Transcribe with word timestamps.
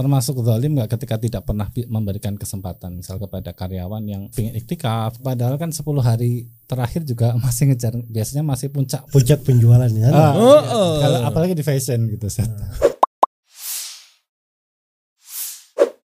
termasuk 0.00 0.40
zalim 0.40 0.72
nggak 0.72 0.96
ketika 0.96 1.20
tidak 1.20 1.42
pernah 1.44 1.68
memberikan 1.92 2.32
kesempatan 2.40 3.04
misal 3.04 3.20
kepada 3.20 3.52
karyawan 3.52 4.00
yang 4.08 4.22
ingin 4.32 4.56
iktikaf 4.56 5.20
padahal 5.20 5.60
kan 5.60 5.68
10 5.68 5.84
hari 6.00 6.48
terakhir 6.64 7.04
juga 7.04 7.36
masih 7.44 7.68
ngejar 7.68 7.92
biasanya 8.08 8.40
masih 8.40 8.72
puncak. 8.72 9.04
Puncak 9.12 9.44
penjualan 9.44 9.92
ya 9.92 10.08
ah, 10.08 10.32
oh, 10.32 10.62
oh. 10.72 10.92
Kalau, 11.04 11.18
apalagi 11.28 11.52
di 11.52 11.60
fashion 11.60 12.08
gitu 12.08 12.32
Set. 12.32 12.48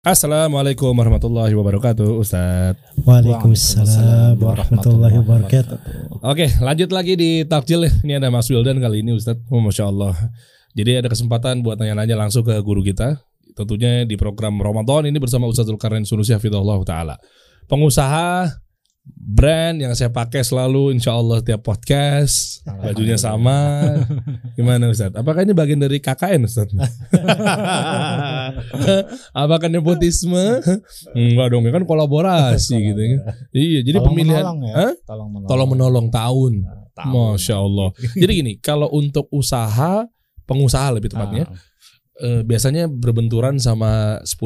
Assalamualaikum 0.02 0.96
warahmatullahi 0.96 1.54
wabarakatuh 1.54 2.18
Ustaz. 2.18 2.74
Waalaikumsalam 3.04 4.40
warahmatullahi 4.40 5.20
wabarakatuh. 5.20 5.78
Oke 6.26 6.48
lanjut 6.64 6.90
lagi 6.96 7.14
di 7.20 7.44
takjil. 7.44 7.86
Ini 8.08 8.24
ada 8.24 8.32
Mas 8.32 8.48
Wildan 8.48 8.80
kali 8.80 9.04
ini 9.04 9.14
Ustaz. 9.14 9.38
Oh, 9.52 9.62
Masya 9.62 9.92
Allah. 9.92 10.16
Jadi 10.72 11.04
ada 11.04 11.12
kesempatan 11.12 11.62
buat 11.62 11.76
nanya-nanya 11.76 12.16
langsung 12.16 12.48
ke 12.48 12.56
guru 12.64 12.80
kita 12.80 13.20
Tentunya 13.52 14.08
di 14.08 14.16
program 14.16 14.60
Ramadan 14.60 15.08
ini 15.08 15.18
bersama 15.20 15.48
Ustaz 15.48 15.68
Zulkarnain 15.68 16.08
Sunusi 16.08 16.32
Hafidhullah 16.32 16.80
Ta'ala. 16.88 17.16
Pengusaha 17.68 18.48
brand 19.02 19.82
yang 19.82 19.94
saya 19.98 20.14
pakai 20.14 20.46
selalu 20.46 20.94
insya 20.94 21.18
Allah 21.18 21.42
tiap 21.42 21.66
podcast 21.66 22.62
bajunya 22.66 23.18
sama. 23.18 23.82
Gimana 24.58 24.94
Ustaz 24.94 25.14
apakah 25.18 25.42
ini 25.42 25.58
bagian 25.58 25.82
dari 25.82 25.98
KKN 25.98 26.46
Ustaz 26.46 26.70
apakah 29.34 29.68
nepotisme? 29.74 30.62
Enggak 31.18 31.48
dong 31.50 31.66
kan 31.66 31.84
kolaborasi 31.86 32.76
gitu 32.78 33.02
kan 33.02 33.20
iya 33.58 33.82
jadi 33.82 33.98
tolong 33.98 34.08
pemilihan 34.14 34.44
menolong 34.46 34.60
ya? 34.70 34.76
tolong 35.06 35.30
menolong, 35.34 35.50
tolong 35.50 35.70
menolong 35.70 36.08
tahun. 36.14 36.54
Nah, 36.62 36.86
tahun. 36.94 37.14
Masya 37.14 37.56
Allah. 37.58 37.90
Jadi 38.14 38.32
gini 38.38 38.54
kalau 38.62 38.88
untuk 38.94 39.26
usaha 39.34 40.06
pengusaha 40.46 40.88
lebih 40.94 41.10
tepatnya 41.10 41.50
ah. 41.50 41.71
Eh, 42.22 42.42
biasanya 42.46 42.88
berbenturan 42.88 43.58
sama 43.58 44.22
10 44.22 44.38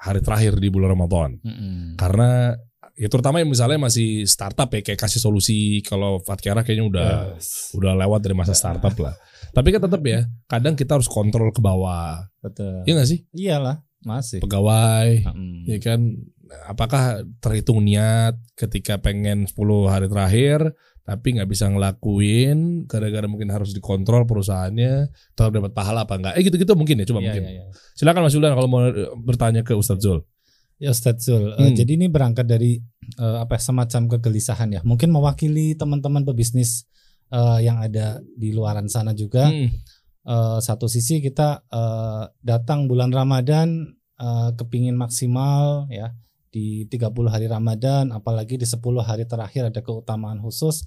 hari 0.00 0.20
terakhir 0.24 0.56
di 0.56 0.68
bulan 0.72 0.96
Ramadan 0.96 1.30
mm 1.38 1.52
-hmm. 1.52 1.84
karena 2.00 2.56
ya 3.00 3.08
terutama 3.08 3.40
yang 3.40 3.48
misalnya 3.48 3.80
masih 3.80 4.28
startup 4.28 4.68
ya 4.68 4.84
kayak 4.84 5.00
kasih 5.00 5.24
solusi 5.24 5.80
kalau 5.80 6.20
Fatkiara 6.20 6.60
kayaknya 6.60 6.84
udah 6.84 7.10
yes. 7.32 7.72
udah 7.72 7.96
lewat 7.96 8.20
dari 8.20 8.36
masa 8.36 8.52
startup 8.52 8.92
lah. 9.00 9.16
Tapi 9.56 9.72
kan 9.72 9.80
tetap 9.80 10.04
ya, 10.04 10.28
kadang 10.44 10.76
kita 10.76 11.00
harus 11.00 11.08
kontrol 11.08 11.48
ke 11.48 11.64
bawah. 11.64 12.28
Betul. 12.44 12.84
Iya 12.84 12.92
gak 13.00 13.08
sih? 13.08 13.20
Iyalah, 13.32 13.80
masih. 14.04 14.44
Pegawai, 14.44 15.32
hmm. 15.32 15.64
ya 15.64 15.78
kan 15.80 16.00
apakah 16.68 17.24
terhitung 17.40 17.82
niat 17.82 18.36
ketika 18.54 19.00
pengen 19.00 19.48
10 19.48 19.56
hari 19.88 20.06
terakhir 20.12 20.76
tapi 21.10 21.34
nggak 21.34 21.50
bisa 21.50 21.66
ngelakuin 21.66 22.86
gara-gara 22.86 23.26
mungkin 23.26 23.50
harus 23.50 23.74
dikontrol 23.74 24.30
perusahaannya 24.30 25.10
tetap 25.34 25.50
dapat 25.50 25.74
pahala 25.74 26.06
apa 26.06 26.14
enggak 26.14 26.34
eh 26.38 26.42
gitu-gitu 26.46 26.78
mungkin 26.78 27.02
ya 27.02 27.06
coba 27.10 27.18
ya, 27.18 27.24
mungkin 27.26 27.42
ya, 27.42 27.52
ya. 27.58 27.64
silakan 27.98 28.22
Mas 28.30 28.34
Yudan 28.38 28.54
kalau 28.54 28.70
mau 28.70 28.86
bertanya 29.18 29.66
ke 29.66 29.74
Ustadz 29.74 30.06
Zul 30.06 30.22
Ya 30.80 30.96
Ustadz 30.96 31.28
Zul, 31.28 31.52
eh, 31.52 31.60
hmm. 31.60 31.60
uh, 31.60 31.72
jadi 31.76 31.92
ini 31.92 32.06
berangkat 32.08 32.48
dari 32.48 32.80
uh, 33.20 33.44
apa 33.44 33.60
semacam 33.60 34.16
kegelisahan 34.16 34.72
ya. 34.72 34.80
Mungkin 34.80 35.12
mewakili 35.12 35.76
teman-teman 35.76 36.24
pebisnis 36.24 36.88
uh, 37.28 37.60
yang 37.60 37.84
ada 37.84 38.24
di 38.24 38.56
luaran 38.56 38.88
sana 38.88 39.12
juga. 39.12 39.52
Hmm. 39.52 39.68
Uh, 40.24 40.56
satu 40.56 40.88
sisi 40.88 41.20
kita 41.20 41.68
uh, 41.68 42.32
datang 42.40 42.88
bulan 42.88 43.12
Ramadan 43.12 43.92
uh, 44.16 44.56
kepingin 44.56 44.96
maksimal 44.96 45.84
ya 45.92 46.16
di 46.50 46.84
30 46.90 47.14
hari 47.30 47.46
Ramadan, 47.46 48.10
apalagi 48.10 48.58
di 48.58 48.66
10 48.66 48.82
hari 49.00 49.24
terakhir 49.24 49.70
ada 49.70 49.80
keutamaan 49.80 50.42
khusus. 50.42 50.82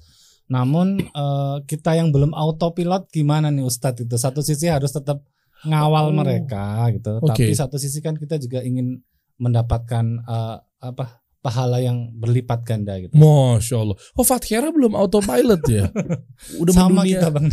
Namun 0.52 1.00
uh, 1.16 1.64
kita 1.64 1.96
yang 1.96 2.12
belum 2.12 2.36
autopilot 2.36 3.08
gimana 3.10 3.48
nih 3.48 3.64
Ustadz 3.64 4.04
itu? 4.04 4.16
Satu 4.20 4.44
sisi 4.44 4.68
harus 4.68 4.92
tetap 4.92 5.24
ngawal 5.64 6.12
oh. 6.12 6.16
mereka 6.16 6.92
gitu, 6.92 7.24
okay. 7.24 7.48
tapi 7.48 7.52
satu 7.56 7.80
sisi 7.80 8.04
kan 8.04 8.20
kita 8.20 8.36
juga 8.36 8.60
ingin 8.60 9.00
mendapatkan 9.40 10.20
uh, 10.28 10.60
apa 10.84 11.24
pahala 11.44 11.84
yang 11.84 12.08
berlipat 12.16 12.64
ganda 12.64 12.96
gitu. 13.04 13.12
Masya 13.20 13.76
Allah. 13.76 14.00
Oh 14.16 14.24
Fathiara 14.24 14.72
belum 14.72 14.96
autopilot 14.96 15.64
ya? 15.68 15.92
Udah 16.64 16.72
Sama 16.72 17.04
mendunia. 17.04 17.20
kita 17.20 17.28
bang. 17.36 17.46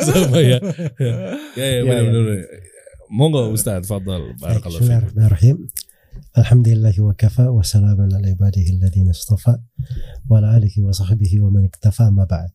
Sama 0.08 0.38
ya. 0.44 0.58
Ya 1.00 1.66
ya, 1.66 1.80
ya, 1.80 1.82
benar, 1.88 2.04
ya. 2.04 2.10
benar. 2.12 2.38
Monggo 3.10 3.50
Ustaz, 3.50 3.88
Fadal. 3.88 4.36
Barakallahu 4.38 4.84
Bismillahirrahmanirrahim. 4.84 5.56
Alhamdulillah 6.30 6.94
wa 7.02 7.14
kafa 7.14 7.50
wa 7.50 7.62
salaman 7.66 8.10
ala 8.14 8.30
ibadihi 8.30 8.78
alladhina 8.78 9.10
istafa 9.10 9.58
wa 10.30 10.38
ala 10.38 10.54
alihi 10.54 10.82
wa 10.82 10.94
sahbihi 10.94 11.42
wa 11.42 11.50
man 11.50 11.66
iktafa 11.66 12.10
ma 12.14 12.26
ba'd. 12.26 12.54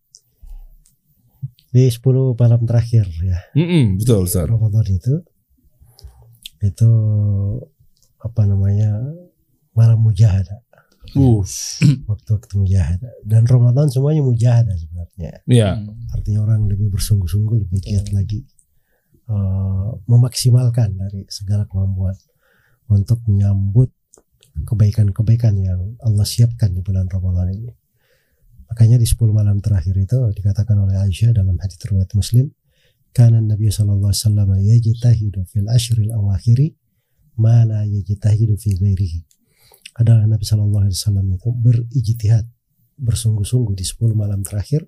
Di 1.75 1.91
10 1.91 2.39
malam 2.39 2.63
terakhir 2.63 3.03
ya. 3.19 3.39
Mm 3.51 3.67
-mm, 3.67 3.85
betul 3.99 4.23
Ustaz. 4.23 4.47
Ramadan 4.47 4.88
itu 4.88 5.16
itu 6.63 6.91
apa 8.23 8.41
namanya 8.47 8.95
malam 9.75 9.99
mujahadah. 10.01 10.63
Uh. 11.13 11.43
Waktu-waktu 12.09 12.53
mujahadah 12.57 13.13
dan 13.27 13.43
Ramadan 13.45 13.91
semuanya 13.91 14.23
mujahadah 14.23 14.73
sebenarnya. 14.73 15.31
Iya. 15.45 15.69
Artinya 16.16 16.39
orang 16.47 16.66
lebih 16.66 16.89
bersungguh-sungguh, 16.89 17.67
lebih 17.67 17.79
giat 17.83 18.09
lagi 18.16 18.41
uh, 19.29 19.93
memaksimalkan 20.09 20.97
dari 20.97 21.27
segala 21.29 21.69
kemampuan 21.69 22.16
untuk 22.90 23.22
menyambut 23.25 23.90
kebaikan-kebaikan 24.63 25.53
yang 25.59 26.00
Allah 26.00 26.23
siapkan 26.23 26.72
di 26.72 26.79
bulan 26.79 27.12
Ramadan 27.12 27.51
ini. 27.51 27.72
Makanya 28.72 28.97
di 28.97 29.07
10 29.07 29.29
malam 29.35 29.62
terakhir 29.62 29.94
itu 30.00 30.18
dikatakan 30.31 30.79
oleh 30.79 30.97
Aisyah 30.97 31.35
dalam 31.35 31.59
hadis 31.59 31.78
riwayat 31.85 32.12
Muslim, 32.16 32.50
karena 33.16 33.40
Nabi 33.40 33.72
sallallahu 33.72 34.12
alaihi 34.12 34.23
wasallam 34.25 34.50
yajtahidu 34.59 35.40
fil 35.47 35.69
ashril 35.72 36.12
awakhiri 36.12 36.75
ma 37.40 37.63
la 37.63 37.84
yajtahidu 37.85 38.57
fi 38.59 38.75
ghairihi. 38.75 39.19
Adalah 39.96 40.28
Nabi 40.28 40.44
sallallahu 40.44 40.88
alaihi 40.88 40.97
wasallam 40.97 41.25
itu 41.31 41.50
berijtihad, 41.56 42.46
bersungguh-sungguh 43.00 43.75
di 43.75 43.85
10 43.88 44.12
malam 44.16 44.44
terakhir 44.44 44.88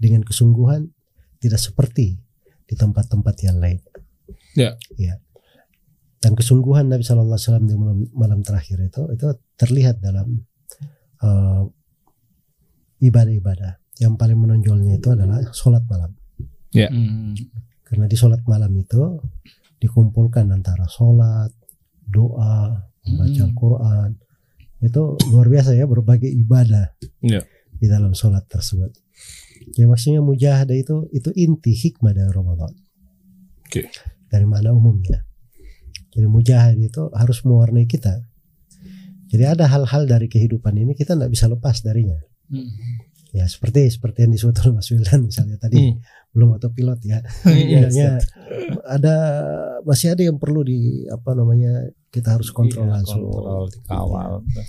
dengan 0.00 0.24
kesungguhan 0.24 0.88
tidak 1.40 1.60
seperti 1.60 2.16
di 2.64 2.74
tempat-tempat 2.76 3.36
yang 3.44 3.60
lain. 3.60 3.80
Ya. 4.56 4.76
Ya. 4.96 5.20
Dan 6.20 6.36
kesungguhan 6.36 6.92
Nabi 6.92 7.00
Shallallahu 7.00 7.32
Alaihi 7.32 7.48
Wasallam 7.48 7.66
di 7.66 7.74
malam, 7.80 7.98
malam 8.12 8.40
terakhir 8.44 8.76
itu 8.84 9.08
itu 9.08 9.24
terlihat 9.56 10.04
dalam 10.04 10.44
uh, 11.24 11.64
ibadah-ibadah. 13.00 13.80
Yang 14.00 14.14
paling 14.20 14.36
menonjolnya 14.36 15.00
itu 15.00 15.08
adalah 15.16 15.40
sholat 15.56 15.80
malam. 15.88 16.12
Ya. 16.76 16.92
Hmm. 16.92 17.32
Karena 17.88 18.04
di 18.04 18.16
sholat 18.20 18.44
malam 18.44 18.72
itu 18.76 19.16
dikumpulkan 19.80 20.44
antara 20.52 20.84
sholat, 20.92 21.50
doa, 22.04 22.84
membaca 23.08 23.40
hmm. 23.40 23.48
Al-Quran. 23.48 24.10
Itu 24.80 25.16
luar 25.32 25.48
biasa 25.48 25.72
ya 25.76 25.88
berbagai 25.88 26.28
ibadah 26.28 26.96
ya. 27.24 27.40
di 27.80 27.86
dalam 27.88 28.12
sholat 28.12 28.44
tersebut. 28.44 28.92
Ya 29.76 29.88
maksudnya 29.88 30.20
mujahadah 30.24 30.76
itu 30.76 31.08
itu 31.12 31.32
inti 31.32 31.72
hikmah 31.72 32.12
dari 32.12 32.28
Ramadan. 32.28 32.72
Okay. 33.68 33.88
Dari 34.28 34.44
mana 34.48 34.72
umumnya. 34.72 35.29
Jadi 36.10 36.26
mujahadah 36.26 36.78
itu 36.78 37.02
harus 37.14 37.38
mewarnai 37.46 37.86
kita. 37.86 38.22
Jadi 39.30 39.44
ada 39.46 39.70
hal-hal 39.70 40.10
dari 40.10 40.26
kehidupan 40.26 40.74
ini 40.74 40.98
kita 40.98 41.14
tidak 41.14 41.30
bisa 41.30 41.46
lepas 41.46 41.86
darinya. 41.86 42.18
Hmm. 42.50 42.66
Ya 43.30 43.46
seperti 43.46 43.86
seperti 43.86 44.26
yang 44.26 44.34
disebut 44.34 44.58
oleh 44.66 44.82
Mas 44.82 44.90
Wildan 44.90 45.22
misalnya 45.30 45.54
tadi 45.54 45.94
hmm 45.94 46.20
belum 46.30 46.56
autopilot 46.56 47.00
ya. 47.02 47.18
Yes, 47.50 47.94
iya, 47.98 48.22
ada 48.86 49.16
masih 49.82 50.14
ada 50.14 50.22
yang 50.22 50.38
perlu 50.38 50.62
di 50.62 51.06
apa 51.10 51.34
namanya 51.34 51.90
kita 52.14 52.38
harus 52.38 52.54
kontrol 52.54 52.86
iya, 52.86 53.02
langsung. 53.02 53.26
Kontrol, 53.26 53.66
dikawal. 53.70 54.32
Ya. 54.46 54.64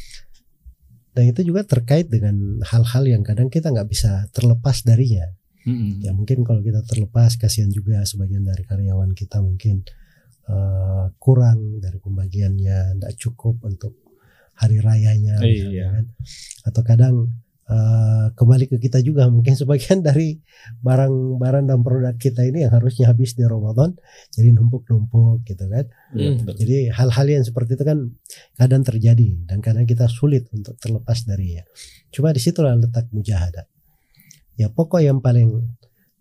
Dan 1.12 1.24
itu 1.36 1.42
juga 1.44 1.62
terkait 1.68 2.08
dengan 2.08 2.64
hal-hal 2.66 3.04
yang 3.06 3.22
kadang 3.22 3.52
kita 3.52 3.70
nggak 3.70 3.90
bisa 3.92 4.26
terlepas 4.34 4.82
darinya. 4.82 5.28
Mm-hmm. 5.62 6.02
Ya 6.02 6.12
mungkin 6.18 6.42
kalau 6.42 6.66
kita 6.66 6.82
terlepas 6.82 7.38
kasihan 7.38 7.70
juga 7.70 8.02
sebagian 8.02 8.42
dari 8.42 8.66
karyawan 8.66 9.14
kita 9.14 9.46
mungkin 9.46 9.86
uh, 10.52 11.06
kurang 11.16 11.80
dari 11.80 11.98
pembagiannya, 11.98 13.00
tidak 13.00 13.14
cukup 13.16 13.64
untuk 13.64 13.96
hari 14.60 14.84
rayanya, 14.84 15.40
iya. 15.42 15.90
kan? 15.96 16.06
Atau 16.68 16.82
kadang 16.84 17.16
uh, 17.72 18.26
kembali 18.36 18.68
ke 18.68 18.78
kita 18.78 19.00
juga 19.00 19.28
mungkin 19.32 19.56
sebagian 19.56 20.04
dari 20.08 20.38
barang-barang 20.84 21.66
dan 21.72 21.80
produk 21.82 22.16
kita 22.20 22.44
ini 22.44 22.68
yang 22.68 22.74
harusnya 22.76 23.10
habis 23.10 23.34
di 23.34 23.48
Ramadan 23.48 23.96
jadi 24.36 24.52
numpuk-numpuk 24.56 25.48
gitu 25.48 25.66
kan 25.72 25.86
hmm. 26.14 26.52
jadi 26.52 26.92
hal-hal 26.92 27.28
yang 27.28 27.44
seperti 27.48 27.80
itu 27.80 27.84
kan 27.88 28.12
kadang 28.60 28.84
terjadi 28.84 29.48
dan 29.48 29.64
kadang 29.64 29.88
kita 29.88 30.12
sulit 30.12 30.48
untuk 30.52 30.76
terlepas 30.78 31.24
darinya 31.24 31.64
cuma 32.12 32.36
di 32.36 32.42
situlah 32.44 32.76
letak 32.76 33.08
mujahadah 33.16 33.66
ya 34.60 34.68
pokok 34.70 35.02
yang 35.02 35.24
paling 35.24 35.72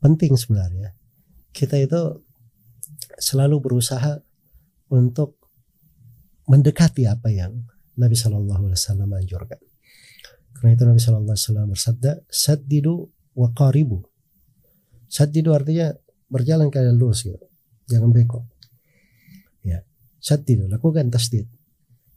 penting 0.01 0.39
sebenarnya 0.39 0.95
kita 1.51 1.77
itu 1.77 2.23
selalu 3.21 3.61
berusaha 3.61 4.23
untuk 4.91 5.39
mendekati 6.51 7.07
apa 7.07 7.31
yang 7.31 7.65
Nabi 7.95 8.19
Shallallahu 8.19 8.71
Alaihi 8.71 8.79
Wasallam 8.79 9.11
anjurkan 9.15 9.61
karena 10.59 10.77
itu 10.77 10.85
Nabi 10.85 11.01
Shallallahu 11.01 11.33
Alaihi 11.33 11.47
Wasallam 11.47 11.67
bersabda, 11.73 12.11
"Saddidu 12.29 12.95
wa 13.33 13.49
qaribu." 13.57 14.05
Saddidu 15.09 15.57
artinya 15.57 15.95
berjalan 16.29 16.69
kalian 16.69 17.01
lurus 17.01 17.25
gitu. 17.25 17.41
Jangan 17.89 18.13
bengkok. 18.13 18.45
Sadid, 20.21 20.69
lakukan 20.69 21.09
tasdid. 21.09 21.49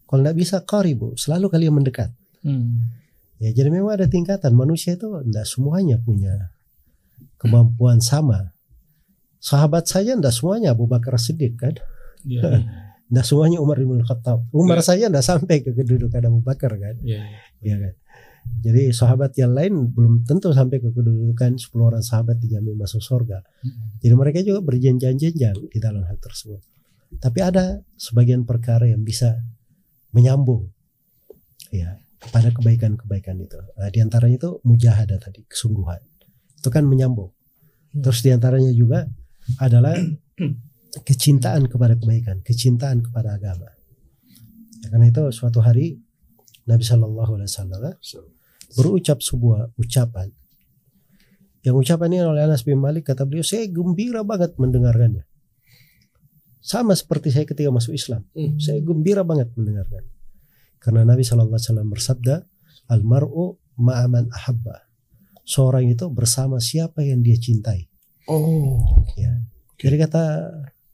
Kalau 0.03 0.21
tidak 0.21 0.37
bisa 0.37 0.57
karibu, 0.67 1.15
selalu 1.15 1.47
kalian 1.47 1.73
mendekat. 1.79 2.11
Hmm. 2.43 2.91
Ya, 3.39 3.55
jadi 3.55 3.71
memang 3.71 3.95
ada 3.95 4.05
tingkatan 4.05 4.53
manusia 4.53 4.99
itu 4.99 5.07
tidak 5.23 5.47
semuanya 5.47 5.97
punya 5.97 6.51
kemampuan 7.39 8.03
sama. 8.03 8.51
Sahabat 9.39 9.87
saya 9.87 10.15
tidak 10.19 10.35
semuanya 10.35 10.75
Abu 10.75 10.85
Bakar 10.85 11.15
Siddiq 11.15 11.55
kan. 11.55 11.79
Yeah. 12.25 12.63
Tidak 13.13 13.25
semuanya 13.29 13.61
Umar 13.61 13.77
bin 13.77 14.01
Khattab. 14.01 14.49
Umar 14.49 14.81
yeah. 14.81 14.87
saya 14.89 15.05
tidak 15.05 15.21
sampai 15.21 15.61
ke 15.61 15.69
kedudukan 15.69 16.23
Abu 16.25 16.41
Bakar 16.41 16.73
kan. 16.81 16.97
Yeah. 17.05 17.29
Ya 17.61 17.77
kan. 17.77 17.93
Jadi 18.63 18.95
sahabat 18.95 19.35
yang 19.35 19.53
lain 19.53 19.91
belum 19.91 20.23
tentu 20.23 20.55
sampai 20.55 20.79
ke 20.79 20.89
kedudukan 20.91 21.59
10 21.59 21.67
orang 21.77 22.03
sahabat 22.03 22.39
dijamin 22.39 22.79
masuk 22.79 23.03
surga. 23.03 23.43
Hmm. 23.43 23.99
Jadi 23.99 24.13
mereka 24.15 24.39
juga 24.41 24.63
berjenjang-jenjang 24.63 25.57
di 25.67 25.79
dalam 25.83 26.03
hal 26.07 26.17
tersebut. 26.19 26.63
Tapi 27.19 27.39
ada 27.43 27.83
sebagian 27.99 28.47
perkara 28.47 28.87
yang 28.87 29.03
bisa 29.05 29.37
menyambung 30.15 30.71
ya 31.69 31.99
pada 32.31 32.49
kebaikan-kebaikan 32.55 33.35
itu. 33.43 33.59
Nah, 33.59 33.89
di 33.91 33.99
antaranya 33.99 34.37
itu 34.39 34.51
mujahadah 34.63 35.19
tadi, 35.19 35.43
kesungguhan. 35.43 35.99
Itu 36.55 36.71
kan 36.71 36.87
menyambung. 36.87 37.29
Hmm. 37.29 38.01
Terus 38.01 38.23
di 38.23 38.31
antaranya 38.31 38.71
juga 38.71 39.05
adalah 39.59 39.99
kecintaan 41.01 41.65
kepada 41.65 41.97
kebaikan, 41.97 42.45
kecintaan 42.45 43.01
kepada 43.01 43.33
agama. 43.33 43.73
Ya, 44.85 44.93
karena 44.93 45.09
itu 45.09 45.23
suatu 45.33 45.63
hari 45.65 45.97
Nabi 46.69 46.85
Shallallahu 46.85 47.41
Alaihi 47.41 47.49
Wasallam 47.49 47.97
berucap 48.77 49.17
sebuah 49.25 49.73
ucapan. 49.81 50.29
Yang 51.63 51.75
ucapan 51.87 52.07
ini 52.13 52.21
oleh 52.27 52.43
Anas 52.43 52.61
bin 52.61 52.77
Malik 52.77 53.09
kata 53.09 53.23
beliau, 53.23 53.41
saya 53.41 53.65
gembira 53.71 54.21
banget 54.21 54.53
mendengarkannya. 54.59 55.23
Sama 56.63 56.95
seperti 56.95 57.31
saya 57.31 57.47
ketika 57.47 57.71
masuk 57.71 57.95
Islam, 57.95 58.27
hmm. 58.35 58.59
saya 58.59 58.79
gembira 58.83 59.23
banget 59.23 59.51
mendengarkan. 59.55 60.03
Karena 60.79 61.07
Nabi 61.07 61.23
Shallallahu 61.23 61.55
Alaihi 61.55 61.67
Wasallam 61.71 61.89
bersabda, 61.91 62.35
almaru 62.91 63.55
ma'aman 63.79 64.27
ahabba. 64.31 64.91
Seorang 65.43 65.91
itu 65.91 66.07
bersama 66.11 66.59
siapa 66.59 67.03
yang 67.03 67.23
dia 67.23 67.35
cintai. 67.35 67.87
Oh. 68.27 68.79
Ya. 69.19 69.43
Jadi 69.79 69.95
kata 69.99 70.23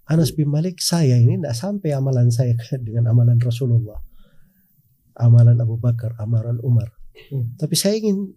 Anas 0.10 0.34
bin 0.34 0.50
Malik, 0.50 0.82
saya 0.82 1.22
ini 1.22 1.38
tidak 1.38 1.54
sampai 1.54 1.94
amalan 1.94 2.34
saya 2.34 2.58
dengan 2.86 3.14
amalan 3.14 3.38
Rasulullah 3.38 4.02
amalan 5.20 5.60
Abu 5.60 5.76
Bakar, 5.76 6.16
amalan 6.18 6.58
Umar. 6.64 6.96
Hmm. 7.30 7.54
Tapi 7.60 7.76
saya 7.76 8.00
ingin 8.00 8.32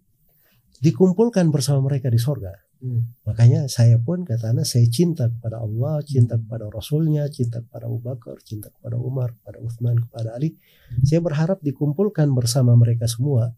dikumpulkan 0.83 1.49
bersama 1.55 1.87
mereka 1.87 2.11
di 2.11 2.19
sorga. 2.19 2.51
Hmm. 2.83 3.15
Makanya 3.23 3.71
saya 3.71 4.03
pun 4.03 4.27
kata 4.27 4.51
anak 4.51 4.67
saya 4.67 4.91
cinta 4.91 5.31
kepada 5.31 5.63
Allah, 5.63 6.03
cinta 6.03 6.35
hmm. 6.35 6.43
kepada 6.45 6.67
Rasulnya, 6.67 7.31
cinta 7.31 7.63
kepada 7.63 7.87
Abu 7.87 8.03
Bakar, 8.03 8.43
cinta 8.43 8.75
kepada 8.75 8.99
Umar, 8.99 9.39
kepada 9.39 9.63
Uthman, 9.63 10.03
kepada 10.03 10.35
Ali. 10.35 10.59
Saya 11.07 11.23
berharap 11.23 11.63
dikumpulkan 11.63 12.27
bersama 12.35 12.75
mereka 12.75 13.07
semua, 13.07 13.55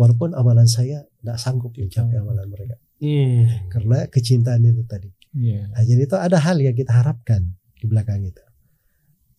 walaupun 0.00 0.32
amalan 0.32 0.64
saya 0.64 1.04
tidak 1.20 1.36
sanggup 1.36 1.76
mencapai 1.76 2.16
amalan 2.16 2.48
mereka. 2.48 2.80
Hmm. 3.04 3.68
Karena 3.68 4.08
kecintaan 4.08 4.64
itu 4.64 4.88
tadi. 4.88 5.12
Yeah. 5.34 5.66
Nah, 5.74 5.82
jadi 5.82 6.06
itu 6.06 6.16
ada 6.16 6.38
hal 6.38 6.62
yang 6.62 6.78
kita 6.78 6.94
harapkan 6.94 7.58
di 7.74 7.84
belakang 7.90 8.22
itu. 8.22 8.40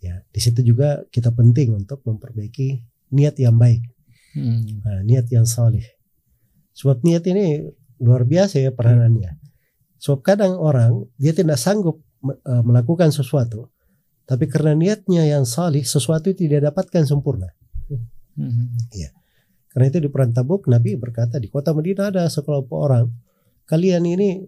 Ya, 0.04 0.22
di 0.30 0.40
situ 0.44 0.62
juga 0.62 1.02
kita 1.10 1.32
penting 1.32 1.74
untuk 1.74 2.04
memperbaiki 2.06 2.84
niat 3.16 3.40
yang 3.42 3.56
baik, 3.56 3.82
hmm. 4.38 4.84
nah, 4.84 5.02
niat 5.02 5.26
yang 5.32 5.48
saleh. 5.48 5.88
Sebab 6.76 7.02
niat 7.02 7.24
ini 7.32 7.64
luar 8.04 8.28
biasa 8.28 8.60
ya 8.60 8.76
peranannya. 8.76 9.40
Sebab 9.98 10.20
kadang 10.22 10.60
orang 10.60 11.08
dia 11.16 11.32
tidak 11.32 11.58
sanggup 11.58 12.04
uh, 12.22 12.62
melakukan 12.62 13.10
sesuatu, 13.10 13.72
tapi 14.28 14.46
karena 14.52 14.76
niatnya 14.76 15.26
yang 15.26 15.48
salih 15.48 15.82
sesuatu 15.82 16.30
tidak 16.36 16.70
dapatkan 16.70 17.08
sempurna. 17.08 17.50
Hmm. 18.36 18.76
Ya. 18.92 19.16
Karena 19.72 19.92
itu 19.92 20.00
di 20.04 20.10
perang 20.12 20.36
Tabuk 20.36 20.68
Nabi 20.68 21.00
berkata 21.00 21.40
di 21.40 21.48
kota 21.48 21.72
Madinah 21.72 22.12
ada 22.12 22.24
sekelompok 22.28 22.80
orang, 22.80 23.10
kalian 23.66 24.04
ini 24.06 24.44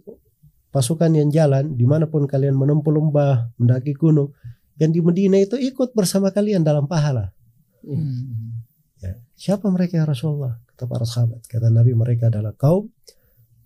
pasukan 0.78 1.10
yang 1.10 1.34
jalan 1.34 1.74
di 1.74 1.90
mana 1.90 2.06
pun 2.06 2.30
kalian 2.30 2.54
menempuh 2.54 2.94
lembah, 2.94 3.50
mendaki 3.58 3.98
gunung, 3.98 4.38
yang 4.78 4.94
di 4.94 5.02
Madinah 5.02 5.42
itu 5.42 5.58
ikut 5.58 5.98
bersama 5.98 6.30
kalian 6.30 6.62
dalam 6.62 6.86
pahala. 6.86 7.34
Hmm. 7.82 8.62
Ya. 9.02 9.18
Siapa 9.34 9.74
mereka 9.74 9.98
ya 9.98 10.06
Rasulullah? 10.06 10.62
Kata 10.70 10.86
para 10.86 11.10
sahabat. 11.10 11.50
Kata 11.50 11.74
Nabi 11.74 11.98
mereka 11.98 12.30
adalah 12.30 12.54
kaum 12.54 12.94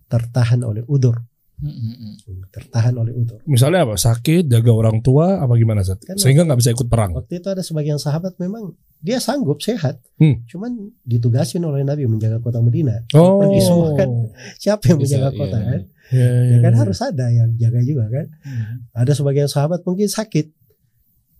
tertahan 0.08 0.64
oleh 0.64 0.80
udur. 0.88 1.20
Hmm. 1.62 2.18
Tertahan 2.50 2.94
oleh 2.98 3.14
udur. 3.14 3.38
Misalnya 3.46 3.86
apa? 3.86 3.94
Sakit, 3.94 4.50
jaga 4.50 4.74
orang 4.74 4.98
tua, 4.98 5.38
apa 5.38 5.54
gimana 5.54 5.86
Zat? 5.86 6.02
Kan 6.02 6.18
Sehingga 6.18 6.42
nggak 6.42 6.58
bisa 6.58 6.74
ikut 6.74 6.90
perang. 6.90 7.14
Waktu 7.14 7.38
itu 7.38 7.48
ada 7.48 7.62
sebagian 7.62 8.02
sahabat 8.02 8.34
memang 8.42 8.74
dia 9.02 9.18
sanggup 9.18 9.58
sehat, 9.58 9.98
hmm. 10.22 10.46
cuman 10.46 10.94
ditugasin 11.02 11.62
oleh 11.66 11.82
Nabi 11.82 12.06
menjaga 12.06 12.38
kota 12.38 12.62
Medina. 12.62 13.02
Oh. 13.14 13.42
Pergi 13.42 13.60
semua 13.62 13.98
kan, 13.98 14.10
siapa 14.58 14.94
yang 14.94 14.98
menjaga 15.02 15.30
kota 15.34 15.58
iya. 15.58 15.66
kan? 15.66 15.80
Ya, 16.12 16.28
ya, 16.28 16.50
ya 16.50 16.58
kan 16.62 16.72
ya. 16.74 16.78
harus 16.86 16.98
ada 17.02 17.26
yang 17.30 17.50
jaga 17.58 17.80
juga 17.82 18.04
kan. 18.10 18.26
Hmm. 18.46 18.74
Ada 18.94 19.12
sebagian 19.18 19.50
sahabat 19.50 19.82
mungkin 19.82 20.06
sakit, 20.06 20.54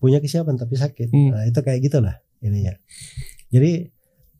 punya 0.02 0.19
kesiapan 0.19 0.58
tapi 0.58 0.74
sakit. 0.74 1.14
Hmm. 1.14 1.30
Nah 1.34 1.42
itu 1.46 1.58
kayak 1.62 1.86
gitulah 1.86 2.19
ininya. 2.42 2.74
Jadi 3.54 3.90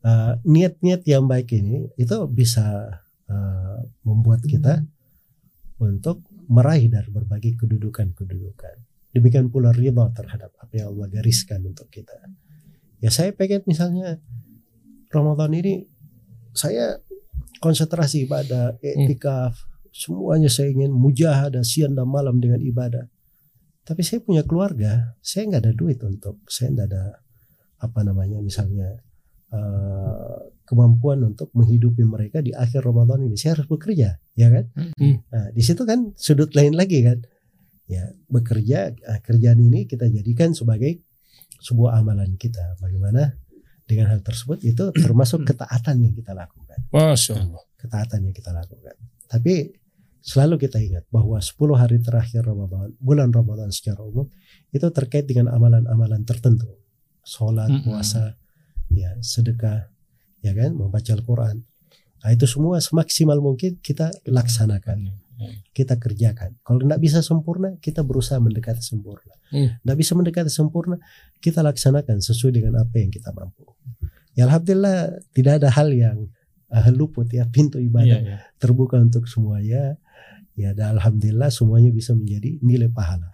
uh, 0.03 0.35
niat-niat 0.43 1.07
yang 1.07 1.23
baik 1.23 1.47
ini 1.55 1.87
itu 1.95 2.17
bisa 2.27 2.99
uh, 3.31 3.77
membuat 4.03 4.43
kita 4.43 4.83
untuk 5.81 6.25
meraih 6.51 6.91
dari 6.91 7.09
berbagai 7.09 7.57
kedudukan-kedudukan. 7.57 8.75
Demikian 9.13 9.53
pula 9.53 9.69
riba 9.69 10.09
terhadap 10.13 10.53
apa 10.57 10.73
yang 10.73 10.93
Allah 10.93 11.07
gariskan 11.09 11.61
untuk 11.65 11.89
kita. 11.93 12.17
Ya 12.97 13.13
saya 13.13 13.29
pengen 13.35 13.61
misalnya 13.69 14.17
Ramadan 15.13 15.53
ini 15.53 15.85
saya 16.53 16.97
konsentrasi 17.61 18.25
ibadah, 18.25 18.75
etikaf, 18.81 19.53
hmm. 19.53 19.93
semuanya 19.93 20.49
saya 20.49 20.73
ingin 20.73 20.91
mujahadah 20.91 21.61
siang 21.61 21.93
dan 21.93 22.09
malam 22.09 22.41
dengan 22.41 22.59
ibadah. 22.59 23.05
Tapi 23.83 24.01
saya 24.01 24.23
punya 24.23 24.47
keluarga, 24.47 25.13
saya 25.19 25.51
nggak 25.51 25.63
ada 25.67 25.73
duit 25.75 25.99
untuk, 26.01 26.39
saya 26.47 26.71
nggak 26.71 26.87
ada 26.87 27.19
apa 27.83 27.99
namanya 28.01 28.39
misalnya 28.39 29.03
uh, 29.53 30.37
kemampuan 30.65 31.21
untuk 31.21 31.53
menghidupi 31.53 32.01
mereka 32.03 32.41
di 32.41 32.51
akhir 32.51 32.81
Ramadan 32.81 33.29
ini. 33.29 33.37
Saya 33.37 33.61
harus 33.61 33.69
bekerja 33.69 34.17
ya 34.33 34.47
kan? 34.49 34.65
Mm-hmm. 34.73 35.13
nah, 35.29 35.47
di 35.53 35.61
situ 35.61 35.85
kan 35.85 36.11
sudut 36.17 36.51
lain 36.57 36.73
lagi 36.73 37.05
kan? 37.05 37.21
Ya 37.85 38.09
bekerja 38.27 38.91
uh, 38.91 39.19
kerjaan 39.21 39.61
ini 39.61 39.85
kita 39.85 40.09
jadikan 40.09 40.57
sebagai 40.57 40.99
sebuah 41.61 42.01
amalan 42.01 42.33
kita. 42.35 42.81
Bagaimana 42.81 43.37
dengan 43.85 44.09
hal 44.09 44.25
tersebut? 44.25 44.65
Itu 44.65 44.89
termasuk 44.95 45.45
ketaatan 45.45 46.01
yang 46.01 46.15
kita 46.17 46.33
lakukan. 46.33 46.89
Masya 46.89 47.37
Allah 47.37 47.63
ketaatan 47.83 48.31
yang 48.31 48.35
kita 48.35 48.55
lakukan. 48.55 48.95
Tapi 49.27 49.75
selalu 50.23 50.55
kita 50.55 50.79
ingat 50.79 51.03
bahwa 51.11 51.35
10 51.35 51.59
hari 51.75 51.99
terakhir 51.99 52.47
Ramadan 52.47 52.95
bulan 53.03 53.27
Ramadan 53.35 53.67
secara 53.75 53.99
umum 53.99 54.31
itu 54.71 54.87
terkait 54.95 55.27
dengan 55.27 55.51
amalan-amalan 55.51 56.23
tertentu. 56.23 56.79
Sholat, 57.27 57.67
mm 57.67 57.79
-hmm. 57.83 58.42
Ya 58.93 59.17
sedekah, 59.19 59.89
ya 60.45 60.51
kan, 60.53 60.77
membaca 60.77 61.11
Al-Quran. 61.13 61.65
Nah, 62.23 62.29
itu 62.31 62.47
semua 62.47 62.79
semaksimal 62.79 63.43
mungkin 63.43 63.83
kita 63.83 64.13
laksanakan, 64.23 65.11
kita 65.75 65.99
kerjakan. 65.99 66.55
Kalau 66.63 66.79
tidak 66.79 66.99
bisa 67.03 67.19
sempurna, 67.19 67.75
kita 67.83 68.05
berusaha 68.05 68.39
mendekati 68.39 68.79
sempurna. 68.79 69.35
Tidak 69.51 69.83
mm. 69.83 69.99
bisa 69.99 70.15
mendekati 70.15 70.47
sempurna, 70.47 70.95
kita 71.43 71.59
laksanakan 71.59 72.23
sesuai 72.23 72.63
dengan 72.63 72.79
apa 72.79 72.95
yang 72.95 73.11
kita 73.11 73.35
mampu. 73.35 73.67
Ya 74.33 74.49
Alhamdulillah 74.49 75.19
tidak 75.35 75.61
ada 75.61 75.69
hal 75.69 75.93
yang 75.93 76.17
uh, 76.73 76.89
luput 76.89 77.29
ya 77.29 77.45
pintu 77.45 77.77
ibadah 77.77 78.17
yeah, 78.17 78.39
yeah. 78.39 78.41
terbuka 78.57 78.97
untuk 78.97 79.29
semuanya. 79.29 79.97
Ya 80.53 80.73
dan 80.73 80.97
Alhamdulillah 80.97 81.49
semuanya 81.49 81.89
bisa 81.93 82.13
menjadi 82.13 82.61
nilai 82.61 82.89
pahala. 82.89 83.29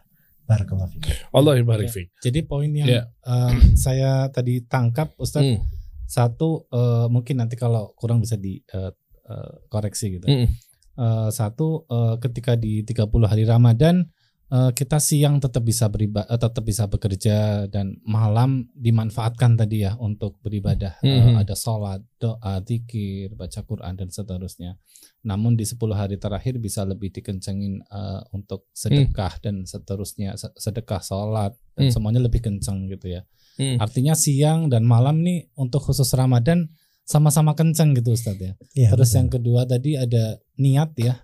Barakallahu 0.49 0.97
Allah 1.29 1.61
barik 1.61 1.93
ya. 1.93 2.09
Jadi 2.25 2.41
poin 2.41 2.73
yang 2.73 2.89
ya. 2.89 3.03
uh, 3.29 3.53
saya 3.77 4.33
tadi 4.33 4.65
tangkap 4.65 5.13
Ustaz 5.21 5.45
hmm. 5.45 5.61
satu 6.09 6.65
uh, 6.73 7.05
mungkin 7.05 7.37
nanti 7.37 7.53
kalau 7.53 7.93
kurang 7.93 8.25
bisa 8.25 8.33
di 8.33 8.57
uh, 8.73 8.89
uh, 9.29 9.53
koreksi 9.69 10.17
gitu. 10.17 10.25
Hmm. 10.25 10.49
Uh, 10.97 11.29
satu 11.29 11.85
uh, 11.85 12.17
ketika 12.17 12.57
di 12.57 12.81
30 12.81 13.13
hari 13.29 13.45
Ramadan 13.45 14.09
uh, 14.49 14.71
kita 14.73 14.97
siang 14.97 15.37
tetap 15.37 15.63
bisa 15.65 15.87
beribadah, 15.87 16.27
uh, 16.29 16.39
tetap 16.41 16.65
bisa 16.65 16.89
bekerja 16.89 17.69
dan 17.69 17.97
malam 18.05 18.69
dimanfaatkan 18.73 19.55
tadi 19.55 19.85
ya 19.85 19.95
untuk 19.97 20.37
beribadah. 20.41 20.97
Mm 21.01 21.09
-hmm. 21.09 21.33
uh, 21.37 21.41
ada 21.41 21.55
sholat, 21.55 22.01
doa, 22.17 22.61
zikir, 22.65 23.33
baca 23.37 23.61
Quran 23.63 23.93
dan 23.95 24.09
seterusnya. 24.09 24.77
Namun 25.23 25.55
di 25.55 25.67
10 25.67 25.79
hari 25.95 26.15
terakhir 26.17 26.57
bisa 26.57 26.83
lebih 26.83 27.13
dikencengin 27.13 27.85
uh, 27.87 28.25
untuk 28.33 28.67
sedekah 28.73 29.39
mm. 29.39 29.41
dan 29.43 29.55
seterusnya, 29.67 30.35
sedekah, 30.57 31.01
sholat 31.03 31.53
dan 31.77 31.89
mm. 31.89 31.93
semuanya 31.93 32.21
lebih 32.23 32.43
kenceng 32.43 32.89
gitu 32.89 33.19
ya. 33.19 33.21
Mm. 33.59 33.77
Artinya 33.79 34.13
siang 34.15 34.71
dan 34.71 34.87
malam 34.87 35.21
nih 35.21 35.51
untuk 35.59 35.83
khusus 35.83 36.07
Ramadan 36.15 36.71
sama-sama 37.09 37.57
kenceng 37.57 37.97
gitu 37.97 38.13
Ustadz 38.13 38.37
ya. 38.37 38.53
ya 38.77 38.89
Terus 38.93 39.09
betul. 39.09 39.17
yang 39.17 39.29
kedua 39.33 39.61
tadi 39.65 39.91
ada 39.97 40.37
niat 40.61 40.93
ya 41.01 41.17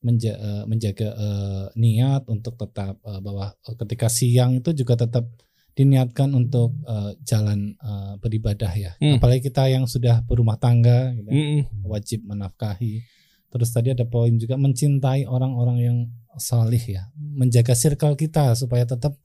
menja 0.00 0.32
menjaga 0.64 1.12
uh, 1.12 1.66
niat 1.76 2.24
untuk 2.28 2.56
tetap 2.56 2.96
uh, 3.04 3.20
bahwa 3.20 3.52
ketika 3.84 4.08
siang 4.08 4.56
itu 4.56 4.72
juga 4.72 4.96
tetap 4.96 5.28
diniatkan 5.80 6.34
untuk 6.34 6.76
uh, 6.84 7.14
jalan 7.24 7.78
uh, 7.80 8.18
beribadah 8.20 8.72
ya. 8.74 8.92
Hmm. 8.98 9.16
Apalagi 9.16 9.48
kita 9.48 9.70
yang 9.70 9.86
sudah 9.86 10.20
berumah 10.26 10.58
tangga 10.58 11.14
gitu, 11.14 11.30
hmm. 11.30 11.86
wajib 11.86 12.26
menafkahi. 12.26 13.00
Terus 13.50 13.68
tadi 13.74 13.90
ada 13.90 14.06
poin 14.06 14.36
juga 14.38 14.54
mencintai 14.54 15.26
orang-orang 15.26 15.78
yang 15.82 15.98
salih 16.38 16.78
ya, 16.78 17.10
menjaga 17.16 17.74
circle 17.74 18.14
kita 18.14 18.54
supaya 18.54 18.86
tetap 18.86 19.18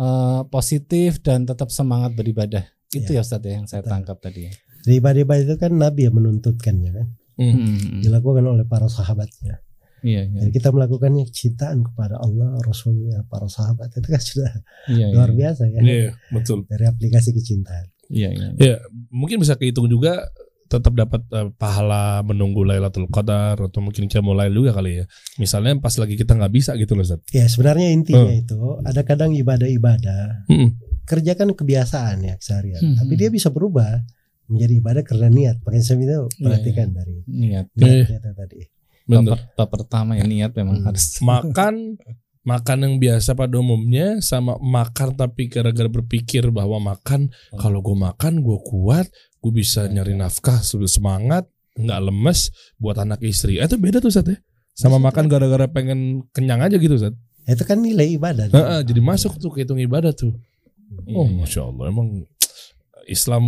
uh, 0.00 0.42
positif 0.50 1.22
dan 1.22 1.46
tetap 1.46 1.70
semangat 1.70 2.16
beribadah. 2.18 2.66
Itu 2.90 3.14
ya, 3.14 3.20
ya 3.20 3.24
Ustaz 3.24 3.42
ya 3.46 3.52
yang 3.62 3.66
saya 3.70 3.86
tangkap 3.86 4.18
tadi 4.18 4.50
ya. 4.50 4.52
Ibadah-ibadah 4.82 5.42
itu 5.46 5.56
kan 5.62 5.72
Nabi 5.78 6.10
yang 6.10 6.16
menuntutkannya 6.18 6.90
kan. 6.90 7.08
Hmm. 7.38 7.54
hmm. 7.54 8.00
Dilakukan 8.02 8.44
oleh 8.44 8.66
para 8.66 8.90
sahabatnya. 8.90 9.62
Iya, 10.02 10.26
iya. 10.26 10.38
Jadi 10.44 10.50
kita 10.58 10.74
melakukannya 10.74 11.24
cintaan 11.30 11.86
kepada 11.86 12.18
Allah, 12.18 12.58
Rasulnya, 12.66 13.22
para 13.30 13.46
sahabat 13.46 13.94
itu 13.94 14.08
kan 14.10 14.22
sudah 14.22 14.52
iya, 14.90 15.06
luar 15.14 15.30
iya. 15.30 15.38
biasa 15.38 15.62
ya. 15.70 15.80
Iya, 15.80 16.10
betul. 16.34 16.66
Dari 16.66 16.84
aplikasi 16.90 17.30
kecintaan. 17.30 17.86
Iya, 18.10 18.28
iya. 18.34 18.48
Ya, 18.58 18.76
mungkin 19.14 19.38
bisa 19.38 19.54
kehitung 19.54 19.86
juga 19.86 20.26
tetap 20.72 20.92
dapat 20.96 21.20
uh, 21.36 21.52
pahala 21.60 22.24
menunggu 22.24 22.64
Lailatul 22.64 23.04
Qadar 23.12 23.60
atau 23.60 23.80
mungkin 23.84 24.08
kita 24.08 24.24
mulai 24.24 24.48
juga 24.48 24.72
kali 24.72 25.00
ya. 25.00 25.06
Misalnya 25.36 25.76
pas 25.76 25.92
lagi 26.00 26.16
kita 26.16 26.32
nggak 26.32 26.52
bisa 26.52 26.72
gitu 26.80 26.96
loh 26.96 27.04
Zat. 27.04 27.20
Ya 27.28 27.44
sebenarnya 27.44 27.92
intinya 27.92 28.32
hmm. 28.32 28.42
itu 28.48 28.60
ada 28.80 29.04
kadang 29.04 29.36
ibadah-ibadah 29.36 30.48
hmm. 30.48 30.68
kerjakan 31.04 31.52
kebiasaan 31.52 32.24
ya 32.24 32.34
seharian, 32.40 32.80
hmm. 32.80 32.96
tapi 33.04 33.12
dia 33.20 33.28
bisa 33.28 33.52
berubah 33.52 34.00
menjadi 34.48 34.74
ibadah 34.80 35.02
karena 35.04 35.28
niat. 35.28 35.56
Makanya 35.60 35.84
saya 35.84 35.98
itu 36.00 36.20
perhatikan 36.40 36.88
ya, 36.88 36.92
ya. 36.92 36.96
dari 36.96 37.16
niat 37.28 37.66
niatnya 37.76 38.18
ya. 38.24 38.32
tadi. 38.32 38.60
Benar. 39.06 39.38
Bab 39.58 39.68
pertama 39.70 40.14
ya 40.14 40.24
niat 40.26 40.54
memang 40.54 40.82
hmm. 40.82 40.86
harus 40.86 41.06
makan 41.24 41.98
makan 42.42 42.78
yang 42.82 42.94
biasa 42.98 43.38
pada 43.38 43.54
umumnya 43.62 44.18
sama 44.18 44.58
makan 44.58 45.14
tapi 45.14 45.46
gara-gara 45.46 45.86
berpikir 45.86 46.50
bahwa 46.50 46.82
makan 46.82 47.30
hmm. 47.30 47.58
kalau 47.58 47.78
gue 47.78 47.94
makan 47.94 48.42
gue 48.42 48.58
kuat 48.66 49.06
gue 49.42 49.52
bisa 49.54 49.86
ya, 49.86 50.02
nyari 50.02 50.18
ya. 50.18 50.26
nafkah 50.26 50.58
semangat 50.62 51.46
nggak 51.78 52.00
lemes 52.02 52.52
buat 52.76 52.98
anak 52.98 53.22
istri 53.22 53.62
eh, 53.62 53.66
itu 53.66 53.78
beda 53.78 54.02
tuh 54.02 54.12
saat 54.12 54.28
ya 54.28 54.38
sama 54.74 54.98
Maksudnya, 54.98 55.06
makan 55.06 55.24
gara-gara 55.30 55.66
pengen 55.70 56.00
kenyang 56.34 56.60
aja 56.66 56.76
gitu 56.76 56.98
saat 56.98 57.14
itu 57.46 57.62
kan 57.62 57.78
nilai 57.78 58.18
ibadah 58.18 58.50
nah, 58.50 58.82
jadi 58.82 59.00
masuk 59.00 59.38
tuh 59.38 59.54
kehitung 59.54 59.78
ibadah 59.78 60.10
tuh 60.10 60.34
iya, 61.06 61.16
oh 61.16 61.26
masya 61.30 61.70
Allah 61.70 61.94
emang 61.94 62.26
Islam 63.06 63.44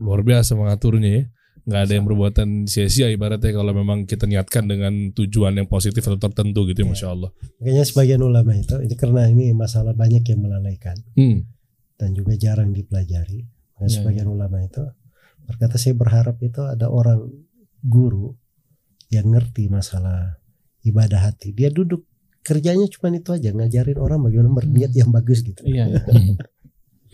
luar 0.00 0.20
biasa 0.24 0.56
mengaturnya 0.56 1.10
ya 1.12 1.22
nggak 1.64 1.80
ada 1.86 1.92
yang 1.92 2.06
perbuatan 2.08 2.48
sia-sia 2.64 3.12
ibaratnya 3.12 3.52
kalau 3.52 3.72
memang 3.76 4.08
kita 4.08 4.24
niatkan 4.24 4.64
dengan 4.64 5.12
tujuan 5.12 5.56
yang 5.60 5.68
positif 5.68 6.00
atau 6.04 6.16
tertentu 6.16 6.64
gitu 6.68 6.82
ya, 6.82 6.86
ya. 6.86 6.90
masya 6.92 7.08
Allah. 7.12 7.30
Makanya 7.60 7.84
sebagian 7.84 8.20
ulama 8.24 8.52
itu 8.56 8.76
ini 8.80 8.94
karena 8.96 9.28
ini 9.28 9.52
masalah 9.52 9.92
banyak 9.92 10.24
yang 10.24 10.40
melalaikan 10.40 10.96
hmm. 11.14 11.44
dan 12.00 12.10
juga 12.16 12.34
jarang 12.40 12.72
dipelajari. 12.72 13.44
Makanya 13.76 13.90
ya, 13.90 13.96
sebagian 14.00 14.28
ya. 14.28 14.32
ulama 14.32 14.56
itu 14.64 14.82
berkata 15.44 15.76
saya 15.76 15.94
berharap 15.98 16.36
itu 16.40 16.62
ada 16.64 16.86
orang 16.88 17.28
guru 17.82 18.32
yang 19.10 19.28
ngerti 19.28 19.68
masalah 19.68 20.40
ibadah 20.86 21.28
hati. 21.28 21.52
Dia 21.52 21.68
duduk 21.68 22.06
kerjanya 22.40 22.88
cuma 22.88 23.12
itu 23.12 23.30
aja 23.36 23.52
ngajarin 23.52 24.00
orang 24.00 24.24
bagaimana 24.24 24.50
berniat 24.56 24.92
hmm. 24.96 25.00
yang 25.00 25.10
bagus 25.12 25.44
gitu. 25.44 25.60
Iya. 25.68 25.92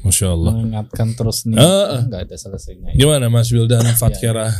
Masya 0.06 0.28
Allah. 0.30 0.52
Mengingatkan 0.54 1.08
terus 1.18 1.38
nih. 1.50 1.58
Uh, 1.58 2.06
Enggak 2.06 2.30
ada 2.30 2.36
selesainya. 2.38 2.94
Gimana 2.94 3.26
Mas 3.26 3.50
Wildan 3.50 3.82
Fatkira? 3.98 4.54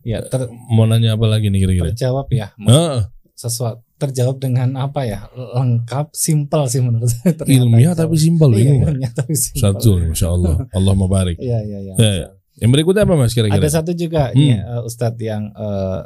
ya, 0.00 0.24
ter 0.24 0.48
mau 0.72 0.88
nanya 0.88 1.20
apa 1.20 1.26
lagi 1.28 1.52
nih 1.52 1.60
kira-kira? 1.60 1.92
Terjawab 1.92 2.26
ya. 2.32 2.56
Uh. 2.64 3.04
Sesuatu 3.36 3.84
terjawab 4.00 4.40
dengan 4.40 4.72
apa 4.80 5.04
ya? 5.04 5.28
Lengkap, 5.36 6.16
simpel 6.16 6.64
sih 6.72 6.80
menurut 6.80 7.12
saya. 7.12 7.36
Ilmiah 7.44 7.92
tapi 7.92 8.16
simpel 8.16 8.56
iya, 8.56 8.80
ilmiah 8.80 9.12
tapi 9.12 9.36
simpel. 9.36 9.76
Satu, 9.76 10.00
Masya 10.00 10.28
Allah. 10.32 10.56
Allah 10.72 10.92
barik. 11.04 11.36
Iya, 11.36 11.60
iya, 11.60 11.78
iya. 11.84 11.94
Ya, 12.00 12.10
ya. 12.24 12.28
Yang 12.60 12.70
berikutnya 12.76 13.04
apa 13.04 13.14
Mas 13.16 13.36
kira-kira? 13.36 13.60
Ada 13.60 13.80
satu 13.80 13.92
juga 13.92 14.32
hmm. 14.32 14.56
uh, 14.64 14.88
Ustadz 14.88 15.20
yang 15.20 15.52
uh, 15.52 16.04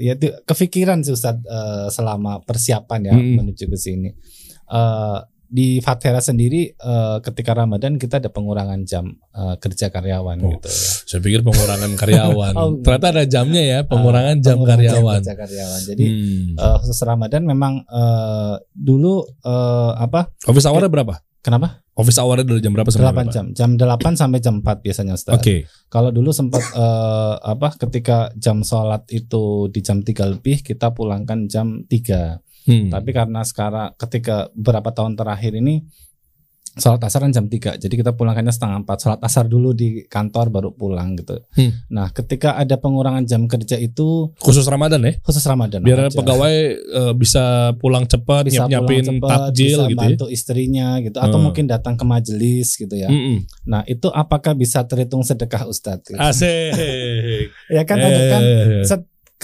ya 0.00 0.16
kepikiran 0.44 1.00
sih 1.04 1.12
Ustadz 1.12 1.44
uh, 1.48 1.88
selama 1.92 2.40
persiapan 2.44 3.00
ya 3.12 3.14
hmm. 3.16 3.34
menuju 3.40 3.64
ke 3.68 3.78
sini. 3.80 4.12
Uh, 4.68 5.20
di 5.54 5.78
Fatera 5.78 6.18
sendiri 6.18 6.74
uh, 6.82 7.22
ketika 7.22 7.54
Ramadan 7.54 7.94
kita 7.94 8.18
ada 8.18 8.26
pengurangan 8.26 8.82
jam 8.82 9.14
uh, 9.30 9.54
kerja 9.62 9.86
karyawan 9.86 10.42
oh, 10.42 10.50
gitu 10.58 10.66
ya. 10.66 10.82
Saya 11.06 11.20
pikir 11.22 11.46
pengurangan 11.46 11.94
karyawan. 12.02 12.52
oh, 12.58 12.82
Ternyata 12.82 13.06
ada 13.14 13.22
jamnya 13.22 13.62
ya, 13.62 13.78
pengurangan 13.86 14.34
uh, 14.34 14.42
jam 14.42 14.58
pengurangan 14.58 14.82
karyawan. 14.82 15.20
Jam 15.22 15.22
kerja 15.22 15.34
karyawan. 15.46 15.80
Jadi 15.86 16.04
hmm. 16.10 16.58
uh, 16.58 16.76
khusus 16.82 16.98
Ramadan 17.06 17.42
memang 17.46 17.86
uh, 17.86 18.58
dulu 18.74 19.22
uh, 19.46 19.94
apa? 19.94 20.34
Office 20.50 20.66
hour 20.66 20.82
berapa? 20.90 21.22
Kenapa? 21.44 21.86
Office 21.94 22.18
hour 22.18 22.42
dari 22.42 22.58
jam 22.58 22.74
berapa 22.74 22.90
sampai 22.90 23.14
8 23.14 23.14
berapa? 23.14 23.30
jam. 23.30 23.46
Jam 23.54 23.70
8 23.78 24.18
sampai 24.18 24.38
jam 24.42 24.54
4 24.58 24.82
biasanya 24.82 25.14
Oke. 25.14 25.38
Okay. 25.38 25.58
Kalau 25.86 26.10
dulu 26.10 26.34
sempat 26.34 26.66
uh, 26.74 27.38
apa 27.38 27.78
ketika 27.78 28.34
jam 28.34 28.66
sholat 28.66 29.06
itu 29.14 29.70
di 29.70 29.78
jam 29.84 30.02
3 30.02 30.34
lebih 30.34 30.66
kita 30.66 30.90
pulangkan 30.90 31.46
jam 31.46 31.86
3. 31.86 32.42
Hmm. 32.64 32.88
Tapi 32.88 33.10
karena 33.12 33.44
sekarang 33.44 33.92
ketika 34.00 34.48
beberapa 34.56 34.90
tahun 34.92 35.16
terakhir 35.16 35.52
ini 35.56 35.84
sholat 36.74 37.06
asar 37.06 37.22
kan 37.22 37.30
jam 37.30 37.46
3 37.46 37.78
jadi 37.78 37.94
kita 37.94 38.18
pulangkannya 38.18 38.50
setengah 38.50 38.82
4 38.82 39.02
sholat 39.02 39.20
asar 39.22 39.46
dulu 39.46 39.70
di 39.70 40.02
kantor 40.10 40.50
baru 40.50 40.70
pulang 40.74 41.14
gitu 41.14 41.38
hmm. 41.54 41.86
nah 41.90 42.10
ketika 42.10 42.58
ada 42.58 42.74
pengurangan 42.74 43.22
jam 43.22 43.46
kerja 43.46 43.78
itu 43.78 44.34
khusus 44.42 44.66
Ramadan 44.66 45.06
ya 45.06 45.14
khusus 45.22 45.44
Ramadan 45.46 45.86
biar 45.86 46.10
aja. 46.10 46.18
pegawai 46.18 46.56
uh, 46.90 47.12
bisa 47.14 47.74
pulang 47.78 48.10
cepat 48.10 48.50
bisa 48.50 48.66
nyiap 48.66 48.90
nyiapin 48.90 49.02
pulang 49.06 49.06
cepet, 49.06 49.30
takjil 49.30 49.78
bisa 49.78 49.86
gitu 49.86 49.94
ya? 49.94 50.02
bantu 50.02 50.26
ya? 50.26 50.32
istrinya 50.34 50.88
gitu 50.98 51.18
atau 51.22 51.38
hmm. 51.38 51.44
mungkin 51.46 51.64
datang 51.70 51.94
ke 51.94 52.04
majelis 52.04 52.68
gitu 52.74 52.94
ya 52.98 53.08
hmm. 53.08 53.38
nah 53.70 53.86
itu 53.86 54.10
apakah 54.10 54.58
bisa 54.58 54.82
terhitung 54.82 55.22
sedekah 55.22 55.70
Ustadz 55.70 56.10
gitu? 56.10 56.18
asik 56.18 57.54
ya 57.70 57.82
kan 57.86 57.96
eh. 58.02 58.06
ada 58.10 58.22
kan 58.34 58.42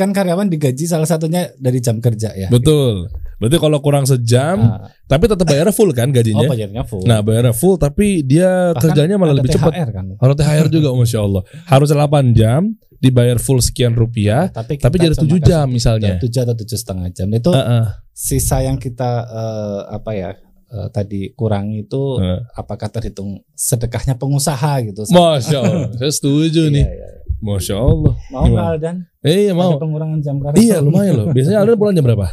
kan 0.01 0.17
karyawan 0.17 0.49
digaji 0.49 0.89
salah 0.89 1.05
satunya 1.05 1.53
dari 1.61 1.85
jam 1.85 2.01
kerja 2.01 2.33
ya. 2.33 2.49
Betul. 2.49 3.13
Berarti 3.37 3.57
kalau 3.57 3.79
kurang 3.85 4.05
sejam, 4.05 4.57
nah. 4.61 4.89
tapi 5.09 5.25
tetap 5.25 5.45
bayar 5.49 5.69
full 5.73 5.93
kan 5.97 6.13
gajinya? 6.13 6.45
Oh, 6.45 6.53
bayarnya 6.53 6.85
full. 6.85 7.05
Nah, 7.05 7.21
bayar 7.25 7.53
full 7.53 7.77
tapi 7.77 8.25
dia 8.25 8.77
Bahkan 8.77 8.81
kerjanya 8.81 9.17
malah 9.17 9.37
lebih 9.37 9.53
cepat. 9.53 9.73
Kan? 9.93 10.17
Harus 10.21 10.37
THR 10.37 10.69
juga, 10.69 10.89
masya 11.01 11.21
Allah. 11.25 11.43
Harus 11.65 11.89
8 11.89 12.37
jam, 12.37 12.77
dibayar 13.01 13.41
full 13.41 13.65
sekian 13.65 13.97
rupiah, 13.97 14.53
nah, 14.53 14.61
tapi, 14.61 14.77
tapi 14.77 14.97
jadi 15.01 15.17
7 15.17 15.41
jam 15.41 15.67
misalnya. 15.73 16.21
7 16.21 16.29
atau 16.45 16.53
tujuh 16.53 16.79
setengah 16.81 17.09
jam. 17.17 17.33
Itu 17.33 17.49
uh 17.53 17.61
-uh. 17.61 17.85
sisa 18.13 18.61
yang 18.61 18.77
kita 18.77 19.25
uh, 19.29 19.81
apa 19.89 20.13
ya? 20.13 20.31
uh, 20.71 20.89
tadi 20.93 21.35
kurang 21.35 21.75
itu 21.75 22.23
uh. 22.23 22.47
apakah 22.55 22.89
terhitung 22.89 23.43
sedekahnya 23.57 24.17
pengusaha 24.17 24.85
gitu? 24.87 25.03
Masya 25.11 25.59
Allah, 25.65 25.89
saya 25.99 26.13
setuju 26.13 26.71
nih. 26.71 26.85
Iya, 26.87 26.93
iya. 26.93 27.20
Masya 27.41 27.75
Allah. 27.81 28.15
Mau 28.29 28.45
nggak 28.45 28.67
Aldan? 28.77 28.97
Eh, 29.25 29.49
iya 29.49 29.53
mau. 29.57 29.73
Ada 29.73 29.81
pengurangan 29.81 30.19
jam 30.21 30.37
kerja. 30.41 30.57
Iya 30.61 30.77
lumayan 30.85 31.13
loh. 31.17 31.27
Biasanya 31.33 31.59
Aldan 31.65 31.77
pulang 31.81 31.95
jam 31.97 32.05
berapa? 32.05 32.27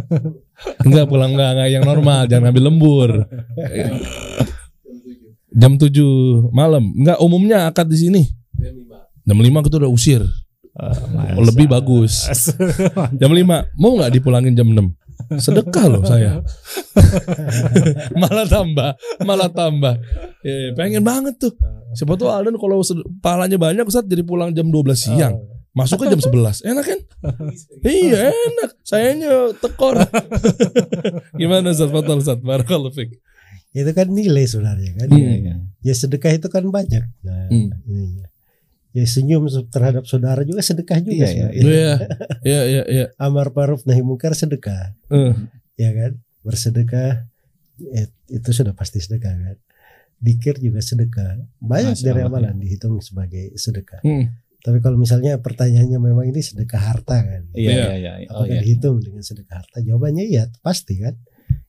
enggak 0.88 1.06
pulang 1.08 1.30
enggak, 1.36 1.50
enggak 1.56 1.68
yang 1.68 1.84
normal, 1.84 2.20
jangan 2.24 2.50
ambil 2.52 2.64
lembur. 2.72 3.10
jam 5.52 5.72
7 5.76 6.48
malam. 6.48 6.84
Enggak 6.96 7.18
umumnya 7.20 7.68
akad 7.68 7.92
di 7.92 7.98
sini. 8.00 8.22
Jam 9.22 9.38
5 9.38 9.64
kita 9.68 9.76
udah 9.84 9.92
usir. 9.92 10.24
Uh, 10.72 11.44
lebih 11.44 11.68
bagus. 11.68 12.24
jam 13.20 13.28
5 13.28 13.44
mau 13.76 13.92
nggak 14.00 14.12
dipulangin 14.16 14.56
jam 14.56 14.72
6? 14.72 14.80
Sedekah 15.38 15.86
loh 15.88 16.02
saya. 16.02 16.40
Malah 18.20 18.46
tambah 18.48 18.90
malah 19.24 19.50
tambah. 19.52 19.94
Ya, 20.42 20.74
pengen 20.74 21.04
banget 21.06 21.38
tuh. 21.38 21.54
Siapa 21.92 22.16
tuh 22.16 22.32
Alden 22.32 22.56
kalau 22.56 22.80
pahalanya 23.20 23.60
banyak 23.60 23.84
saat 23.92 24.08
jadi 24.08 24.24
pulang 24.24 24.52
jam 24.56 24.68
12 24.68 24.92
siang. 24.96 25.36
Masuk 25.72 26.04
ke 26.04 26.12
jam 26.12 26.20
11 26.20 26.68
enak 26.68 26.84
kan? 26.84 27.00
Iya 27.80 28.28
enak. 28.28 28.70
Sayanya 28.84 29.56
tekor. 29.56 29.96
Gimana 31.40 31.72
Ustaz 31.72 31.88
Fatal 31.88 32.20
Ustaz 32.20 32.40
Barakallahu 32.44 32.92
Fik. 32.92 33.16
Itu 33.72 33.90
kan 33.96 34.12
nilai 34.12 34.44
sebenarnya 34.44 34.92
kan. 35.00 35.08
Hmm. 35.08 35.72
ya 35.80 35.94
sedekah 35.96 36.36
itu 36.36 36.52
kan 36.52 36.68
banyak. 36.68 37.08
Nah, 37.24 37.48
hmm. 37.48 37.72
iya 37.88 38.31
ya 38.92 39.04
senyum 39.08 39.48
terhadap 39.72 40.04
saudara 40.04 40.44
juga 40.44 40.60
sedekah 40.60 41.00
juga 41.00 41.24
iya, 41.24 41.48
iya, 41.48 41.48
iya, 41.52 41.92
iya, 42.44 42.60
iya, 42.68 42.82
iya. 42.84 43.06
Amar 43.24 43.48
ma'ruf 43.50 43.88
nahi 43.88 44.04
mungkar 44.04 44.36
sedekah. 44.36 44.92
Uh. 45.08 45.32
Ya 45.80 45.96
kan? 45.96 46.20
Bersedekah 46.44 47.24
itu 48.28 48.50
sudah 48.52 48.76
pasti 48.76 49.00
sedekah 49.00 49.32
kan. 49.32 49.58
Dikir 50.22 50.60
juga 50.60 50.84
sedekah. 50.84 51.40
Banyak 51.58 51.98
Masya 51.98 52.04
dari 52.04 52.20
amalan 52.22 52.54
ya. 52.60 52.68
dihitung 52.68 53.00
sebagai 53.00 53.56
sedekah. 53.56 54.04
Hmm. 54.04 54.28
Tapi 54.62 54.78
kalau 54.78 54.94
misalnya 54.94 55.40
pertanyaannya 55.42 55.98
memang 55.98 56.28
ini 56.28 56.38
sedekah 56.38 56.78
harta 56.78 57.18
kan. 57.18 57.42
Iya, 57.56 57.98
iya, 57.98 58.12
iya. 58.22 58.30
Oh, 58.30 58.46
Apakah 58.46 58.54
iya. 58.54 58.62
dihitung 58.62 59.02
dengan 59.02 59.24
sedekah 59.24 59.64
harta? 59.64 59.82
Jawabannya 59.82 60.22
iya, 60.28 60.46
pasti 60.62 61.02
kan. 61.02 61.16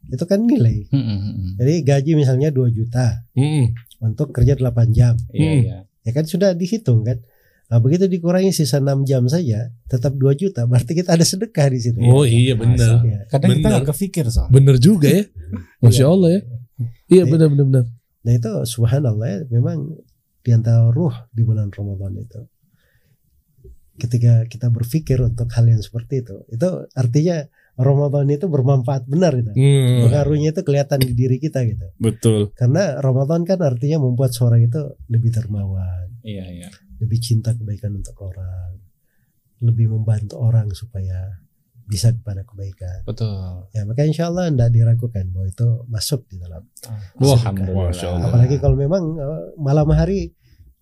Itu 0.06 0.30
kan 0.30 0.46
nilai. 0.46 0.92
Hmm, 0.94 1.02
hmm, 1.02 1.20
hmm. 1.24 1.52
Jadi 1.58 1.74
gaji 1.82 2.12
misalnya 2.14 2.54
2 2.54 2.70
juta. 2.70 3.26
Hmm. 3.34 3.74
Untuk 4.04 4.30
kerja 4.36 4.54
8 4.54 4.94
jam. 4.94 5.18
Iya, 5.34 5.50
hmm. 5.50 5.62
iya 5.66 5.78
Ya 6.04 6.12
kan 6.12 6.28
sudah 6.28 6.52
dihitung 6.56 7.08
kan. 7.08 7.24
Nah, 7.72 7.80
begitu 7.80 8.06
dikurangi 8.06 8.54
sisa 8.54 8.78
6 8.78 9.08
jam 9.08 9.26
saja, 9.26 9.72
tetap 9.90 10.14
2 10.14 10.36
juta. 10.38 10.68
Berarti 10.68 10.94
kita 10.94 11.16
ada 11.16 11.26
sedekah 11.26 11.74
di 11.74 11.80
situ. 11.82 11.98
Oh 12.06 12.28
iya 12.28 12.54
benar. 12.54 13.02
Ya. 13.02 13.26
Kadang 13.32 13.50
bener. 13.50 13.58
kita 13.64 13.68
nggak 13.72 13.88
kepikir 13.96 14.26
soal. 14.30 14.52
Bener 14.52 14.76
juga 14.78 15.10
ya. 15.10 15.24
Masya 15.82 16.06
Allah 16.06 16.30
ya. 16.38 16.42
Iya 17.10 17.24
benar 17.26 17.48
benar 17.50 17.66
benar. 17.66 17.86
Nah 18.24 18.34
itu 18.36 18.52
subhanallah 18.68 19.28
ya, 19.28 19.40
memang 19.50 19.96
di 20.44 20.52
antara 20.52 20.92
ruh 20.92 21.16
di 21.32 21.42
bulan 21.42 21.72
Ramadan 21.72 22.20
itu. 22.20 22.42
Ketika 23.98 24.46
kita 24.50 24.68
berpikir 24.70 25.22
untuk 25.24 25.48
hal 25.54 25.66
yang 25.70 25.80
seperti 25.80 26.26
itu, 26.26 26.46
itu 26.50 26.68
artinya 26.94 27.46
Ramadan 27.74 28.30
itu 28.30 28.46
bermanfaat 28.46 29.10
benar 29.10 29.34
gitu. 29.34 29.50
Hmm. 29.50 30.06
Pengaruhnya 30.06 30.54
itu 30.54 30.62
kelihatan 30.62 31.02
di 31.02 31.14
diri 31.18 31.42
kita 31.42 31.66
gitu. 31.66 31.90
Betul. 31.98 32.54
Karena 32.54 33.02
Ramadan 33.02 33.42
kan 33.50 33.58
artinya 33.66 33.98
membuat 34.06 34.38
seorang 34.38 34.62
itu 34.62 34.94
lebih 35.10 35.34
dermawan. 35.34 36.14
Iya, 36.22 36.46
iya. 36.54 36.70
Lebih 37.02 37.18
cinta 37.18 37.58
kebaikan 37.58 37.98
untuk 37.98 38.14
orang. 38.22 38.78
Lebih 39.64 39.90
membantu 39.90 40.38
orang 40.38 40.70
supaya 40.78 41.42
bisa 41.90 42.14
kepada 42.14 42.46
kebaikan. 42.46 43.04
Betul. 43.10 43.68
Ya 43.74 43.84
maka 43.90 44.06
insya 44.06 44.30
Allah 44.30 44.54
tidak 44.54 44.72
diragukan 44.72 45.26
bahwa 45.34 45.48
itu 45.50 45.68
masuk 45.90 46.30
di 46.30 46.38
dalam. 46.38 46.64
Wah. 47.20 47.42
Apalagi 48.22 48.62
kalau 48.62 48.78
memang 48.78 49.04
eh, 49.18 49.44
malam 49.58 49.90
hari 49.92 50.32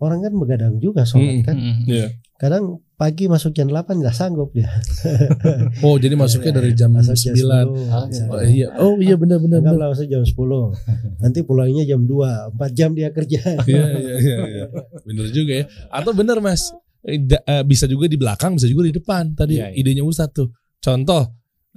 orang 0.02 0.26
kan 0.26 0.34
begadang 0.36 0.76
juga 0.82 1.06
sholat 1.06 1.42
hmm, 1.42 1.46
kan. 1.46 1.56
Hmm, 1.56 1.78
yeah. 1.86 2.10
Kadang 2.42 2.82
pagi 2.98 3.30
masuk 3.30 3.54
jam 3.54 3.70
8 3.70 4.02
nggak 4.02 4.18
sanggup 4.18 4.50
dia. 4.50 4.66
oh 5.86 6.02
jadi 6.02 6.18
masuknya 6.18 6.58
dari 6.58 6.74
jam 6.74 6.90
Masuk 6.90 7.14
9. 7.14 7.38
Jam 7.38 7.70
10, 7.70 8.34
oh 8.34 8.42
iya. 8.42 8.68
Oh 8.82 8.98
iya 8.98 9.14
benar 9.14 9.38
benar. 9.38 9.62
Enggak 9.62 9.94
masuk 9.94 10.10
jam 10.10 10.26
10. 10.26 11.22
Nanti 11.22 11.46
pulangnya 11.46 11.86
jam 11.86 12.02
2, 12.02 12.58
4 12.58 12.74
jam 12.74 12.98
dia 12.98 13.14
kerja. 13.14 13.46
Iya 13.70 13.86
iya 13.94 14.16
iya 14.18 14.38
iya. 14.50 14.66
Benar 15.06 15.30
juga 15.30 15.54
ya. 15.54 15.66
Atau 15.94 16.18
benar 16.18 16.42
Mas, 16.42 16.74
eh, 17.06 17.22
eh, 17.22 17.62
bisa 17.62 17.86
juga 17.86 18.10
di 18.10 18.18
belakang, 18.18 18.58
bisa 18.58 18.66
juga 18.66 18.90
di 18.90 18.94
depan. 18.98 19.38
Tadi 19.38 19.62
ya, 19.62 19.70
ya. 19.70 19.78
idenya 19.78 20.02
Ustadz 20.02 20.34
tuh 20.34 20.50
Contoh, 20.82 21.30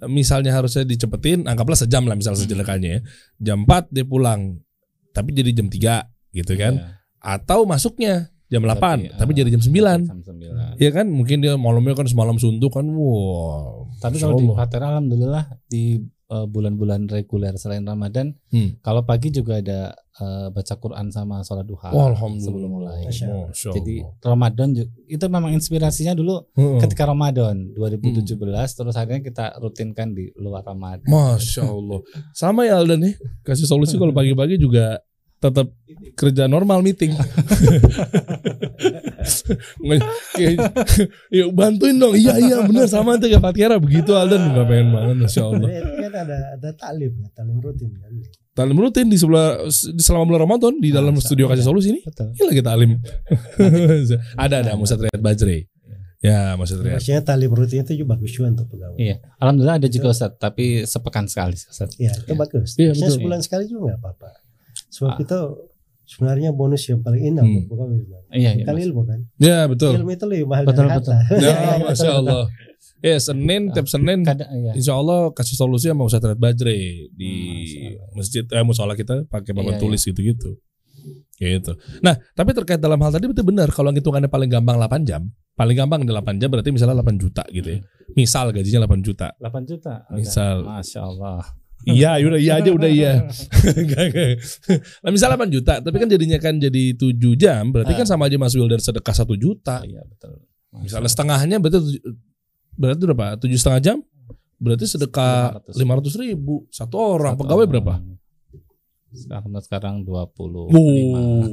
misalnya 0.09 0.57
harusnya 0.57 0.89
dicepetin, 0.89 1.45
anggaplah 1.45 1.77
sejam 1.77 2.09
lah 2.09 2.17
misalnya 2.17 2.41
sejelekannya 2.41 2.89
ya. 2.89 3.01
Jam 3.37 3.69
4 3.69 3.93
dia 3.93 4.09
pulang, 4.09 4.65
tapi 5.13 5.37
jadi 5.37 5.53
jam 5.53 5.69
3 5.69 6.09
gitu 6.33 6.57
kan. 6.57 6.81
Yeah. 6.81 7.05
Atau 7.21 7.69
masuknya 7.69 8.33
jam 8.55 8.63
8 8.63 8.79
tapi, 8.79 9.11
tapi 9.19 9.31
uh, 9.35 9.37
jadi 9.43 9.49
jam 9.59 9.63
9. 9.63 10.07
Jam 10.07 10.21
9. 10.23 10.79
Ya 10.79 10.91
kan 10.95 11.07
mungkin 11.11 11.43
dia 11.43 11.59
malamnya 11.59 11.99
kan 11.99 12.07
semalam 12.07 12.39
suntuk 12.39 12.71
kan. 12.71 12.87
Wow. 12.87 13.91
Tapi 13.99 14.23
kalau 14.23 14.39
di 14.39 14.47
Qatar 14.47 14.83
alhamdulillah 14.87 15.45
di 15.67 15.99
uh, 16.31 16.47
bulan-bulan 16.49 17.11
reguler 17.11 17.55
selain 17.59 17.85
Ramadan, 17.85 18.33
hmm. 18.53 18.81
kalau 18.81 19.03
pagi 19.05 19.31
juga 19.35 19.61
ada 19.61 19.93
uh, 20.21 20.49
baca 20.51 20.75
Quran 20.79 21.07
sama 21.13 21.43
sholat 21.45 21.67
duha 21.67 21.91
oh, 21.93 22.13
sebelum 22.39 22.71
mulai. 22.81 23.09
Jadi 23.53 24.03
Ramadan 24.23 24.75
itu 25.09 25.25
memang 25.29 25.53
inspirasinya 25.55 26.15
dulu 26.17 26.43
hmm. 26.55 26.81
ketika 26.83 27.09
Ramadan 27.09 27.75
2017, 27.77 28.25
hmm. 28.35 28.77
terus 28.77 28.95
akhirnya 28.97 29.23
kita 29.23 29.45
rutinkan 29.61 30.15
di 30.15 30.31
luar 30.39 30.65
Ramadan. 30.65 31.07
Masya 31.09 31.65
Allah. 31.67 32.01
sama 32.33 32.67
ya 32.67 32.81
Aldan 32.81 33.05
nih, 33.05 33.15
kasih 33.45 33.69
solusi 33.69 33.97
kalau 34.01 34.15
pagi-pagi 34.15 34.57
juga 34.59 35.01
tetap 35.45 35.69
kerja 36.17 36.49
normal 36.49 36.81
meeting. 36.81 37.13
Yuk 41.37 41.51
bantuin 41.53 42.01
dong. 42.01 42.17
Iya 42.17 42.41
iya 42.41 42.65
benar 42.65 42.89
sama 42.89 43.21
tuh 43.21 43.29
kayak 43.29 43.45
Fatihara 43.45 43.77
begitu 43.77 44.17
Aldan 44.17 44.57
nggak 44.57 44.65
pengen 44.65 44.89
banget 44.95 45.17
Masya 45.21 45.43
Allah. 45.45 45.69
Kan 45.69 46.15
ada 46.17 46.57
ada 46.57 46.71
talim 46.73 47.13
ya, 47.21 47.29
talim 47.37 47.61
rutin 47.61 47.93
kan. 48.01 48.13
Talim 48.55 48.77
rutin 48.79 49.07
di 49.11 49.19
sebelah 49.21 49.67
di 49.69 50.01
selama 50.01 50.25
bulan 50.31 50.41
Ramadan 50.49 50.73
di 50.81 50.89
dalam 50.95 51.13
studio 51.21 51.51
kasih 51.51 51.67
solusi 51.67 51.93
ini. 51.93 52.01
Ini 52.07 52.45
lagi 52.49 52.63
talim. 52.65 52.97
ada 54.45 54.65
ada 54.65 54.73
Musa 54.79 54.97
Triad 54.97 55.21
Bajre. 55.21 55.69
Ya, 56.25 56.57
maksudnya. 56.57 56.97
Maksudnya 56.97 57.21
talim 57.21 57.53
rutin 57.53 57.85
itu 57.85 58.01
juga 58.01 58.17
bagus 58.17 58.33
juga 58.33 58.57
untuk 58.57 58.73
pegawai. 58.73 58.97
Iya. 58.97 59.21
Alhamdulillah 59.37 59.77
ada 59.77 59.89
juga 59.93 60.09
Ustaz, 60.09 60.33
tapi 60.41 60.89
sepekan 60.89 61.29
sekali 61.29 61.53
Ustaz. 61.53 61.93
Iya, 62.01 62.17
itu 62.17 62.33
ya. 62.33 62.39
bagus. 62.41 62.69
Iya, 62.81 62.97
betul. 62.97 63.13
sebulan 63.21 63.41
sekali 63.45 63.69
juga 63.69 63.93
nggak 63.93 64.01
apa-apa. 64.01 64.44
Sebab 64.95 65.19
ah. 65.19 65.25
itu 65.27 65.39
sebenarnya 66.07 66.55
bonus 66.55 66.87
yang 66.87 67.03
paling 67.03 67.35
indah 67.35 67.43
hmm. 67.43 67.55
untuk 67.65 67.75
pegawai 67.75 67.99
Iya, 68.31 68.51
iya. 68.61 68.65
Kali 68.67 68.81
ilmu 68.87 69.03
kan. 69.09 69.21
Iya, 69.41 69.59
betul. 69.67 69.93
Ilmu 69.99 70.11
itu 70.15 70.25
lebih 70.31 70.47
mahal 70.47 70.65
betul, 70.69 70.87
dari 70.87 70.99
betul. 71.03 71.15
Ya, 71.43 71.57
Masya 71.91 72.11
Allah. 72.23 72.45
Ya 73.05 73.21
Senin 73.21 73.69
tiap 73.69 73.85
Senin 73.85 74.25
Kada, 74.25 74.49
ya. 74.49 74.73
Insya 74.73 74.97
Allah 74.97 75.29
kasih 75.37 75.61
solusi 75.61 75.93
sama 75.93 76.09
Ustaz 76.09 76.25
Red 76.25 76.41
Bajre 76.41 76.73
di 77.13 77.33
hmm, 77.93 78.17
masjid 78.17 78.45
eh 78.49 78.65
musola 78.65 78.97
kita 78.97 79.29
pakai 79.29 79.53
papan 79.53 79.77
iya, 79.77 79.81
tulis 79.81 80.01
iya. 80.01 80.09
gitu-gitu. 80.09 80.51
Gitu. 81.37 81.73
Nah, 82.01 82.17
tapi 82.33 82.57
terkait 82.57 82.81
dalam 82.81 82.97
hal 83.05 83.13
tadi 83.13 83.29
betul 83.29 83.45
benar 83.45 83.69
kalau 83.77 83.93
hitungannya 83.93 84.33
paling 84.33 84.49
gampang 84.49 84.81
8 84.81 85.05
jam. 85.05 85.29
Paling 85.53 85.77
gampang 85.77 86.01
8 86.09 86.41
jam 86.41 86.49
berarti 86.49 86.71
misalnya 86.73 87.05
8 87.05 87.21
juta 87.21 87.45
gitu 87.53 87.69
ya. 87.77 87.81
Misal 88.17 88.57
gajinya 88.57 88.89
8 88.89 89.05
juta. 89.05 89.37
8 89.37 89.69
juta. 89.69 89.95
Misal. 90.17 90.65
Masya 90.65 91.01
Allah. 91.05 91.45
Iya, 91.85 92.17
udah 92.25 92.41
iya 92.41 92.53
aja 92.61 92.71
udah 92.73 92.91
iya. 92.91 93.13
nah, 95.05 95.11
misalnya 95.13 95.37
8 95.37 95.55
juta, 95.55 95.85
tapi 95.85 95.97
kan 96.01 96.09
jadinya 96.09 96.39
kan 96.41 96.57
jadi 96.57 96.97
7 96.97 97.13
jam, 97.37 97.69
berarti 97.73 97.93
kan 97.93 98.07
ah. 98.07 98.11
sama 98.17 98.27
aja 98.29 98.41
Mas 98.41 98.57
Wilder 98.57 98.81
sedekah 98.81 99.13
1 99.13 99.29
juta. 99.37 99.85
Iya, 99.85 100.01
betul. 100.09 100.41
Misalnya 100.81 101.11
setengahnya 101.13 101.57
berarti 101.61 101.79
berarti 102.75 103.03
berapa? 103.05 103.27
7 103.37 103.53
setengah 103.61 103.81
jam? 103.85 103.99
Berarti 104.57 104.85
sedekah 104.89 105.61
500 105.69 106.25
ribu 106.25 106.65
satu 106.73 106.97
orang. 106.97 107.37
Satu 107.37 107.43
Pegawai 107.45 107.65
orang. 107.69 107.73
berapa? 107.73 107.95
Sekarang 109.15 109.53
sekarang 109.63 109.95
25. 110.03 110.73
Oh. 110.73 111.45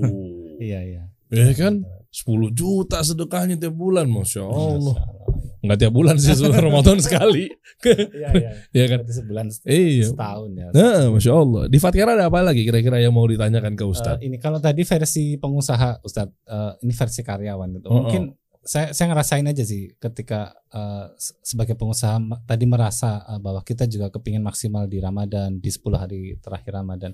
iya, 0.58 0.80
iya. 0.82 1.04
Ya 1.32 1.52
kan? 1.54 1.84
10 2.12 2.52
juta 2.52 3.00
sedekahnya 3.00 3.56
tiap 3.56 3.72
bulan, 3.72 4.04
Masya 4.08 4.44
Allah. 4.44 4.80
Masya 4.80 5.04
Allah. 5.08 5.21
Enggak 5.62 5.78
tiap 5.78 5.94
bulan 5.94 6.16
sih 6.18 6.34
Ramadan 6.68 6.98
sekali. 6.98 7.46
Iya 7.86 8.30
iya. 8.34 8.52
Iya 8.76 8.86
kan? 8.90 8.98
Berarti 9.06 9.14
sebulan 9.14 9.46
iya. 9.70 10.06
setahun 10.10 10.50
ya. 10.58 10.68
Nah, 10.74 11.02
masya 11.14 11.34
Allah. 11.38 11.64
Di 11.70 11.78
Fatihara 11.78 12.12
ada 12.18 12.26
apa 12.34 12.42
lagi 12.42 12.66
kira-kira 12.66 12.98
yang 12.98 13.14
mau 13.14 13.26
ditanyakan 13.30 13.78
ke 13.78 13.86
Ustadz? 13.86 14.22
Uh, 14.22 14.26
ini 14.26 14.42
kalau 14.42 14.58
tadi 14.58 14.82
versi 14.82 15.38
pengusaha 15.38 16.02
Ustadz, 16.02 16.34
uh, 16.50 16.74
ini 16.82 16.94
versi 16.94 17.22
karyawan 17.22 17.70
itu. 17.78 17.88
Oh, 17.88 18.02
Mungkin 18.02 18.34
oh. 18.34 18.58
saya 18.66 18.90
saya 18.94 19.14
ngerasain 19.14 19.46
aja 19.46 19.64
sih 19.66 19.94
ketika 20.02 20.58
uh, 20.74 21.14
sebagai 21.46 21.78
pengusaha 21.78 22.18
tadi 22.50 22.66
merasa 22.66 23.22
uh, 23.30 23.38
bahwa 23.38 23.62
kita 23.62 23.86
juga 23.86 24.10
kepingin 24.10 24.42
maksimal 24.42 24.90
di 24.90 24.98
Ramadan 24.98 25.62
di 25.62 25.70
10 25.70 25.82
hari 25.94 26.22
terakhir 26.42 26.82
Ramadan. 26.82 27.14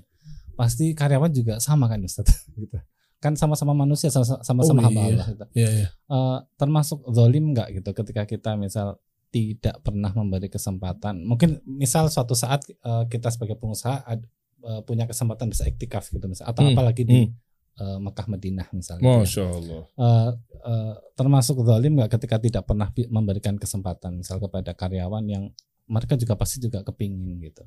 Pasti 0.56 0.96
karyawan 0.96 1.30
juga 1.30 1.54
sama 1.60 1.84
kan 1.86 2.00
Ustadz 2.00 2.48
gitu 2.64 2.80
kan 3.18 3.34
sama-sama 3.34 3.74
manusia 3.74 4.08
sama-sama 4.14 4.62
oh, 4.62 4.78
hamba 4.78 5.00
iya. 5.02 5.10
Allah 5.10 5.26
gitu. 5.26 5.44
Iya, 5.58 5.70
iya. 5.74 5.88
Uh, 6.06 6.38
termasuk 6.54 7.02
zolim 7.10 7.50
nggak 7.50 7.82
gitu 7.82 7.90
ketika 7.90 8.22
kita 8.24 8.54
misal 8.54 9.02
tidak 9.28 9.82
pernah 9.84 10.08
memberi 10.14 10.48
kesempatan 10.48 11.26
mungkin 11.26 11.60
misal 11.66 12.08
suatu 12.08 12.32
saat 12.32 12.64
uh, 12.86 13.04
kita 13.10 13.28
sebagai 13.28 13.60
pengusaha 13.60 14.06
ad, 14.06 14.24
uh, 14.64 14.80
punya 14.86 15.04
kesempatan 15.04 15.52
bisa 15.52 15.68
iktikaf 15.68 16.08
gitu 16.08 16.24
misal 16.30 16.48
atau 16.48 16.64
hmm. 16.64 16.72
apalagi 16.72 17.02
di 17.04 17.28
hmm. 17.28 17.34
uh, 17.82 17.98
Mekah 18.00 18.26
Madinah 18.30 18.68
misalnya 18.72 19.02
gitu 19.02 19.12
ya. 19.12 19.20
Masya 19.26 19.44
Allah 19.50 19.82
uh, 19.84 20.30
uh, 20.64 20.94
termasuk 21.18 21.60
zalim 21.66 21.92
nggak 21.98 22.10
ketika 22.16 22.36
tidak 22.40 22.64
pernah 22.64 22.88
memberikan 23.10 23.58
kesempatan 23.60 24.16
misal 24.16 24.40
kepada 24.40 24.72
karyawan 24.72 25.26
yang 25.26 25.44
mereka 25.90 26.14
juga 26.14 26.38
pasti 26.38 26.62
juga 26.62 26.80
kepingin 26.86 27.42
gitu 27.42 27.66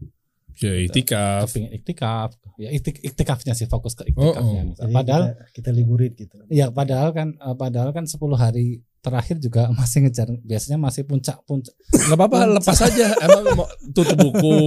Ya 0.59 0.73
itikaf. 0.75 1.47
Iktikaf. 1.55 2.35
Ya 2.59 2.69
iktik, 2.69 2.99
iktikafnya 2.99 3.55
sih 3.55 3.65
fokus 3.65 3.95
ke 3.95 4.09
iktikafnya. 4.11 4.61
Oh, 4.67 4.75
oh. 4.75 4.91
Padahal 4.91 5.23
kita, 5.55 5.69
kita 5.69 5.69
liburin 5.71 6.11
gitu. 6.13 6.35
Ya 6.51 6.67
padahal 6.69 7.15
kan 7.15 7.33
eh, 7.39 7.55
padahal 7.55 7.95
kan 7.95 8.05
10 8.05 8.19
hari 8.35 8.83
terakhir 9.01 9.41
juga 9.41 9.65
masih 9.79 10.05
ngejar 10.05 10.29
biasanya 10.45 10.77
masih 10.77 11.07
puncak-puncak. 11.07 11.73
Enggak 11.95 12.17
apa-apa 12.17 12.39
lepas 12.61 12.77
aja. 12.83 13.07
Emang 13.23 13.43
mau 13.57 13.67
tutup 13.95 14.17
buku, 14.19 14.59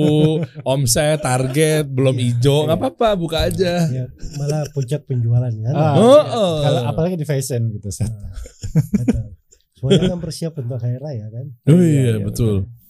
omset, 0.67 1.23
target 1.23 1.87
belum 1.87 2.17
hijau, 2.19 2.67
enggak 2.67 2.79
apa-apa 2.81 3.09
buka 3.15 3.39
aja. 3.47 3.87
Ya, 3.93 4.05
malah 4.41 4.67
puncak 4.75 5.07
penjualan 5.07 5.53
ya. 5.53 5.71
Ah, 5.71 5.95
oh, 5.95 6.19
iya. 6.19 6.23
oh. 6.35 6.57
Kalau 6.65 6.81
apalagi 6.91 7.15
di 7.15 7.27
fashion 7.27 7.71
gitu. 7.71 7.91
Nah, 8.03 9.31
Semuanya 9.75 10.17
kan 10.17 10.21
bersiap 10.23 10.57
untuk 10.57 10.81
hari 10.81 10.97
raya 10.97 11.29
kan. 11.29 11.47
Oh 11.69 11.79
iya, 11.79 12.17
iya 12.19 12.25
betul. 12.25 12.67
betul 12.67 12.84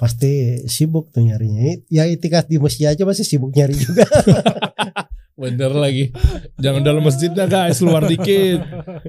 pasti 0.00 0.64
sibuk 0.64 1.12
tuh 1.12 1.20
nyarinya. 1.20 1.76
Ya 1.92 2.08
itikat 2.08 2.48
di 2.48 2.56
masjid 2.56 2.88
aja 2.88 3.04
masih 3.04 3.28
sibuk 3.28 3.52
nyari 3.52 3.76
juga. 3.76 4.08
Bener 5.40 5.72
lagi. 5.72 6.12
Jangan 6.60 6.80
dalam 6.84 7.04
masjidnya 7.04 7.44
guys, 7.48 7.80
luar 7.84 8.08
dikit. 8.08 8.60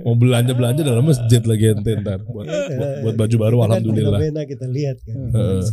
Mau 0.03 0.15
belanja 0.19 0.51
belanja 0.51 0.83
dalam 0.83 1.07
masjid 1.07 1.39
lagi 1.43 1.75
ente 1.75 1.91
ntar 1.99 2.23
buat, 2.23 2.47
buat, 2.47 2.91
buat 3.03 3.15
baju 3.19 3.35
baru 3.39 3.55
kan 3.55 3.65
alhamdulillah. 3.71 4.19
kita 4.47 4.67
lihat 4.67 4.99
kan. 5.03 5.15
Uh. 5.31 5.63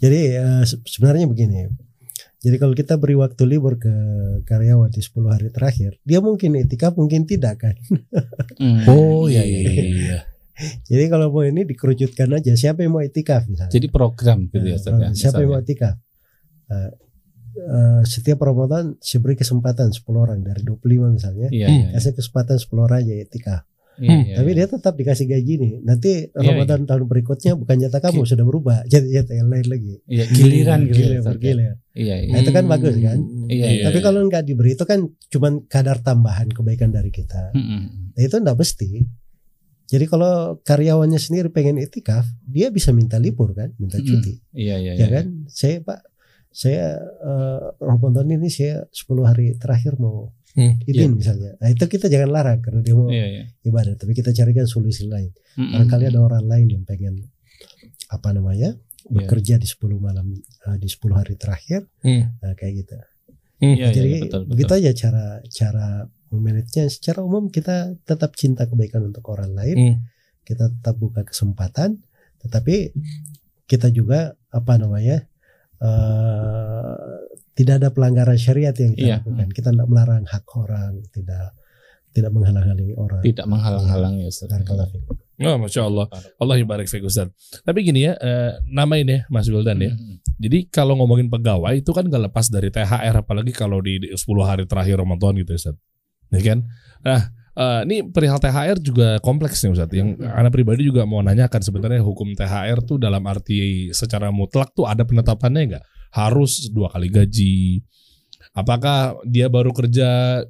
Jadi 0.00 0.20
uh, 0.40 0.64
sebenarnya 0.64 1.28
begini. 1.28 1.68
Jadi 2.40 2.56
kalau 2.56 2.72
kita 2.72 2.96
beri 2.96 3.20
waktu 3.20 3.44
libur 3.44 3.76
ke 3.76 3.92
karyawan 4.48 4.88
di 4.88 5.04
10 5.04 5.28
hari 5.28 5.52
terakhir, 5.52 6.00
dia 6.08 6.24
mungkin 6.24 6.56
etika 6.56 6.88
mungkin 6.88 7.28
tidak 7.28 7.60
kan. 7.60 7.76
Hmm. 8.56 8.80
Oh 8.92 9.28
iya 9.28 9.44
iya. 9.44 9.60
iya. 9.68 10.18
Jadi 10.88 11.04
kalau 11.08 11.32
mau 11.32 11.42
ini 11.42 11.64
dikerucutkan 11.64 12.28
aja 12.36 12.52
siapa 12.54 12.84
yang 12.84 12.92
mau 12.96 13.02
itikaf 13.02 13.48
misalnya. 13.48 13.72
Jadi 13.72 13.86
program 13.88 14.48
gitu 14.50 14.66
ya, 14.66 14.78
nah, 14.92 15.12
Siapa 15.16 15.40
yang 15.40 15.50
mau 15.56 15.60
itikaf? 15.60 15.96
Uh, 16.70 16.90
uh, 17.66 18.00
setiap 18.06 18.38
Ramadan 18.44 18.94
saya 19.02 19.18
beri 19.24 19.34
kesempatan 19.34 19.90
10 19.90 20.04
orang 20.14 20.40
dari 20.44 20.62
25 20.62 21.16
misalnya. 21.16 21.48
Iya, 21.50 21.66
iya, 21.68 21.86
Kasih 21.96 22.14
kesempatan 22.14 22.56
10 22.60 22.86
orang 22.86 22.98
aja 23.02 23.14
itikaf. 23.16 23.62
Hmm. 24.00 24.24
Tapi 24.32 24.50
dia 24.56 24.64
tetap 24.64 24.96
dikasih 24.96 25.28
gaji 25.28 25.52
nih. 25.60 25.72
Nanti 25.84 26.32
Ramadan 26.32 26.88
tahun 26.88 27.04
berikutnya 27.04 27.52
bukan 27.52 27.76
jatah 27.84 28.00
kamu 28.00 28.24
sudah 28.24 28.44
berubah 28.48 28.80
jadi 28.92 29.20
jatah 29.20 29.36
yang 29.36 29.52
lain 29.52 29.66
lagi. 29.68 30.00
Iya, 30.08 30.24
giliran 30.32 30.88
gitu. 30.88 30.96
Giliran 31.04 31.22
bergilir. 31.36 31.74
Iya, 31.92 32.16
iya. 32.24 32.32
Nah, 32.32 32.38
itu 32.40 32.50
kan 32.56 32.64
bagus 32.64 32.96
kan? 32.96 33.18
Iya, 33.52 33.66
iya. 33.68 33.84
Tapi 33.92 33.98
kalau 34.00 34.24
nggak 34.24 34.42
diberi 34.48 34.72
itu 34.72 34.84
kan 34.88 35.04
cuma 35.28 35.48
kadar 35.68 36.00
tambahan 36.00 36.48
kebaikan 36.48 36.88
dari 36.88 37.12
kita. 37.12 37.52
Hmm. 37.52 38.16
Nah, 38.16 38.22
itu 38.24 38.36
enggak 38.40 38.56
mesti. 38.56 39.04
Jadi 39.90 40.06
kalau 40.06 40.62
karyawannya 40.62 41.18
sendiri 41.18 41.50
pengen 41.50 41.82
itikaf, 41.82 42.22
dia 42.46 42.70
bisa 42.70 42.94
minta 42.94 43.18
libur 43.18 43.50
kan, 43.58 43.74
minta 43.74 43.98
cuti. 43.98 44.38
Hmm. 44.38 44.54
Iya, 44.54 44.76
iya, 44.78 44.92
ya 44.94 44.98
iya. 45.02 45.06
kan? 45.10 45.26
Saya 45.50 45.76
Pak, 45.82 46.00
saya 46.54 46.94
uh, 47.26 47.74
Ramadan 47.82 48.30
ini 48.30 48.46
saya 48.46 48.86
10 48.86 49.26
hari 49.26 49.58
terakhir 49.58 49.98
mau 49.98 50.30
hmm, 50.54 50.86
izin 50.86 51.10
iya. 51.10 51.18
misalnya. 51.18 51.52
Nah 51.58 51.68
itu 51.74 51.90
kita 51.90 52.06
jangan 52.06 52.30
larang 52.30 52.62
karena 52.62 52.80
dia 52.86 52.94
mau 52.94 53.10
iya, 53.10 53.26
iya. 53.26 53.44
ibadah, 53.66 53.98
tapi 53.98 54.14
kita 54.14 54.30
carikan 54.30 54.70
solusi 54.70 55.10
lain. 55.10 55.34
Hmm, 55.58 55.74
Barangkali 55.74 56.04
ada 56.06 56.20
orang 56.22 56.46
lain 56.46 56.66
yang 56.70 56.84
pengen 56.86 57.26
apa 58.14 58.30
namanya 58.30 58.78
iya. 59.10 59.10
bekerja 59.10 59.58
di 59.58 59.66
10 59.66 59.90
malam 59.98 60.26
uh, 60.70 60.76
di 60.78 60.86
10 60.86 61.18
hari 61.18 61.34
terakhir, 61.34 61.90
hmm. 62.06 62.46
nah, 62.46 62.54
kayak 62.54 62.86
gitu. 62.86 62.94
Hmm, 63.60 63.74
iya, 63.74 63.90
Jadi 63.90 64.06
iya, 64.06 64.20
betul, 64.22 64.40
betul. 64.46 64.50
begitu 64.54 64.72
aja 64.78 64.90
cara 64.94 65.24
cara 65.50 65.86
memanagenya 66.30 66.86
secara 66.86 67.20
umum 67.26 67.50
kita 67.50 67.98
tetap 68.06 68.38
cinta 68.38 68.64
kebaikan 68.64 69.10
untuk 69.10 69.26
orang 69.34 69.52
lain 69.52 69.76
hmm. 69.76 69.96
kita 70.46 70.70
tetap 70.70 70.96
buka 70.96 71.26
kesempatan 71.26 71.98
tetapi 72.40 72.94
kita 73.66 73.90
juga 73.90 74.38
apa 74.50 74.78
namanya 74.78 75.26
uh, 75.82 77.26
tidak 77.58 77.82
ada 77.82 77.88
pelanggaran 77.90 78.38
syariat 78.38 78.72
yang 78.78 78.94
kita 78.94 79.18
yeah. 79.18 79.20
lakukan 79.20 79.48
kita 79.50 79.68
tidak 79.74 79.88
melarang 79.90 80.24
hak 80.24 80.46
orang 80.54 81.02
tidak 81.10 81.54
tidak 82.10 82.30
menghalang-halangi 82.34 82.94
orang 82.94 83.22
tidak 83.26 83.46
menghalang-halangi 83.46 84.22
Ustaz 84.26 84.50
Oh, 85.40 85.56
masya 85.56 85.88
Allah, 85.88 86.04
Allah 86.36 86.60
barik 86.68 86.84
fiqh 86.84 87.00
Ustaz. 87.00 87.32
Tapi 87.64 87.80
gini 87.80 88.04
ya, 88.04 88.12
eh, 88.20 88.60
nama 88.68 89.00
ini 89.00 89.16
ya, 89.16 89.20
Mas 89.32 89.48
Wildan 89.48 89.80
ya. 89.80 89.88
Hmm. 89.88 90.20
Jadi 90.36 90.68
kalau 90.68 91.00
ngomongin 91.00 91.32
pegawai 91.32 91.80
itu 91.80 91.88
kan 91.96 92.04
gak 92.12 92.28
lepas 92.28 92.52
dari 92.52 92.68
THR, 92.68 93.24
apalagi 93.24 93.48
kalau 93.56 93.80
di 93.80 94.04
10 94.04 94.20
hari 94.44 94.68
terakhir 94.68 95.00
Ramadan 95.00 95.40
gitu 95.40 95.56
Ustaz 95.56 95.80
ya 96.30 96.40
kan? 96.42 96.58
Nah, 97.02 97.20
uh, 97.56 97.80
ini 97.86 98.06
perihal 98.06 98.38
THR 98.38 98.78
juga 98.80 99.18
kompleks 99.20 99.62
nih 99.62 99.72
Ustaz. 99.74 99.90
Yang 99.92 100.20
anak 100.24 100.52
pribadi 100.54 100.86
juga 100.86 101.04
mau 101.04 101.20
nanyakan 101.20 101.60
sebenarnya 101.60 102.00
hukum 102.00 102.32
THR 102.32 102.80
tuh 102.86 102.96
dalam 102.96 103.22
arti 103.26 103.90
secara 103.90 104.32
mutlak 104.32 104.72
tuh 104.72 104.86
ada 104.86 105.02
penetapannya 105.02 105.62
enggak? 105.74 105.84
Harus 106.10 106.70
dua 106.70 106.90
kali 106.90 107.08
gaji. 107.10 107.82
Apakah 108.50 109.22
dia 109.22 109.46
baru 109.46 109.70
kerja 109.70 110.42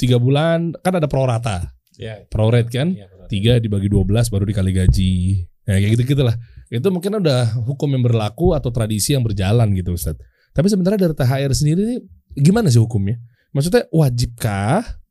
tiga 0.00 0.16
bulan? 0.16 0.72
Kan 0.80 0.96
ada 0.96 1.08
prorata. 1.10 1.68
Ya. 2.00 2.24
Prorate 2.32 2.72
kan? 2.72 2.96
Ya, 2.96 3.08
tiga 3.28 3.60
dibagi 3.60 3.92
dua 3.92 4.08
belas 4.08 4.32
baru 4.32 4.48
dikali 4.48 4.72
gaji. 4.72 5.44
Ya 5.68 5.78
kayak 5.78 6.00
gitu 6.00 6.16
gitulah. 6.16 6.34
Itu 6.72 6.88
mungkin 6.88 7.20
udah 7.20 7.60
hukum 7.68 7.92
yang 7.92 8.02
berlaku 8.02 8.56
atau 8.56 8.72
tradisi 8.72 9.12
yang 9.12 9.20
berjalan 9.20 9.68
gitu 9.76 9.92
Ustaz. 9.92 10.16
Tapi 10.56 10.66
sebenarnya 10.72 11.08
dari 11.08 11.14
THR 11.16 11.52
sendiri 11.52 11.80
ini 11.84 11.96
gimana 12.32 12.72
sih 12.72 12.80
hukumnya? 12.80 13.20
Maksudnya 13.52 13.84
wajibkah 13.92 15.01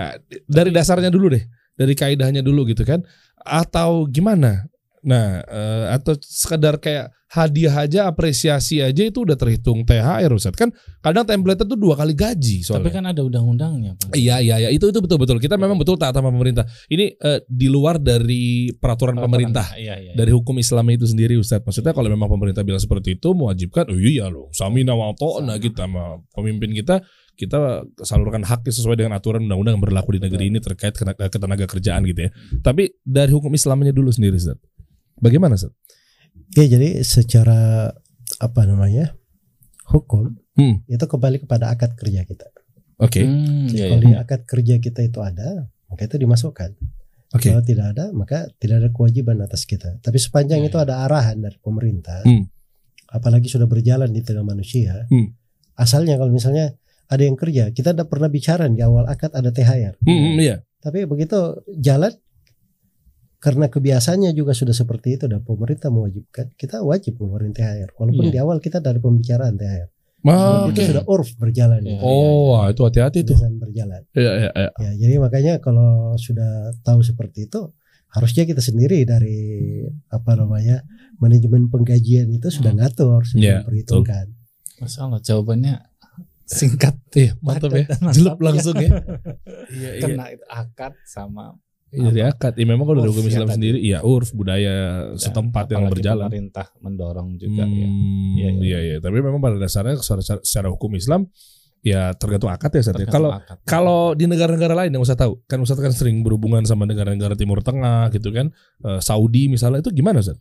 Nah, 0.00 0.16
dari 0.48 0.72
dasarnya 0.72 1.12
dulu 1.12 1.28
deh, 1.36 1.44
dari 1.76 1.92
kaidahnya 1.92 2.40
dulu 2.40 2.64
gitu 2.64 2.88
kan, 2.88 3.04
atau 3.44 4.08
gimana? 4.08 4.64
Nah, 5.04 5.44
uh, 5.44 5.96
atau 5.96 6.16
sekedar 6.20 6.80
kayak 6.80 7.12
hadiah 7.30 7.72
aja, 7.72 8.00
apresiasi 8.04 8.84
aja 8.84 9.00
itu 9.00 9.24
udah 9.24 9.32
terhitung 9.32 9.80
THR 9.86 10.28
Ustaz. 10.34 10.52
Kan 10.52 10.74
kadang 11.00 11.24
template 11.24 11.64
itu 11.64 11.76
dua 11.78 11.96
kali 11.96 12.12
gaji 12.12 12.60
soalnya. 12.60 12.84
Tapi 12.84 12.90
kan 12.92 13.04
ada 13.08 13.20
undang-undangnya. 13.24 13.96
Iya, 14.12 14.44
iya, 14.44 14.56
iya. 14.66 14.68
Itu 14.68 14.92
itu 14.92 15.00
betul-betul. 15.00 15.40
Kita 15.40 15.56
memang 15.56 15.80
betul 15.80 15.96
taat 15.96 16.12
sama 16.12 16.28
pemerintah. 16.28 16.68
Ini 16.92 17.16
uh, 17.16 17.40
di 17.48 17.72
luar 17.72 17.96
dari 17.96 18.68
peraturan, 18.76 19.16
peraturan 19.16 19.24
pemerintah. 19.24 19.66
Iya, 19.72 19.80
iya, 19.80 19.94
iya. 20.10 20.12
Dari 20.16 20.32
hukum 20.36 20.58
Islam 20.60 20.84
itu 20.92 21.06
sendiri 21.08 21.38
Ustaz. 21.40 21.64
Maksudnya 21.64 21.96
kalau 21.96 22.12
memang 22.12 22.28
pemerintah 22.28 22.60
bilang 22.60 22.82
seperti 22.82 23.16
itu 23.16 23.32
mewajibkan, 23.32 23.88
oh 23.88 23.96
iya 23.96 24.28
loh, 24.28 24.52
samina 24.52 24.92
wa 24.92 25.16
ta'na 25.16 25.56
kita 25.56 25.88
sama 25.88 26.20
pemimpin 26.34 26.76
kita 26.76 27.00
kita 27.40 27.88
salurkan 28.04 28.44
hak 28.44 28.68
sesuai 28.68 29.00
dengan 29.00 29.16
aturan 29.16 29.48
undang-undang 29.48 29.80
yang 29.80 29.84
berlaku 29.84 30.20
di 30.20 30.20
negeri 30.20 30.52
ini 30.52 30.60
terkait 30.60 30.92
ketenaga 31.16 31.64
kerjaan 31.64 32.04
gitu 32.04 32.28
ya. 32.28 32.30
Tapi 32.60 33.00
dari 33.00 33.32
hukum 33.32 33.48
Islamnya 33.56 33.96
dulu 33.96 34.12
sendiri 34.12 34.36
Ustaz. 34.36 34.60
Bagaimana 35.16 35.56
Ustaz? 35.56 35.72
Oke, 36.52 36.68
jadi 36.68 37.00
secara 37.00 37.88
apa 38.36 38.62
namanya? 38.68 39.16
hukum 39.90 40.38
hmm. 40.54 40.86
itu 40.86 41.04
kembali 41.04 41.42
kepada 41.44 41.74
akad 41.74 41.98
kerja 41.98 42.22
kita. 42.22 42.46
Oke. 43.02 43.22
Okay. 43.22 43.24
Hmm, 43.26 43.66
iya, 43.72 43.90
kalau 43.90 43.98
iya. 43.98 44.06
di 44.06 44.12
akad 44.16 44.40
kerja 44.46 44.74
kita 44.78 45.00
itu 45.02 45.18
ada, 45.20 45.66
maka 45.90 46.06
itu 46.06 46.16
dimasukkan. 46.20 46.70
Okay. 47.30 47.54
Kalau 47.54 47.62
tidak 47.62 47.86
ada, 47.94 48.10
maka 48.10 48.50
tidak 48.58 48.82
ada 48.82 48.88
kewajiban 48.90 49.38
atas 49.42 49.66
kita. 49.66 50.02
Tapi 50.02 50.18
sepanjang 50.18 50.62
hmm. 50.62 50.68
itu 50.70 50.76
ada 50.78 51.06
arahan 51.06 51.38
dari 51.38 51.58
pemerintah, 51.62 52.26
hmm. 52.26 52.44
apalagi 53.14 53.46
sudah 53.46 53.70
berjalan 53.70 54.10
di 54.10 54.20
tengah 54.22 54.42
manusia, 54.42 55.06
hmm. 55.06 55.30
asalnya 55.78 56.18
kalau 56.18 56.34
misalnya 56.34 56.74
ada 57.10 57.22
yang 57.26 57.34
kerja. 57.34 57.74
Kita 57.74 57.90
tidak 57.90 58.06
pernah 58.06 58.30
bicara 58.30 58.70
di 58.70 58.80
awal 58.80 59.10
akad 59.10 59.34
ada 59.34 59.50
THR. 59.50 59.98
Hmm, 60.06 60.14
hmm, 60.14 60.34
iya. 60.38 60.56
Tapi 60.78 61.04
begitu 61.10 61.60
jalan 61.74 62.14
karena 63.40 63.66
kebiasaannya 63.72 64.30
juga 64.36 64.52
sudah 64.52 64.76
seperti 64.76 65.16
itu 65.16 65.24
dan 65.26 65.42
pemerintah 65.42 65.88
mewajibkan 65.88 66.52
kita 66.54 66.84
wajib 66.86 67.16
ngeluarin 67.18 67.56
THR 67.56 67.96
walaupun 67.96 68.28
iya. 68.28 68.32
di 68.32 68.38
awal 68.38 68.62
kita 68.62 68.78
dari 68.78 69.02
pembicaraan 69.02 69.58
THR. 69.58 69.88
Ah, 70.28 70.68
itu 70.68 70.84
sudah 70.84 71.04
urf 71.08 71.32
berjalan. 71.40 71.80
Ya. 71.80 71.96
Oh, 72.04 72.60
ya, 72.60 72.76
itu 72.76 72.84
hati-hati 72.84 73.24
tuh. 73.24 73.40
berjalan. 73.40 74.04
Iya, 74.12 74.32
iya, 74.36 74.50
iya. 74.52 74.70
Ya, 74.76 74.90
jadi 75.00 75.14
makanya 75.16 75.64
kalau 75.64 76.12
sudah 76.20 76.76
tahu 76.84 77.00
seperti 77.00 77.48
itu 77.48 77.72
harusnya 78.12 78.44
kita 78.44 78.60
sendiri 78.60 79.00
dari 79.08 79.80
apa 80.12 80.36
namanya 80.36 80.84
manajemen 81.16 81.72
penggajian 81.72 82.28
itu 82.28 82.52
sudah 82.52 82.76
hmm. 82.76 82.80
ngatur, 82.84 83.24
sudah 83.24 83.40
yeah, 83.40 83.58
memperhitungkan. 83.64 84.36
Masalah 84.76 85.24
jawabannya 85.24 85.89
singkat 86.50 86.98
iya 87.14 87.32
mantap 87.38 87.70
ya 87.70 87.86
jelek 88.10 88.38
langsung 88.42 88.74
ya 88.74 88.90
iya, 89.78 89.90
iya. 89.96 90.02
kena 90.02 90.24
akad 90.50 90.94
sama 91.06 91.54
Iya 91.90 92.06
dari 92.14 92.22
akad. 92.22 92.54
Ya 92.54 92.66
memang 92.70 92.86
kalau 92.86 93.02
dari 93.02 93.10
hukum 93.10 93.26
Islam 93.26 93.50
sendiri, 93.50 93.82
iya 93.82 93.98
urf 94.06 94.30
budaya 94.30 95.10
setempat 95.18 95.74
yang 95.74 95.90
berjalan. 95.90 96.30
Pemerintah 96.30 96.70
mendorong 96.78 97.34
juga 97.34 97.66
ya. 97.66 97.86
hmm, 97.90 98.38
ya. 98.38 98.46
Iya, 98.46 98.50
iya. 98.62 98.78
iya, 98.78 98.96
Tapi 99.02 99.18
memang 99.18 99.42
pada 99.42 99.58
dasarnya 99.58 99.98
secara, 99.98 100.38
secara 100.38 100.70
hukum 100.70 100.94
Islam 100.94 101.26
ya 101.82 102.12
tergantung 102.14 102.52
akad 102.52 102.70
ya 102.78 102.82
saatnya. 102.86 103.10
Kalau 103.10 103.30
kalau 103.66 104.00
di 104.14 104.30
negara-negara 104.30 104.86
lain 104.86 104.94
yang 104.94 105.02
usah 105.02 105.18
tahu, 105.18 105.42
kan 105.50 105.58
Ustaz 105.66 105.82
kan 105.82 105.90
sering 105.90 106.22
berhubungan 106.22 106.62
sama 106.62 106.86
negara-negara 106.86 107.34
Timur 107.34 107.58
Tengah 107.64 108.12
gitu 108.14 108.30
kan, 108.30 108.54
uh, 108.86 109.02
Saudi 109.02 109.50
misalnya 109.50 109.82
itu 109.82 109.90
gimana 109.90 110.22
Ustaz? 110.22 110.38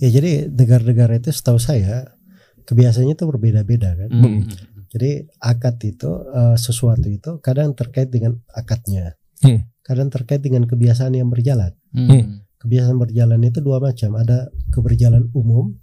Ya 0.00 0.08
jadi 0.08 0.48
negara-negara 0.48 1.20
itu 1.20 1.28
setahu 1.28 1.60
saya 1.60 2.16
kebiasaannya 2.64 3.18
itu 3.18 3.24
berbeda-beda 3.26 3.98
kan. 3.98 4.08
Hmm. 4.08 4.46
Jadi 4.90 5.22
akad 5.38 5.78
itu 5.86 6.10
uh, 6.10 6.58
sesuatu 6.58 7.06
itu 7.06 7.38
kadang 7.38 7.78
terkait 7.78 8.10
dengan 8.10 8.34
akadnya, 8.50 9.14
hmm. 9.46 9.86
kadang 9.86 10.10
terkait 10.10 10.42
dengan 10.42 10.66
kebiasaan 10.66 11.14
yang 11.14 11.30
berjalan. 11.30 11.70
Hmm. 11.94 12.42
Kebiasaan 12.58 12.98
berjalan 12.98 13.38
itu 13.46 13.62
dua 13.62 13.78
macam, 13.78 14.18
ada 14.18 14.50
keberjalan 14.74 15.30
umum, 15.30 15.78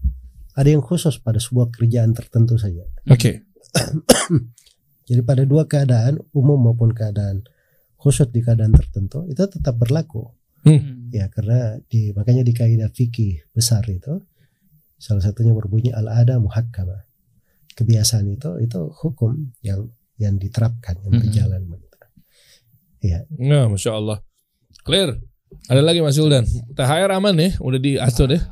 ada 0.59 0.67
yang 0.67 0.83
khusus 0.83 1.23
pada 1.23 1.39
sebuah 1.39 1.71
kerjaan 1.71 2.11
tertentu 2.11 2.59
saja. 2.59 2.83
Oke. 3.07 3.15
Okay. 3.15 3.35
Jadi 5.07 5.21
pada 5.23 5.47
dua 5.47 5.71
keadaan 5.71 6.19
umum 6.35 6.59
maupun 6.59 6.91
keadaan 6.91 7.47
khusus 7.95 8.27
di 8.27 8.43
keadaan 8.43 8.75
tertentu 8.75 9.23
itu 9.31 9.39
tetap 9.47 9.79
berlaku. 9.79 10.35
Hmm. 10.67 11.07
Ya 11.15 11.31
karena 11.31 11.79
di 11.87 12.11
makanya 12.11 12.43
di 12.43 12.51
kaidah 12.51 12.91
fikih 12.91 13.47
besar 13.55 13.87
itu 13.87 14.19
salah 14.99 15.23
satunya 15.23 15.55
berbunyi 15.55 15.95
al-ada 15.95 16.43
muhakkamah 16.43 17.06
kebiasaan 17.77 18.25
itu 18.33 18.57
itu 18.65 18.81
hukum 19.05 19.53
yang 19.61 19.85
yang 20.17 20.35
diterapkan 20.41 20.97
yang 21.05 21.13
berjalan 21.21 21.61
mm 21.61 21.71
-hmm. 21.77 21.85
Iya. 22.97 23.19
Nah, 23.37 23.69
masya 23.69 23.93
Allah. 23.93 24.17
Clear. 24.81 25.21
Ada 25.69 25.81
lagi 25.85 25.99
Mas 26.01 26.17
Yuldan. 26.17 26.43
THR 26.75 27.11
aman 27.13 27.35
ya? 27.37 27.49
Udah 27.61 27.79
diatur 27.79 28.35
deh. 28.35 28.43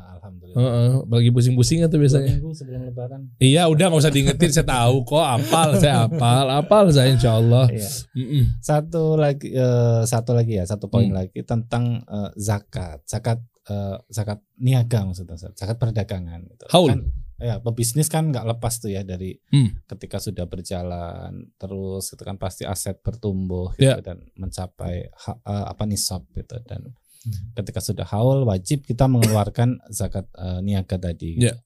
Uh, 0.55 0.63
uh, 0.63 0.89
bagi 1.03 1.35
pusing-pusing 1.35 1.83
atau 1.83 1.99
biasanya? 1.99 2.39
sebelum 2.55 2.87
lebaran. 2.87 3.27
Iya, 3.43 3.67
udah 3.67 3.91
nggak 3.91 3.99
usah 3.99 4.13
diingetin. 4.13 4.55
saya 4.55 4.63
tahu 4.63 5.03
kok. 5.03 5.19
Apal, 5.19 5.75
saya 5.75 6.07
apal, 6.07 6.47
apal 6.47 6.87
saya 6.95 7.11
insya 7.11 7.35
Allah. 7.35 7.67
Iya. 7.67 7.91
Mm 8.15 8.23
-mm. 8.23 8.43
Satu 8.63 9.03
lagi, 9.19 9.51
uh, 9.51 10.07
satu 10.07 10.31
lagi 10.31 10.55
ya, 10.55 10.63
satu 10.63 10.87
poin 10.87 11.11
mm. 11.11 11.17
lagi 11.17 11.39
tentang 11.43 12.07
uh, 12.07 12.31
zakat, 12.39 13.03
zakat, 13.03 13.43
uh, 13.67 13.99
zakat 14.07 14.39
niaga 14.55 15.03
maksudnya, 15.03 15.35
zakat 15.35 15.75
perdagangan. 15.75 16.47
Gitu. 16.47 16.63
Haul. 16.71 16.89
Kan, 16.95 17.01
ya 17.35 17.59
pebisnis 17.59 18.07
kan 18.07 18.31
nggak 18.31 18.47
lepas 18.55 18.79
tuh 18.79 18.95
ya 18.95 19.03
dari 19.03 19.35
hmm. 19.35 19.87
ketika 19.91 20.23
sudah 20.23 20.47
berjalan 20.47 21.51
terus 21.59 22.15
itu 22.15 22.23
kan 22.23 22.39
pasti 22.39 22.63
aset 22.63 23.03
bertumbuh 23.03 23.75
gitu, 23.75 23.91
yeah. 23.91 23.99
dan 23.99 24.23
mencapai 24.39 25.11
ha, 25.11 25.35
uh, 25.43 25.65
apa 25.67 25.83
nisab 25.83 26.23
gitu 26.31 26.55
dan 26.63 26.95
hmm. 27.27 27.59
ketika 27.59 27.83
sudah 27.83 28.07
haul 28.07 28.47
wajib 28.47 28.87
kita 28.87 29.11
mengeluarkan 29.11 29.83
zakat 29.91 30.23
uh, 30.39 30.63
niaga 30.63 30.95
tadi 30.95 31.35
gitu. 31.35 31.51
yeah. 31.51 31.57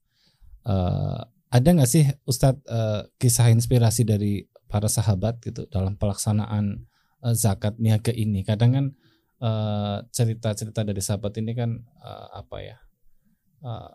uh, 0.66 1.22
ada 1.54 1.70
nggak 1.70 1.90
sih 1.90 2.06
Ustadz 2.26 2.66
uh, 2.66 3.06
kisah 3.22 3.54
inspirasi 3.54 4.10
dari 4.10 4.50
para 4.66 4.90
sahabat 4.90 5.38
gitu 5.46 5.70
dalam 5.70 6.02
pelaksanaan 6.02 6.90
uh, 7.22 7.36
zakat 7.38 7.78
niaga 7.78 8.10
ini 8.10 8.42
kadang 8.42 8.74
kan 8.74 8.88
cerita-cerita 10.12 10.84
uh, 10.84 10.88
dari 10.92 11.00
sahabat 11.00 11.32
ini 11.40 11.56
kan 11.56 11.80
uh, 12.04 12.44
apa 12.44 12.58
ya 12.60 12.78
uh, 13.64 13.92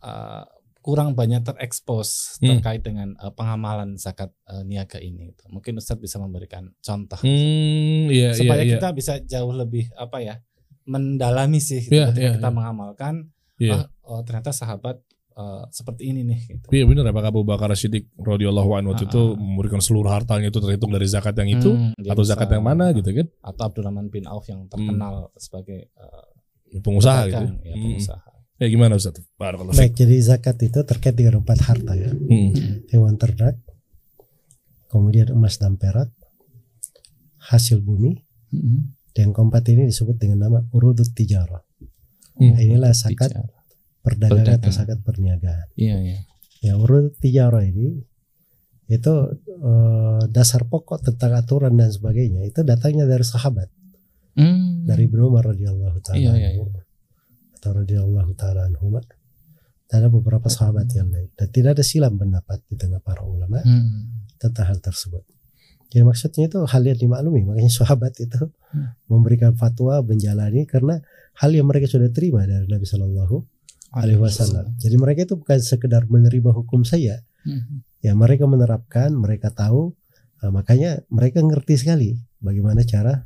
uh, 0.00 0.44
kurang 0.86 1.18
banyak 1.18 1.42
terekspos 1.42 2.38
hmm. 2.38 2.62
terkait 2.62 2.86
dengan 2.86 3.18
uh, 3.18 3.34
pengamalan 3.34 3.98
zakat 3.98 4.30
uh, 4.46 4.62
niaga 4.62 5.02
ini. 5.02 5.34
Gitu. 5.34 5.50
Mungkin 5.50 5.82
Ustadz 5.82 5.98
bisa 5.98 6.22
memberikan 6.22 6.70
contoh 6.78 7.18
hmm, 7.26 8.06
iya, 8.06 8.30
supaya 8.38 8.62
iya, 8.62 8.78
kita 8.78 8.94
bisa 8.94 9.18
jauh 9.26 9.50
lebih 9.50 9.90
apa 9.98 10.22
ya 10.22 10.38
mendalami 10.86 11.58
sih 11.58 11.90
gitu, 11.90 11.98
yeah, 11.98 12.14
yeah, 12.14 12.38
kita 12.38 12.46
yeah. 12.46 12.54
mengamalkan. 12.54 13.14
Yeah. 13.58 13.90
Oh, 14.06 14.14
oh 14.14 14.20
ternyata 14.22 14.54
sahabat 14.54 15.02
uh, 15.34 15.66
seperti 15.74 16.14
ini 16.14 16.22
nih. 16.22 16.40
Gitu. 16.54 16.66
Iya 16.70 16.84
benar 16.86 17.10
apakah 17.10 17.34
Abu 17.34 17.42
Bakar 17.42 17.74
Siddiq 17.74 18.06
radhiyallahu 18.14 18.70
anhu 18.78 18.94
uh, 18.94 19.02
itu 19.02 19.22
memberikan 19.34 19.82
seluruh 19.82 20.14
hartanya 20.14 20.54
itu 20.54 20.62
terhitung 20.62 20.94
dari 20.94 21.10
zakat 21.10 21.34
yang 21.34 21.50
itu 21.50 21.74
hmm, 21.74 22.06
atau 22.06 22.22
zakat 22.22 22.46
yang 22.54 22.62
mana 22.62 22.94
gitu 22.94 23.10
kan? 23.10 23.26
Atau 23.42 23.62
Abdurrahman 23.66 24.06
bin 24.06 24.30
Auf 24.30 24.46
yang 24.46 24.70
terkenal 24.70 25.34
hmm. 25.34 25.42
sebagai 25.42 25.90
uh, 25.98 26.30
pengusaha 26.78 27.26
gitu. 27.26 27.46
Ya, 27.66 27.74
hmm. 27.74 27.82
pengusaha. 27.82 28.22
Hmm. 28.22 28.35
Ya 28.56 28.72
gimana 28.72 28.96
Ustaz? 28.96 29.20
Baik, 29.76 29.92
jadi 30.00 30.16
zakat 30.24 30.56
itu 30.64 30.80
terkait 30.88 31.12
dengan 31.12 31.44
empat 31.44 31.60
harta 31.60 31.92
ya. 31.92 32.08
Hmm. 32.08 32.88
Hewan 32.88 33.20
ternak, 33.20 33.60
kemudian 34.88 35.28
emas 35.28 35.60
dan 35.60 35.76
perak, 35.76 36.08
hasil 37.52 37.84
bumi, 37.84 38.16
hmm. 38.56 39.12
dan 39.12 39.36
keempat 39.36 39.60
ini 39.68 39.92
disebut 39.92 40.16
dengan 40.16 40.48
nama 40.48 40.58
urudut 40.72 41.12
tijarah. 41.12 41.60
Hmm. 42.40 42.56
Nah, 42.56 42.60
inilah 42.64 42.96
zakat 42.96 43.36
perdagangan 44.00 44.56
atau 44.56 44.72
zakat 44.72 45.04
perniagaan. 45.04 45.68
Iya, 45.76 45.96
iya. 46.00 46.18
Ya, 46.64 46.72
urudut 46.80 47.12
tijarah 47.20 47.60
ini 47.60 48.00
itu 48.88 49.12
uh, 49.66 50.22
dasar 50.32 50.64
pokok 50.64 51.04
tentang 51.04 51.36
aturan 51.36 51.76
dan 51.76 51.92
sebagainya 51.92 52.48
itu 52.48 52.64
datangnya 52.64 53.04
dari 53.04 53.26
sahabat. 53.26 53.68
Hmm. 54.32 54.88
Dari 54.88 55.04
Ibnu 55.04 55.28
Umar 55.28 55.52
radhiyallahu 55.52 56.00
taala. 56.00 56.16
Iya, 56.16 56.32
iya, 56.40 56.50
iya 56.56 56.85
radhiyallahu 57.72 58.32
taala 58.38 58.66
anhuma 58.66 59.02
ada 59.86 60.10
beberapa 60.10 60.50
sahabat 60.50 60.90
yang 60.98 61.10
lain 61.14 61.30
dan 61.38 61.46
tidak 61.54 61.78
ada 61.78 61.84
silam 61.86 62.18
pendapat 62.18 62.58
di 62.66 62.74
tengah 62.74 62.98
para 62.98 63.22
ulama 63.22 63.62
hmm. 63.62 64.34
tentang 64.38 64.66
hal 64.74 64.78
tersebut. 64.82 65.22
Jadi 65.86 66.02
maksudnya 66.02 66.50
itu 66.50 66.58
hal 66.66 66.82
yang 66.82 66.98
dimaklumi 66.98 67.46
makanya 67.46 67.70
sahabat 67.70 68.18
itu 68.18 68.50
hmm. 68.50 69.06
memberikan 69.06 69.54
fatwa 69.54 70.02
menjalani 70.02 70.66
karena 70.66 70.98
hal 71.38 71.54
yang 71.54 71.70
mereka 71.70 71.86
sudah 71.86 72.10
terima 72.10 72.42
dari 72.42 72.66
Nabi 72.66 72.82
Shallallahu 72.82 73.36
Alaihi 73.94 74.18
Wasallam. 74.18 74.74
Jadi 74.82 74.96
mereka 74.98 75.22
itu 75.22 75.38
bukan 75.38 75.62
sekedar 75.62 76.10
menerima 76.10 76.50
hukum 76.50 76.82
saya, 76.82 77.22
hmm. 77.46 78.02
ya 78.02 78.12
mereka 78.18 78.50
menerapkan, 78.50 79.14
mereka 79.14 79.54
tahu, 79.54 79.94
uh, 80.42 80.50
makanya 80.50 81.06
mereka 81.08 81.40
ngerti 81.40 81.78
sekali 81.78 82.18
bagaimana 82.42 82.82
cara 82.82 83.22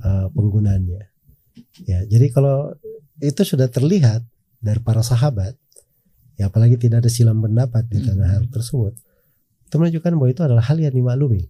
uh, 0.00 0.32
penggunaannya. 0.32 1.02
Ya, 1.86 2.02
jadi 2.10 2.34
kalau 2.34 2.74
itu 3.24 3.42
sudah 3.42 3.68
terlihat 3.72 4.20
dari 4.60 4.80
para 4.80 5.00
sahabat. 5.00 5.56
Ya 6.34 6.50
apalagi 6.50 6.74
tidak 6.76 7.06
ada 7.06 7.10
silam 7.10 7.38
pendapat 7.38 7.86
di 7.86 8.02
tengah 8.02 8.26
hal 8.26 8.44
tersebut. 8.50 8.92
Itu 9.70 9.78
menunjukkan 9.78 10.12
bahwa 10.18 10.30
itu 10.30 10.42
adalah 10.42 10.64
hal 10.66 10.78
yang 10.82 10.92
dimaklumi. 10.92 11.46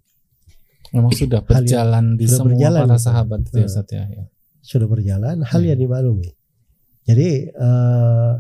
Memang 0.93 1.11
sudah 1.11 1.41
berjalan 1.43 2.15
yang, 2.15 2.21
di 2.21 2.25
sudah 2.29 2.37
semua 2.39 2.51
berjalan, 2.55 2.83
para 2.87 2.99
sahabat 3.01 3.39
itu 3.49 3.57
ya, 3.59 3.67
Ustaz, 3.67 3.89
ya, 3.91 4.05
ya. 4.07 4.25
sudah 4.61 4.87
berjalan 4.87 5.37
hal 5.43 5.63
yang 5.65 5.81
dimaklumi. 5.81 6.31
Jadi 7.05 7.51
uh, 7.57 8.39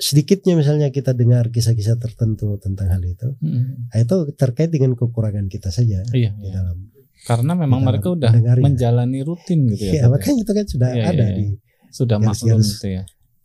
sedikitnya 0.00 0.58
misalnya 0.58 0.88
kita 0.90 1.14
dengar 1.14 1.52
kisah-kisah 1.54 2.00
tertentu 2.00 2.58
tentang 2.58 2.90
hal 2.90 3.02
itu, 3.04 3.38
hmm. 3.38 3.92
itu 3.94 4.16
terkait 4.34 4.72
dengan 4.72 4.98
kekurangan 4.98 5.46
kita 5.46 5.70
saja 5.70 6.02
iya, 6.10 6.34
di 6.34 6.48
iya. 6.48 6.58
dalam 6.58 6.90
karena 7.22 7.52
memang 7.54 7.80
mereka 7.86 8.14
udah 8.18 8.32
menjalani 8.58 9.22
rutin 9.22 9.70
gitu 9.70 9.90
ya. 9.90 9.92
Iya, 9.94 10.02
makanya 10.10 10.42
itu 10.42 10.52
kan 10.52 10.66
sudah 10.66 10.90
iya, 10.90 11.04
ada 11.06 11.24
iya, 11.30 11.36
di 11.38 11.46
sudah 11.94 12.18
maklum 12.18 12.58
gitu 12.58 12.88
ya. 12.98 13.02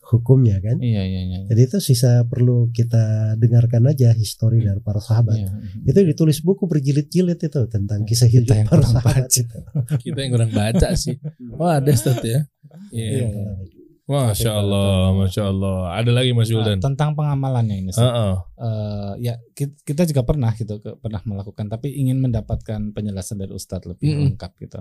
Hukumnya 0.08 0.64
kan. 0.64 0.80
Iya, 0.80 1.04
iya, 1.04 1.22
iya. 1.28 1.40
Jadi 1.52 1.62
itu 1.68 1.78
sisa 1.84 2.24
perlu 2.24 2.72
kita 2.72 3.36
dengarkan 3.36 3.92
aja 3.92 4.16
histori 4.16 4.64
dari 4.64 4.80
para 4.80 5.04
sahabat. 5.04 5.36
Iya, 5.36 5.52
iya. 5.52 5.92
Itu 5.92 6.00
ditulis 6.08 6.40
buku 6.42 6.64
berjilid-jilid 6.64 7.38
itu 7.38 7.62
tentang 7.68 8.08
kisah 8.08 8.32
hidup 8.32 8.56
para 8.72 8.88
sahabat 8.88 9.28
baca. 9.28 9.42
itu. 9.44 9.58
Kita 10.08 10.20
yang 10.24 10.32
kurang 10.32 10.52
baca 10.56 10.88
sih. 10.96 11.20
Wah, 11.60 11.84
ada 11.84 11.92
stat 11.92 12.24
ya. 12.24 12.48
Iya. 12.96 13.10
iya. 13.20 13.28
iya. 13.30 13.77
Masya 14.08 14.52
Allah, 14.56 15.12
Masya 15.12 15.44
Allah. 15.52 15.78
Ada 16.00 16.12
lagi 16.16 16.32
Mas 16.32 16.48
Yuldan. 16.48 16.80
Uh, 16.80 16.86
tentang 16.88 17.12
pengamalannya 17.12 17.76
ini. 17.84 17.92
Uh 17.92 18.02
-uh. 18.08 18.34
Uh, 18.56 19.12
ya 19.20 19.36
kita 19.60 20.08
juga 20.08 20.24
pernah 20.24 20.56
gitu, 20.56 20.80
pernah 21.04 21.20
melakukan, 21.28 21.68
tapi 21.68 21.92
ingin 21.92 22.24
mendapatkan 22.24 22.96
penjelasan 22.96 23.44
dari 23.44 23.52
Ustadz 23.52 23.84
lebih 23.84 24.16
mm. 24.16 24.20
lengkap 24.32 24.52
gitu. 24.64 24.80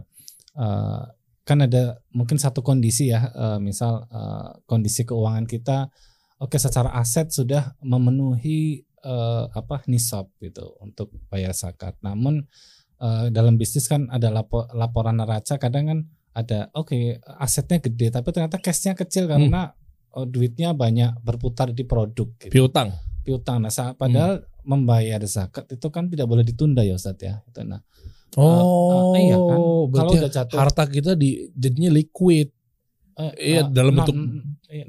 Uh, 0.55 1.11
kan 1.43 1.59
ada 1.59 1.99
mungkin 2.15 2.39
satu 2.39 2.63
kondisi 2.63 3.11
ya, 3.11 3.27
uh, 3.35 3.59
misal 3.59 4.07
uh, 4.11 4.63
kondisi 4.67 5.03
keuangan 5.03 5.51
kita, 5.51 5.91
oke 6.39 6.55
okay, 6.55 6.63
secara 6.63 6.95
aset 6.95 7.35
sudah 7.35 7.75
memenuhi 7.83 8.87
uh, 9.03 9.51
apa 9.51 9.83
nisab 9.91 10.31
gitu 10.39 10.79
untuk 10.79 11.11
bayar 11.31 11.51
zakat. 11.51 11.99
Namun 11.99 12.47
uh, 13.03 13.27
dalam 13.35 13.59
bisnis 13.59 13.91
kan 13.91 14.07
ada 14.07 14.31
lapor, 14.31 14.71
laporan 14.71 15.19
neraca, 15.19 15.59
kadang 15.59 15.85
kan 15.91 16.01
ada 16.37 16.69
oke 16.77 16.93
okay, 16.93 17.17
asetnya 17.41 17.81
gede 17.81 18.13
tapi 18.13 18.29
ternyata 18.29 18.61
cashnya 18.61 18.93
kecil 18.93 19.25
karena 19.25 19.73
hmm. 20.13 20.29
duitnya 20.29 20.77
banyak 20.77 21.17
berputar 21.25 21.73
di 21.73 21.89
produk 21.89 22.29
gitu. 22.37 22.53
piutang 22.53 22.93
piutang 23.25 23.65
nah 23.65 23.73
padahal 23.97 24.45
hmm. 24.45 24.69
membayar 24.69 25.25
zakat 25.25 25.65
itu 25.73 25.89
kan 25.89 26.13
tidak 26.13 26.29
boleh 26.29 26.45
ditunda 26.45 26.85
ya 26.85 27.01
Ustaz 27.01 27.17
ya 27.17 27.41
itu 27.49 27.65
nah 27.65 27.81
oh 28.37 28.45
uh, 28.45 28.53
uh, 28.53 29.15
iya 29.17 29.37
kan 29.41 29.59
kalau 29.97 30.13
udah 30.21 30.31
jatuh 30.31 30.57
harta 30.61 30.85
kita 30.85 31.17
di 31.17 31.49
jadinya 31.57 31.97
liquid 31.97 32.53
Uh, 33.17 33.33
iya 33.41 33.65
uh, 33.65 33.73
dalam 33.73 33.97
non, 33.97 34.05
bentuk 34.05 34.17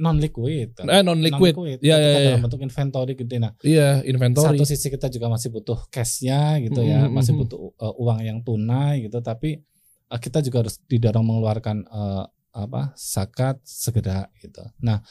non 0.04 0.20
liquid. 0.20 0.76
Eh 0.84 1.00
non 1.00 1.16
liquid. 1.24 1.56
Non 1.56 1.80
ya, 1.80 1.96
ya, 1.96 1.96
ya, 1.96 2.20
dalam 2.28 2.44
bentuk 2.44 2.60
inventory 2.60 3.16
gede. 3.16 3.40
Nah, 3.40 3.56
iya 3.64 4.04
inventory. 4.04 4.60
Satu 4.60 4.68
sisi 4.68 4.92
kita 4.92 5.08
juga 5.08 5.32
masih 5.32 5.48
butuh 5.48 5.88
cashnya 5.88 6.60
gitu 6.60 6.84
mm 6.84 6.88
-hmm. 6.92 6.92
ya, 6.92 7.00
hmm, 7.08 7.14
masih 7.16 7.32
hmm. 7.32 7.42
butuh 7.48 7.60
uh, 7.80 7.96
uang 7.96 8.20
yang 8.20 8.44
tunai 8.44 9.08
gitu. 9.08 9.24
Tapi 9.24 9.64
uh, 10.12 10.20
kita 10.20 10.44
juga 10.44 10.66
harus 10.66 10.80
didorong 10.88 11.24
mengeluarkan 11.24 11.78
uh, 11.88 12.26
apa 12.58 12.98
zakat 12.98 13.62
segera 13.62 14.26
gitu. 14.42 14.66
Nah, 14.82 15.04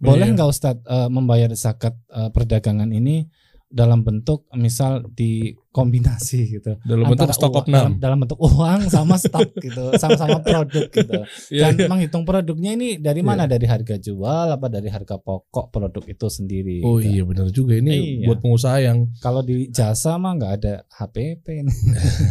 boleh 0.00 0.30
iya. 0.30 0.34
nggak. 0.34 0.48
Ustadz 0.48 0.84
uh, 0.88 1.08
membayar 1.12 1.52
zakat 1.52 1.94
uh, 2.10 2.32
perdagangan 2.32 2.90
ini 2.90 3.28
dalam 3.72 4.04
bentuk 4.04 4.48
misal 4.56 5.04
di 5.12 5.52
kombinasi 5.72 6.60
gitu 6.60 6.76
dalam 6.84 7.08
bentuk 7.08 7.32
stok 7.32 7.64
of 7.64 7.64
dalam, 7.64 7.96
dalam 7.96 8.20
bentuk 8.20 8.36
uang 8.36 8.92
sama 8.92 9.16
stok 9.16 9.56
gitu 9.64 9.96
sama-sama 9.96 10.44
produk 10.44 10.84
gitu 10.92 11.24
yeah, 11.48 11.72
dan 11.72 11.80
yeah. 11.80 11.88
menghitung 11.88 12.28
produknya 12.28 12.76
ini 12.76 13.00
dari 13.00 13.24
mana 13.24 13.48
yeah. 13.48 13.56
dari 13.56 13.66
harga 13.66 13.96
jual 13.96 14.52
apa 14.52 14.68
dari 14.68 14.92
harga 14.92 15.16
pokok 15.16 15.72
produk 15.72 16.04
itu 16.04 16.26
sendiri 16.28 16.84
oh 16.84 17.00
gitu. 17.00 17.08
iya 17.08 17.22
benar 17.24 17.48
juga 17.48 17.80
ini 17.80 18.20
iya. 18.20 18.26
buat 18.28 18.44
pengusaha 18.44 18.84
yang 18.84 19.08
kalau 19.24 19.40
di 19.40 19.72
jasa 19.72 20.20
mah 20.20 20.36
nggak 20.36 20.52
ada 20.60 20.74
HPP 20.92 21.46
ini 21.64 21.74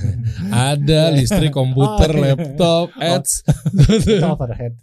ada 0.77 1.01
listrik 1.09 1.49
komputer 1.49 2.13
oh, 2.13 2.21
iya. 2.21 2.23
laptop 2.37 2.87
oh, 2.93 3.01
ads 3.17 3.41
overhead 4.21 4.73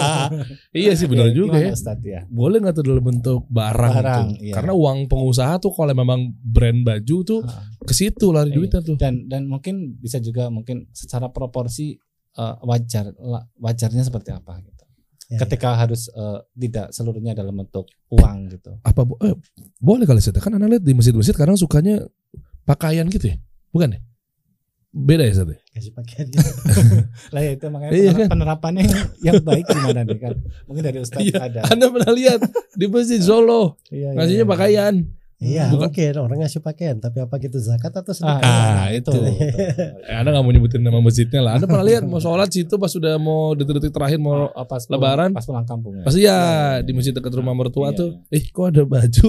iya 0.82 0.98
sih 0.98 1.06
benar 1.06 1.30
iya, 1.30 1.38
juga 1.38 1.62
ya. 1.62 1.70
Ustaz, 1.70 2.02
ya 2.02 2.26
boleh 2.26 2.58
nggak 2.58 2.74
tuh 2.74 2.84
dalam 2.90 3.04
bentuk 3.06 3.46
barang, 3.46 3.94
barang 4.02 4.26
iya. 4.42 4.54
karena 4.58 4.74
uang 4.74 5.06
pengusaha 5.06 5.62
tuh 5.62 5.70
kalau 5.70 5.94
memang 5.94 6.34
brand 6.42 6.82
baju 6.82 7.16
tuh 7.22 7.40
ke 7.84 7.94
situ 7.94 8.32
lari 8.32 8.50
iya. 8.50 8.56
duitnya 8.56 8.80
tuh. 8.80 8.96
Dan 8.96 9.28
dan 9.28 9.46
mungkin 9.46 9.96
bisa 10.00 10.18
juga 10.18 10.48
mungkin 10.48 10.88
secara 10.90 11.28
proporsi 11.30 11.96
uh, 12.38 12.58
wajar 12.66 13.12
wajarnya 13.60 14.02
seperti 14.02 14.34
apa 14.34 14.60
gitu. 14.64 14.84
Ya, 15.32 15.40
Ketika 15.40 15.72
ya. 15.72 15.78
harus 15.80 16.12
uh, 16.12 16.44
tidak 16.52 16.92
seluruhnya 16.92 17.32
dalam 17.32 17.56
bentuk 17.56 17.88
uang 18.12 18.52
gitu. 18.52 18.76
Apa 18.84 19.08
eh, 19.24 19.36
boleh 19.80 20.04
kali 20.04 20.20
saya 20.20 20.36
kan 20.36 20.52
anak 20.52 20.78
lihat 20.78 20.84
di 20.84 20.92
masjid-masjid 20.92 21.32
kadang 21.32 21.56
sukanya 21.56 22.04
pakaian 22.68 23.08
gitu 23.08 23.32
ya. 23.32 23.36
Bukan 23.72 23.96
ya? 23.96 24.00
Beda 24.94 25.26
ya 25.26 25.34
satu. 25.34 25.56
Kasih 25.74 25.90
pakaian 25.96 26.26
gitu. 26.30 26.50
lah 27.34 27.40
ya 27.42 27.50
itu 27.56 27.66
makanya 27.66 27.92
iya, 27.96 28.12
kan? 28.14 28.28
penerapannya 28.30 28.84
yang 29.26 29.42
baik 29.42 29.64
gimana 29.66 30.06
nih 30.06 30.18
kan. 30.20 30.34
Mungkin 30.70 30.82
dari 30.86 30.98
Ustaz 31.00 31.24
iya, 31.24 31.50
ada. 31.50 31.60
Anda 31.72 31.90
pernah 31.90 32.12
lihat 32.14 32.40
di 32.76 32.86
masjid 32.86 33.18
Solo. 33.18 33.80
iya, 33.90 34.12
iya, 34.12 34.20
ngasihnya 34.20 34.46
iya, 34.46 34.52
pakaian. 34.52 34.94
Iya, 35.02 35.23
Bukan. 35.42 35.90
mungkin 35.90 36.14
orang 36.14 36.38
ngasih 36.46 36.62
pakaian, 36.62 36.96
tapi 37.02 37.18
apa 37.18 37.34
gitu 37.42 37.58
zakat 37.58 37.90
atau 37.90 38.14
sedekah? 38.14 38.40
Ah, 38.40 38.88
itu. 38.94 39.10
eh, 39.12 40.14
anda 40.14 40.30
nggak 40.30 40.44
mau 40.46 40.52
nyebutin 40.54 40.80
nama 40.80 41.02
masjidnya 41.02 41.42
lah. 41.42 41.52
Anda 41.58 41.66
pernah 41.66 41.84
lihat 41.84 42.06
mau 42.06 42.22
sholat 42.22 42.48
situ 42.54 42.78
pas 42.78 42.88
sudah 42.88 43.18
mau 43.18 43.52
detik-detik 43.52 43.90
terakhir 43.90 44.22
mau 44.22 44.48
oh, 44.48 44.66
pas 44.66 44.86
lebaran, 44.86 45.34
pas 45.34 45.42
pulang 45.42 45.66
kampung 45.66 46.00
ya. 46.00 46.04
Pasti 46.06 46.20
ya, 46.22 46.30
ya, 46.30 46.38
ya 46.38 46.86
di 46.86 46.92
masjid 46.94 47.12
dekat 47.12 47.34
rumah 47.34 47.52
mertua 47.52 47.90
iya. 47.92 47.98
tuh. 47.98 48.10
Eh, 48.30 48.42
kok 48.46 48.64
ada 48.70 48.82
baju? 48.86 49.26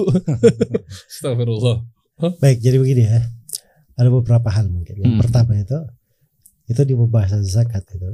Astagfirullah. 1.10 1.76
Huh? 2.22 2.32
Baik, 2.38 2.58
jadi 2.62 2.76
begini 2.78 3.02
ya. 3.02 3.20
Ada 3.98 4.08
beberapa 4.08 4.48
hal 4.48 4.70
mungkin. 4.70 4.94
Yang 4.96 5.12
hmm. 5.18 5.20
pertama 5.20 5.52
itu 5.58 5.78
itu 6.70 6.80
di 6.86 6.94
pembahasan 6.94 7.42
zakat 7.42 7.82
itu. 7.92 8.08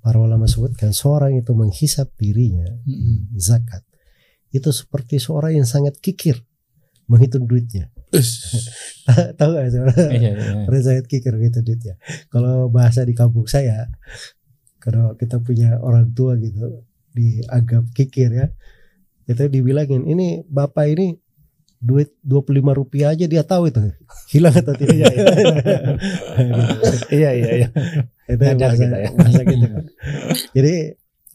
Para 0.00 0.20
ulama 0.20 0.44
sebutkan 0.48 0.92
seorang 0.92 1.36
itu 1.36 1.52
menghisap 1.56 2.12
dirinya 2.16 2.68
hmm. 2.84 3.36
zakat 3.36 3.84
itu 4.50 4.70
seperti 4.74 5.22
seorang 5.22 5.62
yang 5.62 5.68
sangat 5.68 5.98
kikir 6.02 6.42
menghitung 7.10 7.50
duitnya. 7.50 7.90
tahu 9.38 9.50
gak 9.54 9.70
sebenarnya 9.70 10.10
iya, 10.18 10.30
iya. 10.34 10.52
Rezayat 10.66 11.06
kicker 11.06 11.34
gitu 11.38 11.62
dit 11.62 11.78
ya 11.78 11.94
kalau 12.26 12.66
bahasa 12.66 13.06
di 13.06 13.14
kampung 13.14 13.46
saya 13.46 13.86
kalau 14.82 15.14
kita 15.14 15.38
punya 15.38 15.78
orang 15.78 16.10
tua 16.10 16.34
gitu 16.38 16.82
dianggap 17.14 17.90
kikir 17.94 18.30
ya 18.34 18.46
itu 19.30 19.46
dibilangin 19.46 20.10
ini 20.10 20.42
bapak 20.46 20.90
ini 20.90 21.18
duit 21.80 22.12
dua 22.20 22.44
puluh 22.44 22.60
lima 22.60 22.76
rupiah 22.76 23.16
aja 23.16 23.24
dia 23.24 23.40
tahu 23.40 23.72
itu. 23.72 23.80
Hilang 24.34 24.52
atau 24.52 24.74
tidak? 24.76 25.00
Iya 25.00 25.08
iya. 25.08 25.24
Iya 27.10 27.30
iya 27.34 27.68
itu 28.30 28.42
bahasa, 28.62 28.82
kita 28.86 28.98
ya. 29.02 29.10
bahasa 29.10 29.42
kita 29.42 29.68
jadi 30.54 30.74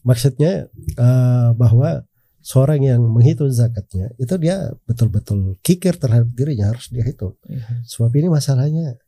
maksudnya 0.07 0.51
uh, 0.95 1.51
bahwa 1.59 2.07
seorang 2.45 2.86
yang 2.86 3.01
menghitung 3.01 3.49
zakatnya 3.49 4.13
itu 4.21 4.38
dia 4.38 4.69
betul-betul 4.86 5.58
kikir 5.65 5.97
terhadap 5.97 6.29
dirinya 6.29 6.69
harus 6.69 6.93
dia 6.93 7.01
hitung. 7.01 7.34
Ya. 7.49 7.65
Sebab 7.89 8.13
ini 8.13 8.29
masalahnya 8.29 9.01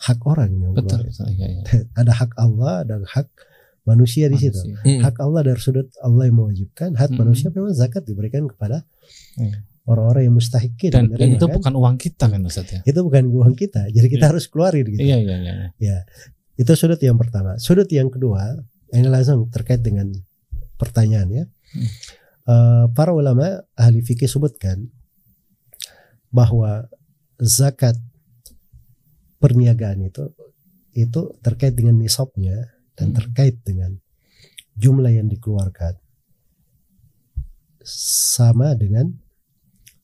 hak 0.00 0.24
orang 0.24 0.56
yang 0.56 0.72
betul. 0.72 1.04
Ya, 1.36 1.52
ya. 1.52 1.62
Ada 2.00 2.12
hak 2.16 2.32
Allah, 2.40 2.88
ada 2.88 2.96
hak 3.04 3.28
manusia, 3.84 4.32
di 4.32 4.40
situ. 4.40 4.56
Hmm. 4.88 5.04
Hak 5.04 5.20
Allah 5.20 5.52
dari 5.52 5.60
sudut 5.60 5.92
Allah 6.00 6.32
yang 6.32 6.40
mewajibkan, 6.40 6.96
hak 6.96 7.12
hmm. 7.12 7.20
manusia 7.20 7.52
memang 7.52 7.76
zakat 7.76 8.08
diberikan 8.08 8.48
kepada 8.48 8.88
ya. 9.36 9.52
orang-orang 9.84 10.32
yang 10.32 10.34
mustahikin. 10.40 10.88
Dan, 10.88 11.12
dan 11.12 11.28
itu 11.36 11.44
kan? 11.44 11.56
bukan 11.60 11.72
uang 11.76 11.96
kita 12.00 12.24
kan 12.30 12.40
Ustaz 12.40 12.72
ya. 12.72 12.80
Itu 12.88 13.04
bukan 13.04 13.28
uang 13.28 13.52
kita. 13.52 13.92
Jadi 13.92 14.06
kita 14.08 14.24
ya. 14.24 14.30
harus 14.32 14.48
keluarin 14.48 14.88
gitu. 14.88 15.04
Iya 15.04 15.16
iya 15.20 15.36
iya. 15.44 15.52
Ya. 15.76 15.96
Itu 16.56 16.72
sudut 16.72 17.00
yang 17.04 17.20
pertama. 17.20 17.60
Sudut 17.60 17.88
yang 17.92 18.08
kedua, 18.08 18.56
ini 18.96 19.08
langsung 19.12 19.44
terkait 19.52 19.84
dengan 19.84 20.08
pertanyaan 20.80 21.28
ya. 21.28 21.44
Hmm 21.76 21.92
Eh, 22.48 22.84
para 22.96 23.12
ulama 23.12 23.60
ahli 23.76 24.00
fikih 24.00 24.24
sebutkan 24.24 24.88
bahwa 26.32 26.88
zakat 27.36 27.92
perniagaan 29.36 30.08
itu 30.08 30.32
itu 30.96 31.36
terkait 31.44 31.76
dengan 31.76 32.00
nisabnya 32.00 32.72
dan 32.96 33.12
hmm. 33.12 33.16
terkait 33.20 33.60
dengan 33.68 34.00
jumlah 34.80 35.12
yang 35.12 35.28
dikeluarkan 35.28 36.00
sama 37.84 38.72
dengan 38.80 39.12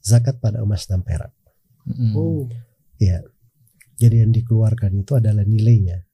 zakat 0.05 0.37
pada 0.37 0.61
emas 0.61 0.85
dan 0.85 1.01
perak. 1.01 1.33
Hmm. 1.89 2.13
Oh, 2.13 2.45
ya. 3.01 3.25
Jadi 3.97 4.21
yang 4.21 4.37
dikeluarkan 4.37 5.01
itu 5.01 5.17
adalah 5.17 5.49
nilainya. 5.49 6.05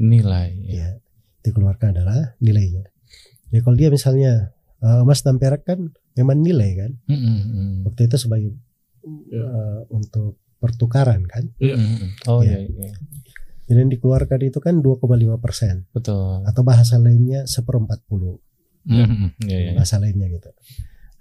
Nilai. 0.00 0.48
Ya. 0.64 0.96
Dikeluarkan 1.44 1.92
adalah 1.92 2.40
nilainya. 2.40 2.88
Ya 3.52 3.60
kalau 3.60 3.76
dia 3.76 3.92
misalnya 3.92 4.53
uh, 4.84 5.00
emas 5.02 5.24
dan 5.24 5.40
perak 5.40 5.64
kan 5.64 5.90
memang 6.14 6.44
nilai 6.44 6.70
kan 6.76 6.92
mm-hmm. 7.08 7.88
waktu 7.88 8.06
itu 8.06 8.16
sebagai 8.20 8.52
uh, 9.32 9.88
untuk 9.88 10.36
pertukaran 10.60 11.24
kan 11.24 11.48
mm-hmm. 11.56 12.28
oh 12.28 12.44
ya. 12.44 12.60
iya, 12.60 12.68
iya. 12.68 12.92
Jadi 13.64 13.80
yang 13.80 13.92
dikeluarkan 13.96 14.40
itu 14.44 14.60
kan 14.60 14.84
2,5 14.84 15.40
persen. 15.40 15.88
Betul. 15.88 16.44
Atau 16.44 16.60
bahasa 16.68 17.00
lainnya 17.00 17.48
seperempat 17.48 18.04
puluh. 18.04 18.36
Mm-hmm. 18.84 19.40
Yeah, 19.48 19.72
yeah. 19.72 19.74
Bahasa 19.80 19.96
lainnya 19.96 20.28
gitu. 20.28 20.52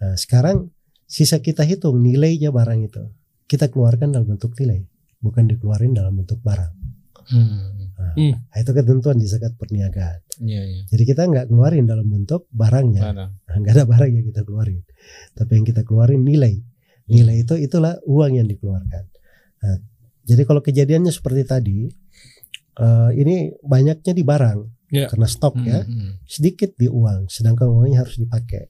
Nah, 0.04 0.19
sekarang 0.19 0.67
sisa 1.08 1.39
kita 1.39 1.63
hitung 1.63 2.04
nilainya 2.04 2.52
barang 2.52 2.80
itu. 2.84 3.04
Kita 3.47 3.71
keluarkan 3.71 4.12
dalam 4.12 4.28
bentuk 4.28 4.60
nilai, 4.60 4.84
bukan 5.23 5.47
dikeluarin 5.47 5.95
dalam 5.95 6.19
bentuk 6.19 6.43
barang. 6.43 6.73
Hmm. 7.32 7.83
Nah, 8.04 8.13
hmm. 8.20 8.60
itu 8.60 8.72
ketentuan 8.76 9.16
di 9.16 9.28
zakat 9.32 9.56
perniagaan. 9.56 10.20
Ya, 10.44 10.62
ya. 10.68 10.82
Jadi 10.92 11.04
kita 11.08 11.24
nggak 11.24 11.48
keluarin 11.48 11.88
dalam 11.88 12.04
bentuk 12.12 12.52
barangnya, 12.52 13.02
nah, 13.16 13.30
nggak 13.32 13.74
ada 13.80 13.86
barang 13.88 14.12
yang 14.12 14.26
kita 14.28 14.44
keluarin. 14.44 14.84
Tapi 15.32 15.52
yang 15.56 15.66
kita 15.66 15.82
keluarin 15.88 16.22
nilai. 16.28 16.60
Nilai 17.08 17.48
itu 17.48 17.56
itulah 17.56 17.96
uang 18.04 18.44
yang 18.44 18.48
dikeluarkan. 18.48 19.04
Nah, 19.63 19.78
jadi 20.28 20.44
kalau 20.44 20.60
kejadiannya 20.60 21.12
seperti 21.16 21.42
tadi, 21.48 21.80
uh, 22.80 23.12
ini 23.16 23.56
banyaknya 23.63 24.13
di 24.16 24.24
barang 24.24 24.60
yeah. 24.92 25.08
karena 25.08 25.28
stok 25.28 25.56
hmm, 25.56 25.68
ya, 25.68 25.80
hmm. 25.84 26.12
sedikit 26.28 26.76
di 26.76 26.92
uang, 26.92 27.32
sedangkan 27.32 27.72
uangnya 27.72 28.04
harus 28.04 28.20
dipakai. 28.20 28.68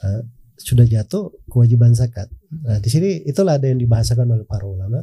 Uh, 0.00 0.22
sudah 0.60 0.84
jatuh 0.84 1.32
kewajiban 1.48 1.96
zakat. 1.96 2.28
Nah, 2.52 2.78
di 2.78 2.92
sini 2.92 3.24
itulah 3.24 3.56
ada 3.56 3.64
yang 3.64 3.80
dibahasakan 3.80 4.28
oleh 4.28 4.44
para 4.44 4.68
ulama. 4.68 5.00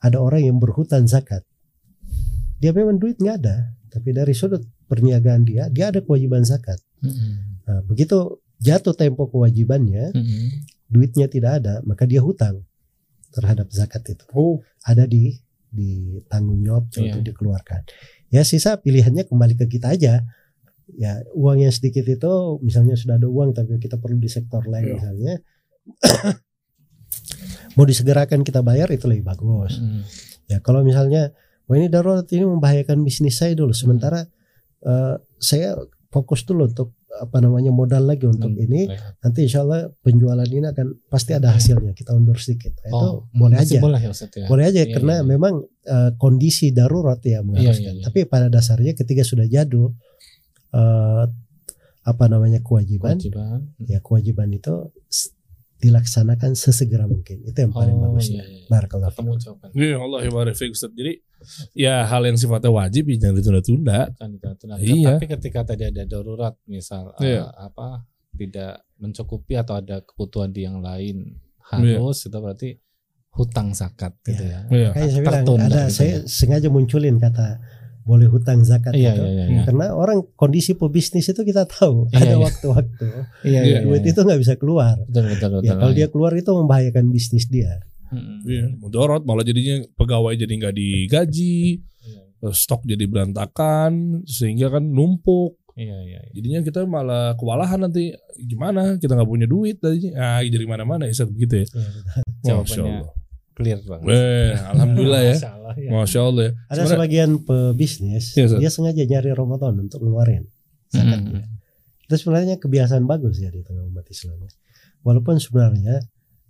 Ada 0.00 0.16
orang 0.16 0.46
yang 0.46 0.56
berhutang 0.62 1.10
zakat 1.10 1.44
dia 2.60 2.70
memang 2.76 3.00
duit 3.00 3.16
nggak 3.16 3.36
ada 3.40 3.72
tapi 3.90 4.12
dari 4.12 4.36
sudut 4.36 4.62
perniagaan 4.86 5.42
dia 5.48 5.66
dia 5.72 5.88
ada 5.88 6.04
kewajiban 6.04 6.44
zakat 6.44 6.78
mm-hmm. 7.00 7.32
nah, 7.66 7.80
begitu 7.88 8.38
jatuh 8.60 8.92
tempo 8.92 9.26
kewajibannya 9.26 10.12
mm-hmm. 10.12 10.48
duitnya 10.92 11.26
tidak 11.26 11.64
ada 11.64 11.80
maka 11.88 12.04
dia 12.04 12.20
hutang 12.20 12.62
terhadap 13.32 13.66
zakat 13.72 14.04
itu 14.12 14.24
oh. 14.36 14.60
ada 14.84 15.08
di 15.08 15.40
di 15.70 16.20
tanggung 16.26 16.60
jawab 16.66 16.90
yeah. 16.94 17.14
untuk 17.14 17.22
dikeluarkan 17.32 17.82
ya 18.28 18.42
sisa 18.42 18.76
pilihannya 18.78 19.26
kembali 19.26 19.54
ke 19.56 19.66
kita 19.70 19.94
aja 19.94 20.26
ya 20.98 21.12
uang 21.38 21.62
yang 21.62 21.70
sedikit 21.70 22.02
itu 22.02 22.58
misalnya 22.60 22.98
sudah 22.98 23.16
ada 23.16 23.30
uang 23.30 23.54
tapi 23.54 23.78
kita 23.78 23.96
perlu 24.02 24.18
di 24.18 24.26
sektor 24.26 24.66
lain 24.66 24.84
yeah. 24.84 24.94
misalnya 24.98 25.34
mau 27.78 27.86
disegerakan 27.86 28.42
kita 28.42 28.66
bayar 28.66 28.90
itu 28.90 29.06
lebih 29.06 29.30
bagus 29.30 29.78
mm. 29.78 30.02
ya 30.50 30.58
kalau 30.58 30.82
misalnya 30.82 31.30
wah 31.70 31.76
ini 31.78 31.86
darurat 31.86 32.26
ini 32.34 32.42
membahayakan 32.42 33.06
bisnis 33.06 33.38
saya 33.38 33.54
dulu 33.54 33.70
sementara 33.70 34.26
uh, 34.82 35.14
saya 35.38 35.78
fokus 36.10 36.42
dulu 36.42 36.66
untuk 36.66 36.98
apa 37.10 37.38
namanya 37.42 37.70
modal 37.70 38.06
lagi 38.06 38.26
untuk 38.26 38.50
hmm, 38.50 38.64
ini 38.70 38.80
baik. 38.86 39.22
nanti 39.22 39.38
insya 39.46 39.62
Allah 39.62 39.90
penjualan 40.02 40.46
ini 40.46 40.66
akan 40.66 40.98
pasti 41.10 41.34
ada 41.34 41.54
hasilnya 41.54 41.94
kita 41.94 42.14
undur 42.14 42.38
sedikit 42.38 42.74
nah, 42.86 42.90
oh, 42.90 42.98
itu 42.98 43.38
boleh 43.38 43.56
aja 43.58 43.78
boleh, 43.82 44.00
ya, 44.02 44.10
ya. 44.14 44.46
boleh 44.46 44.64
aja 44.66 44.82
iya, 44.82 44.92
karena 44.94 45.14
iya. 45.18 45.26
memang 45.26 45.54
uh, 45.66 46.10
kondisi 46.18 46.70
darurat 46.70 47.18
ya 47.22 47.42
mengharuskan 47.42 47.82
iya, 47.82 47.94
iya, 47.94 48.00
iya. 48.02 48.06
tapi 48.06 48.26
pada 48.30 48.46
dasarnya 48.46 48.94
ketika 48.94 49.22
sudah 49.26 49.46
jadul 49.46 49.94
uh, 50.74 51.24
apa 52.00 52.24
namanya 52.26 52.62
kewajiban, 52.62 53.18
kewajiban 53.18 53.74
ya 53.84 53.98
kewajiban 54.00 54.48
itu 54.54 54.74
dilaksanakan 55.80 56.52
sesegera 56.54 57.08
mungkin. 57.08 57.40
Itu 57.48 57.56
yang 57.56 57.72
paling 57.72 57.96
oh, 57.96 58.12
bagus. 58.12 58.28
Iya, 58.28 58.44
iya. 58.44 58.68
Jawaban. 59.40 59.68
Iya, 59.72 59.96
Allah 59.96 60.20
ya 60.28 60.30
Ustaz. 60.68 60.92
Jadi 60.92 61.24
ya 61.72 62.06
hal 62.06 62.22
yang 62.26 62.36
sifatnya 62.36 62.70
wajib 62.70 63.08
ya 63.10 63.16
jangan 63.26 63.34
ditunda-tunda. 63.40 63.98
ditunda 64.16 64.74
Iya. 64.80 65.16
Tapi 65.16 65.26
ketika 65.26 65.60
tadi 65.64 65.84
ada 65.88 66.02
darurat 66.04 66.54
misal 66.68 67.12
iya. 67.20 67.48
uh, 67.48 67.70
apa 67.70 68.04
tidak 68.36 68.86
mencukupi 69.00 69.58
atau 69.58 69.80
ada 69.80 70.04
kebutuhan 70.04 70.52
di 70.54 70.64
yang 70.64 70.80
lain 70.80 71.36
harus 71.70 72.24
iya. 72.24 72.28
itu 72.30 72.38
berarti 72.38 72.70
hutang 73.30 73.72
zakat 73.72 74.12
gitu 74.26 74.42
iya. 74.42 74.60
ya. 74.68 74.70
Iya. 74.70 74.90
Kayak 74.94 75.08
saya 75.10 75.22
bilang 75.22 75.44
ada 75.44 75.82
gitu 75.86 75.94
saya 75.94 76.10
ya. 76.10 76.18
sengaja 76.26 76.68
munculin 76.68 77.16
kata 77.18 77.60
boleh 78.00 78.26
hutang 78.26 78.64
zakat 78.64 78.96
iya, 78.96 79.14
itu. 79.14 79.22
Iya, 79.22 79.44
iya, 79.46 79.62
Karena 79.68 79.92
orang 79.94 80.24
kondisi 80.34 80.74
pebisnis 80.74 81.30
itu 81.30 81.42
kita 81.46 81.68
tahu 81.68 82.08
iya, 82.10 82.18
ada 82.18 82.34
iya. 82.34 82.38
waktu-waktu 82.42 83.06
iya, 83.46 83.60
iya, 83.62 83.78
duit 83.84 84.02
iya. 84.02 84.10
itu 84.10 84.20
nggak 84.24 84.40
bisa 84.40 84.54
keluar. 84.56 84.98
Betul, 85.06 85.30
betul, 85.30 85.48
betul, 85.60 85.68
ya, 85.68 85.72
kalau 85.78 85.92
dia 85.94 86.08
keluar 86.10 86.32
itu 86.34 86.50
membahayakan 86.50 87.12
bisnis 87.12 87.46
dia. 87.46 87.84
Hmm. 88.10 88.42
Iya, 88.42 88.66
mudorot 88.76 89.22
malah 89.22 89.46
jadinya 89.46 89.86
pegawai 89.94 90.34
jadi 90.34 90.50
nggak 90.50 90.74
digaji, 90.74 91.78
iya. 91.82 92.50
stok 92.50 92.82
jadi 92.82 93.06
berantakan 93.06 94.22
sehingga 94.26 94.70
kan 94.74 94.82
numpuk. 94.82 95.56
Iya, 95.78 95.96
iya, 96.04 96.20
iya. 96.26 96.30
Jadinya 96.34 96.60
kita 96.66 96.84
malah 96.84 97.38
kewalahan 97.38 97.86
nanti 97.86 98.10
gimana 98.36 98.98
kita 98.98 99.14
nggak 99.14 99.30
punya 99.30 99.46
duit 99.46 99.78
tadi, 99.78 100.10
ah 100.18 100.42
jadi 100.42 100.66
mana-mana 100.66 101.06
ya 101.06 101.14
begitu 101.24 101.62
ya. 101.62 101.66
Iya, 102.44 102.52
Masya 102.66 102.82
Allah 102.82 103.14
clear 103.60 103.80
banget. 103.84 104.06
Eh, 104.08 104.52
alhamdulillah 104.56 105.22
ya. 105.22 105.36
Masya 105.36 105.50
Allah 105.52 105.74
ya. 105.76 105.90
Masya 105.92 106.20
Allah 106.24 106.42
ya. 106.42 106.52
Ada 106.52 106.56
Sebenarnya, 106.64 106.88
sebagian 106.96 107.30
pebisnis 107.44 108.24
ya, 108.32 108.46
dia 108.56 108.70
sengaja 108.72 109.02
nyari 109.04 109.30
Ramadan 109.36 109.74
untuk 109.84 110.00
ngeluarin 110.00 110.48
zakatnya. 110.88 111.44
Hmm. 111.44 112.04
Itu 112.08 112.14
sebenarnya 112.16 112.56
kebiasaan 112.56 113.04
bagus 113.04 113.36
ya 113.38 113.52
di 113.52 113.60
tengah 113.60 113.84
umat 113.86 114.08
Islam. 114.08 114.40
Walaupun 115.04 115.36
sebenarnya 115.36 116.00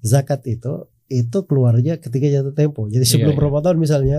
zakat 0.01 0.46
itu 0.46 0.87
itu 1.11 1.38
keluarnya 1.42 1.99
ketika 1.99 2.31
jatuh 2.31 2.55
tempo. 2.55 2.87
Jadi 2.87 3.03
iya, 3.03 3.11
sebelum 3.11 3.35
iya, 3.35 3.42
iya. 3.42 3.46
Ramadan 3.51 3.75
misalnya 3.83 4.18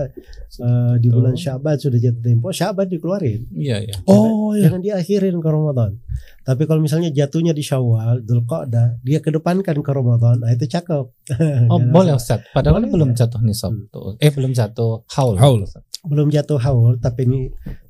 uh, 0.60 0.94
di 1.00 1.08
bulan 1.08 1.32
Syaban 1.32 1.80
sudah 1.80 1.96
jatuh 1.96 2.20
tempo, 2.20 2.52
Syaban 2.52 2.84
dikeluarin. 2.92 3.48
Iya, 3.56 3.76
iya. 3.80 3.96
Oh, 4.04 4.52
iya. 4.52 4.68
Jangan 4.68 4.80
diakhirin 4.84 5.40
ke 5.40 5.48
Ramadan. 5.48 5.96
Tapi 6.44 6.62
kalau 6.68 6.84
misalnya 6.84 7.08
jatuhnya 7.08 7.56
di 7.56 7.64
Syawal, 7.64 8.20
Dzulqa'dah, 8.28 9.00
dia 9.00 9.24
kedepankan 9.24 9.80
ke 9.80 9.90
Ramadan, 9.90 10.44
nah 10.44 10.52
itu 10.52 10.68
cakep. 10.68 11.06
Oh, 11.72 11.80
boleh 11.80 12.12
Ustaz. 12.12 12.44
Padahal 12.52 12.84
boleh, 12.84 12.92
belum 12.92 13.10
ya? 13.16 13.24
jatuh 13.24 13.40
nisab 13.40 13.72
hmm. 13.72 14.20
Eh, 14.20 14.28
belum 14.28 14.52
jatuh 14.52 15.08
haul. 15.16 15.40
Haul. 15.40 15.64
Belum 16.04 16.28
jatuh 16.28 16.60
haul, 16.60 17.00
tapi 17.00 17.24
ini 17.24 17.40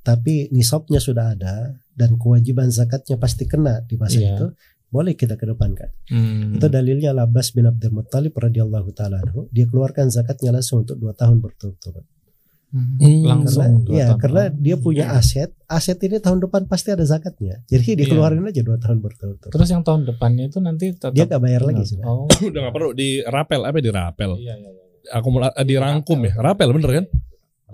tapi 0.07 0.53
nisabnya 0.55 1.03
sudah 1.03 1.34
ada 1.34 1.74
dan 1.96 2.16
kewajiban 2.20 2.68
zakatnya 2.68 3.16
pasti 3.20 3.44
kena 3.44 3.84
di 3.84 3.94
masa 4.00 4.18
iya. 4.18 4.34
itu 4.34 4.46
boleh 4.93 5.16
kita 5.16 5.40
kedepankan. 5.40 5.88
Hmm. 6.12 6.61
Itu 6.61 6.68
dalilnya 6.68 7.16
Labas 7.16 7.57
bin 7.57 7.64
Abdul 7.64 7.97
Muttalib 7.97 8.36
radhiyallahu 8.36 8.93
taala 8.93 9.24
Dia 9.49 9.64
keluarkan 9.64 10.12
zakatnya 10.12 10.53
langsung 10.53 10.84
untuk 10.84 11.01
dua 11.01 11.16
tahun 11.16 11.40
berturut-turut. 11.40 12.05
Hmm. 12.72 13.24
Langsung. 13.24 13.88
Karena, 13.88 13.97
ya, 13.97 14.07
tahun. 14.12 14.20
karena 14.20 14.43
dia 14.53 14.76
punya 14.76 15.05
aset. 15.16 15.57
Aset 15.64 15.97
ini 16.05 16.20
tahun 16.20 16.45
depan 16.45 16.68
pasti 16.68 16.93
ada 16.93 17.09
zakatnya. 17.09 17.64
Jadi 17.72 18.05
dikeluarin 18.05 18.45
iya. 18.45 18.53
aja 18.53 18.61
dua 18.61 18.76
tahun 18.76 19.01
berturut-turut. 19.01 19.53
Terus 19.57 19.68
yang 19.72 19.80
tahun 19.80 20.05
depannya 20.12 20.53
itu 20.53 20.61
nanti 20.61 20.93
tetap 20.93 21.16
dia 21.16 21.24
gak 21.24 21.40
bayar 21.40 21.64
lagi 21.64 21.88
sudah. 21.88 22.05
Oh. 22.05 22.28
Udah 22.53 22.61
gak 22.68 22.74
perlu 22.76 22.93
dirapel 22.93 23.61
apa 23.64 23.78
dirapel. 23.80 24.30
Iya, 24.36 24.55
iya, 24.61 24.70
iya. 24.76 24.82
akumulasi 25.09 25.57
dirangkum 25.64 26.20
ya. 26.20 26.32
Rapel 26.36 26.68
bener 26.76 26.90
kan? 27.01 27.07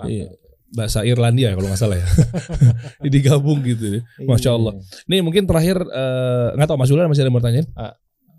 Iya 0.06 0.30
bahasa 0.72 1.04
Irlandia 1.04 1.56
kalau 1.56 1.68
nggak 1.72 1.80
salah 1.80 1.98
ya. 2.00 2.08
Digabung 3.14 3.64
gitu. 3.64 4.04
Masya 4.24 4.50
Allah. 4.52 4.76
Nih 5.08 5.20
mungkin 5.24 5.48
terakhir 5.48 5.80
nggak 6.54 6.66
uh, 6.66 6.68
tahu 6.68 6.78
Mas 6.78 6.88
Julian 6.92 7.08
masih 7.08 7.22
ada 7.24 7.28
yang 7.30 7.36
mau 7.36 7.44
tanyain? 7.44 7.66
Uh, 7.72 7.94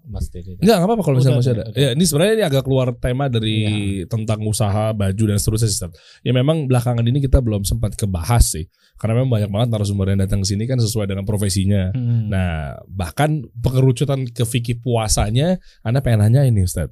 Mas 0.09 0.25
Dede. 0.33 0.57
Enggak, 0.57 0.81
enggak 0.81 0.89
apa-apa 0.89 1.03
kalau 1.05 1.15
misalnya 1.21 1.39
masih 1.39 1.53
ada. 1.53 1.63
Ya, 1.77 1.89
ini 1.93 2.03
sebenarnya 2.09 2.33
ini 2.33 2.45
agak 2.49 2.63
keluar 2.65 2.87
tema 2.97 3.29
dari 3.29 3.57
ya. 4.01 4.09
tentang 4.09 4.41
usaha, 4.41 4.89
baju 4.91 5.23
dan 5.29 5.37
seterusnya 5.37 5.69
sistem. 5.69 5.91
Ya 6.25 6.33
memang 6.33 6.65
belakangan 6.65 7.05
ini 7.05 7.21
kita 7.21 7.39
belum 7.39 7.61
sempat 7.61 7.93
kebahas 7.93 8.57
sih. 8.57 8.65
Karena 8.97 9.21
memang 9.21 9.31
banyak 9.31 9.49
banget 9.53 9.69
narasumber 9.69 10.11
yang 10.11 10.19
datang 10.19 10.41
ke 10.43 10.49
sini 10.49 10.65
kan 10.65 10.81
sesuai 10.81 11.07
dengan 11.07 11.23
profesinya. 11.23 11.93
Hmm. 11.93 12.27
Nah, 12.27 12.81
bahkan 12.89 13.45
pengerucutan 13.53 14.27
ke 14.27 14.43
fikih 14.43 14.81
puasanya, 14.81 15.61
Anda 15.85 16.01
pengen 16.03 16.25
nanya 16.25 16.43
ini 16.43 16.65
Ustaz. 16.65 16.89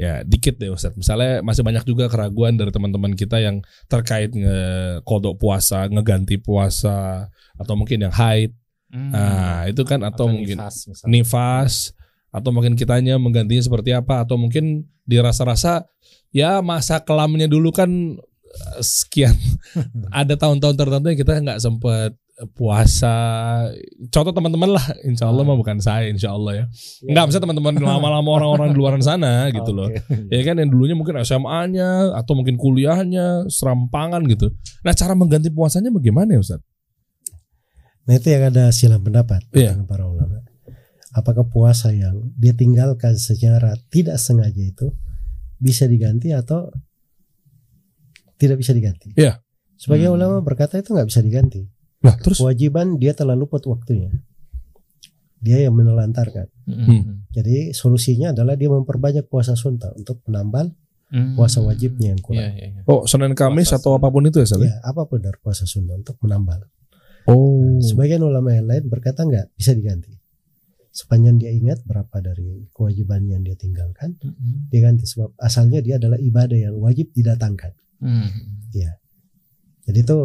Ya, 0.00 0.24
dikit 0.24 0.56
deh 0.56 0.72
Ustaz. 0.72 0.96
Misalnya 0.96 1.44
masih 1.44 1.60
banyak 1.60 1.84
juga 1.84 2.08
keraguan 2.08 2.56
dari 2.56 2.72
teman-teman 2.72 3.12
kita 3.12 3.36
yang 3.36 3.60
terkait 3.84 4.32
ngekodok 4.32 5.36
puasa, 5.36 5.84
ngeganti 5.92 6.40
puasa, 6.40 7.28
atau 7.60 7.74
mungkin 7.76 8.08
yang 8.08 8.14
haid. 8.16 8.56
Hmm. 8.88 9.12
Nah, 9.12 9.68
itu 9.68 9.84
kan 9.84 10.00
atau, 10.00 10.24
atau 10.24 10.26
mungkin 10.32 10.56
nifas, 10.56 11.04
nifas 11.04 11.74
atau 12.30 12.50
mungkin 12.54 12.78
kitanya 12.78 13.18
menggantinya 13.18 13.60
seperti 13.60 13.90
apa 13.90 14.22
atau 14.22 14.38
mungkin 14.38 14.86
dirasa-rasa 15.02 15.90
ya 16.30 16.62
masa 16.62 17.02
kelamnya 17.02 17.50
dulu 17.50 17.74
kan 17.74 17.90
eh, 18.46 18.82
sekian 18.82 19.34
ada 20.14 20.38
tahun-tahun 20.38 20.78
tertentu 20.78 21.06
yang 21.10 21.20
kita 21.20 21.32
nggak 21.42 21.60
sempat 21.60 22.14
puasa 22.56 23.14
contoh 24.08 24.32
teman-teman 24.32 24.72
lah 24.72 24.84
insya 25.04 25.28
Allah 25.28 25.44
mah 25.44 25.56
bukan 25.58 25.76
saya 25.76 26.08
insya 26.08 26.32
Allah 26.32 26.52
ya 26.52 26.64
iya. 27.04 27.12
nggak 27.12 27.26
bisa 27.28 27.38
teman-teman 27.38 27.76
lama-lama 27.92 28.28
orang-orang 28.40 28.72
di 28.72 28.78
luar 28.80 28.96
sana 29.04 29.52
gitu 29.52 29.70
loh 29.72 29.92
ya 30.32 30.40
kan 30.44 30.56
yang 30.56 30.72
dulunya 30.72 30.96
mungkin 30.96 31.20
SMA-nya 31.20 32.16
atau 32.16 32.32
mungkin 32.32 32.56
kuliahnya 32.56 33.48
serampangan 33.52 34.24
gitu 34.28 34.52
nah 34.80 34.96
cara 34.96 35.12
mengganti 35.12 35.52
puasanya 35.52 35.92
bagaimana 35.92 36.36
ya 36.36 36.40
Ustaz? 36.40 36.60
Nah 38.08 38.16
itu 38.16 38.32
yang 38.32 38.48
ada 38.50 38.72
silang 38.72 39.04
pendapat 39.04 39.44
yeah. 39.52 39.76
para 39.84 40.08
ulama 40.08 40.40
apakah 41.14 41.46
puasa 41.46 41.90
yang 41.90 42.30
dia 42.38 42.54
tinggalkan 42.54 43.18
secara 43.18 43.74
tidak 43.90 44.18
sengaja 44.18 44.62
itu 44.62 44.94
bisa 45.58 45.84
diganti 45.90 46.32
atau 46.32 46.70
tidak 48.40 48.56
bisa 48.64 48.72
diganti. 48.72 49.12
Iya. 49.18 49.44
Sebagai 49.76 50.08
hmm. 50.08 50.16
ulama 50.16 50.36
berkata 50.40 50.80
itu 50.80 50.96
nggak 50.96 51.08
bisa 51.12 51.20
diganti. 51.20 51.68
Nah, 52.00 52.14
terus 52.16 52.40
kewajiban 52.40 52.96
dia 52.96 53.12
telah 53.12 53.36
luput 53.36 53.60
waktunya. 53.68 54.08
Dia 55.40 55.68
yang 55.68 55.76
menelantarkan. 55.76 56.52
Hmm. 56.68 57.24
Jadi 57.32 57.72
solusinya 57.72 58.36
adalah 58.36 58.60
dia 58.60 58.68
memperbanyak 58.68 59.24
puasa 59.28 59.56
sunnah 59.56 59.92
untuk 59.96 60.20
menambal 60.28 60.68
hmm. 61.12 61.36
puasa 61.36 61.64
wajibnya 61.64 62.12
yang 62.12 62.20
kurang. 62.20 62.52
Ya, 62.56 62.68
ya, 62.68 62.68
ya. 62.76 62.82
Oh, 62.84 63.08
Senin 63.08 63.32
Kamis 63.32 63.72
puasa 63.72 63.80
atau 63.80 63.96
apa 63.96 64.12
pun 64.12 64.28
itu 64.28 64.36
ya, 64.40 64.46
Sal? 64.48 64.60
Ya, 64.64 64.76
apa 64.84 65.08
pun 65.08 65.24
dari 65.24 65.40
puasa 65.40 65.64
sunnah 65.64 65.96
untuk 65.96 66.20
menambal. 66.20 66.68
Oh. 67.24 67.64
Nah, 67.64 67.80
sebagian 67.80 68.20
ulama 68.20 68.52
yang 68.52 68.68
lain 68.68 68.84
berkata 68.88 69.24
nggak 69.24 69.56
bisa 69.56 69.72
diganti 69.72 70.20
sepanjang 70.90 71.38
dia 71.38 71.54
ingat 71.54 71.86
berapa 71.86 72.18
dari 72.18 72.66
kewajiban 72.74 73.22
yang 73.30 73.46
dia 73.46 73.54
tinggalkan 73.54 74.18
mm-hmm. 74.18 74.74
dia 74.74 74.80
ganti 74.82 75.06
sebab 75.06 75.30
asalnya 75.38 75.78
dia 75.78 76.02
adalah 76.02 76.18
ibadah 76.18 76.58
yang 76.58 76.74
wajib 76.82 77.14
didatangkan 77.14 77.78
mm-hmm. 78.02 78.74
ya 78.74 78.98
jadi 79.86 79.98
itu 80.02 80.18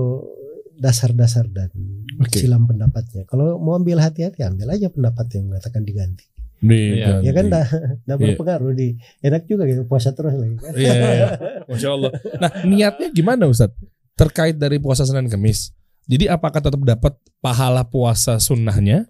dasar-dasar 0.76 1.48
dan 1.52 1.72
okay. 2.20 2.44
silam 2.44 2.68
pendapatnya 2.68 3.24
kalau 3.28 3.58
mau 3.60 3.76
ambil 3.80 4.04
hati-hati 4.04 4.44
ambil 4.44 4.76
aja 4.76 4.92
pendapat 4.92 5.26
yang 5.36 5.52
mengatakan 5.52 5.84
diganti 5.84 6.26
Iya 6.64 7.22
ya 7.22 7.32
kan 7.36 7.46
dah 7.52 7.68
dah 8.08 8.16
iya. 8.16 8.34
berpengaruh 8.34 8.74
di 8.74 8.98
enak 9.22 9.46
juga 9.46 9.68
gitu 9.70 9.86
puasa 9.86 10.16
terus 10.16 10.34
lagi 10.34 10.56
kan. 10.58 10.72
Iya, 10.74 10.94
iya. 10.96 11.28
Masya 11.70 11.90
Allah. 11.94 12.12
Nah 12.42 12.52
niatnya 12.66 13.08
gimana 13.12 13.46
Ustaz? 13.46 13.70
Terkait 14.16 14.56
dari 14.56 14.80
puasa 14.80 15.04
Senin 15.04 15.28
Kemis. 15.28 15.76
Jadi 16.08 16.32
apakah 16.32 16.64
tetap 16.64 16.80
dapat 16.82 17.14
pahala 17.44 17.84
puasa 17.84 18.40
sunnahnya 18.40 19.06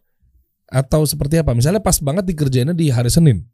atau 0.67 1.05
seperti 1.05 1.39
apa? 1.39 1.53
Misalnya 1.53 1.79
pas 1.79 2.01
banget 2.01 2.25
dikerjainnya 2.27 2.73
di 2.73 2.89
hari 2.89 3.13
Senin. 3.13 3.45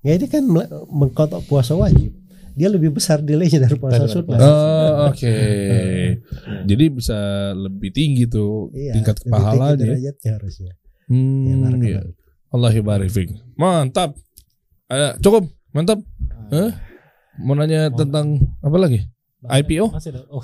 Ya 0.00 0.16
ini 0.16 0.26
kan 0.30 0.46
mengkotok 0.88 1.44
puasa 1.46 1.76
wajib. 1.76 2.14
Dia 2.56 2.72
lebih 2.72 2.96
besar 2.96 3.20
delaynya 3.20 3.68
dari 3.68 3.76
puasa 3.76 4.08
sunnah. 4.08 4.40
Oh, 4.40 5.12
oke. 5.12 5.20
Okay. 5.20 6.24
Jadi 6.64 6.84
bisa 6.88 7.52
lebih 7.52 7.92
tinggi 7.92 8.24
tuh 8.24 8.72
iya, 8.72 8.96
tingkat 8.96 9.20
pahalanya. 9.28 9.76
Derajatnya 9.76 10.30
harusnya. 10.40 10.72
Hmm, 11.06 11.76
ya, 11.84 12.00
iya. 12.00 12.00
Allah 12.48 12.72
Mantap. 13.60 14.16
Ada 14.88 15.20
cukup, 15.20 15.52
mantap. 15.76 16.00
Ah. 16.48 16.56
Eh? 16.56 16.70
Mau 17.44 17.52
nanya 17.52 17.92
Mau. 17.92 17.98
tentang 18.00 18.40
apa 18.64 18.76
lagi? 18.80 19.04
IPO? 19.44 19.92
Masih 19.92 20.16
ada. 20.16 20.24
Oh, 20.32 20.40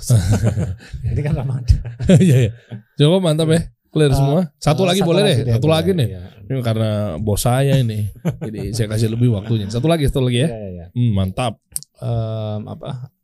ini 1.09 1.21
kan 1.25 1.33
Ramadan. 1.33 1.81
Iya, 2.21 2.37
iya. 2.47 2.51
Coba 2.95 3.17
mantap 3.19 3.49
ya 3.49 3.73
clear 3.93 4.11
uh, 4.11 4.17
semua. 4.17 4.41
Satu 4.57 4.83
uh, 4.83 4.89
lagi 4.89 5.01
satu 5.05 5.09
boleh 5.13 5.21
lagi 5.21 5.33
deh, 5.45 5.53
satu 5.53 5.67
lagi 5.69 5.91
nih. 5.93 6.07
Iya. 6.09 6.21
Ini 6.43 6.59
karena 6.65 6.89
bos 7.21 7.45
saya 7.45 7.77
ini. 7.77 8.09
Jadi 8.41 8.59
saya 8.73 8.87
kasih 8.89 9.13
lebih 9.13 9.29
waktunya. 9.31 9.69
Satu 9.69 9.85
lagi, 9.85 10.09
satu 10.09 10.25
lagi 10.25 10.43
ya. 10.43 10.49
Iya, 10.49 10.67
iya. 10.73 10.85
Hmm, 10.91 11.11
mantap. 11.13 11.61
Um, 12.03 12.67
apa? 12.67 13.15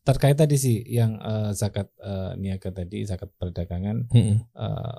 Terkait 0.00 0.32
tadi 0.32 0.56
sih 0.56 0.80
yang 0.88 1.20
uh, 1.20 1.52
zakat 1.52 1.92
uh, 2.00 2.32
niaga 2.40 2.72
tadi, 2.72 3.04
zakat 3.04 3.28
perdagangan. 3.36 4.08
Hmm. 4.08 4.48
Uh, 4.56 4.96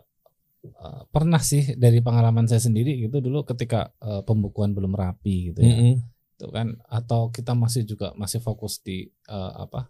uh, 0.77 1.01
pernah 1.09 1.41
sih 1.41 1.73
dari 1.73 2.05
pengalaman 2.05 2.45
saya 2.45 2.61
sendiri 2.61 3.01
gitu 3.01 3.17
dulu 3.17 3.41
ketika 3.41 3.89
uh, 3.97 4.21
pembukuan 4.21 4.77
belum 4.77 4.93
rapi 4.93 5.51
gitu 5.51 5.59
ya. 5.65 5.73
Hmm. 5.73 5.95
Itu 6.37 6.47
kan 6.53 6.77
atau 6.85 7.33
kita 7.33 7.57
masih 7.57 7.81
juga 7.89 8.13
masih 8.13 8.37
fokus 8.37 8.77
di 8.85 9.09
uh, 9.25 9.65
apa? 9.65 9.89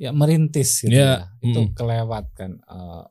Ya 0.00 0.16
merintis 0.16 0.80
gitu 0.80 0.96
yeah. 0.96 1.28
ya. 1.44 1.52
Itu 1.52 1.60
hmm. 1.68 1.72
kelewat 1.76 2.32
kan 2.32 2.56
uh, 2.64 3.04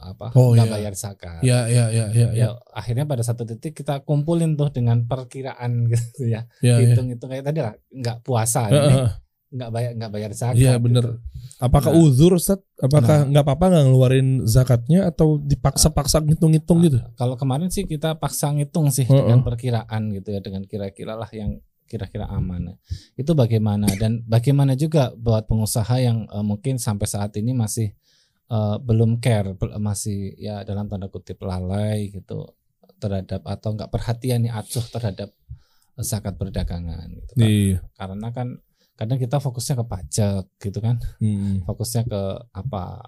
apa 0.00 0.32
oh, 0.34 0.56
nggak 0.56 0.68
iya. 0.68 0.74
bayar 0.74 0.94
zakat. 0.96 1.40
Ya, 1.44 1.68
ya, 1.68 1.92
ya, 1.92 2.06
ya, 2.10 2.28
ya. 2.32 2.48
akhirnya 2.72 3.04
pada 3.04 3.20
satu 3.20 3.44
titik 3.44 3.76
kita 3.76 4.02
kumpulin 4.02 4.56
tuh 4.56 4.72
dengan 4.72 5.04
perkiraan 5.04 5.84
gitu 5.92 6.26
ya. 6.26 6.48
ya 6.64 6.80
Hitung-hitung 6.80 7.28
kayak 7.28 7.44
tadi 7.46 7.60
lah 7.60 7.74
nggak 7.92 8.24
puasa 8.24 8.66
uh, 8.66 8.72
ini 8.72 8.96
nggak 9.50 9.70
bayar 9.74 9.90
nggak 9.98 10.12
bayar 10.14 10.30
zakat. 10.32 10.62
Iya 10.62 10.78
benar. 10.78 11.04
Gitu. 11.04 11.14
Apakah 11.60 11.92
nah, 11.92 12.00
uzur 12.00 12.32
Ustaz? 12.38 12.62
Apakah 12.78 13.26
nah. 13.26 13.28
nggak 13.34 13.44
apa-apa 13.44 13.64
nggak 13.68 13.84
ngeluarin 13.90 14.28
zakatnya 14.46 15.00
atau 15.10 15.42
dipaksa-paksa 15.42 16.22
ngitung-ngitung 16.22 16.78
gitu? 16.86 16.98
Kalau 17.18 17.34
kemarin 17.34 17.68
sih 17.68 17.84
kita 17.84 18.16
paksa 18.16 18.54
ngitung 18.54 18.94
sih 18.94 19.04
uh, 19.04 19.12
uh. 19.12 19.18
dengan 19.26 19.40
perkiraan 19.42 20.14
gitu 20.14 20.28
ya 20.32 20.40
dengan 20.40 20.62
kira-kira 20.64 21.18
lah 21.18 21.28
yang 21.34 21.58
kira-kira 21.90 22.30
aman. 22.30 22.78
Itu 23.18 23.34
bagaimana 23.34 23.90
dan 23.98 24.22
bagaimana 24.22 24.78
juga 24.78 25.10
buat 25.18 25.50
pengusaha 25.50 25.98
yang 25.98 26.30
uh, 26.30 26.46
mungkin 26.46 26.78
sampai 26.78 27.10
saat 27.10 27.34
ini 27.34 27.50
masih 27.50 27.90
uh, 28.50 28.76
belum 28.82 29.22
care 29.22 29.54
masih 29.78 30.34
ya 30.36 30.66
dalam 30.66 30.90
tanda 30.90 31.06
kutip 31.08 31.40
lalai 31.40 32.10
gitu 32.10 32.44
terhadap 33.00 33.40
atau 33.48 33.72
nggak 33.72 33.88
perhatian 33.88 34.44
nih 34.44 34.52
acuh 34.52 34.84
terhadap 34.92 35.32
zakat 36.00 36.36
perdagangan 36.36 37.08
gitu 37.16 37.32
kan. 37.36 37.48
Iya. 37.48 37.78
Karena 37.96 38.28
kan 38.32 38.48
kadang 38.96 39.16
kita 39.16 39.40
fokusnya 39.40 39.74
ke 39.80 39.84
pajak 39.88 40.44
gitu 40.60 40.78
kan. 40.84 41.00
Hmm. 41.20 41.64
Fokusnya 41.64 42.04
ke 42.04 42.22
apa 42.52 43.00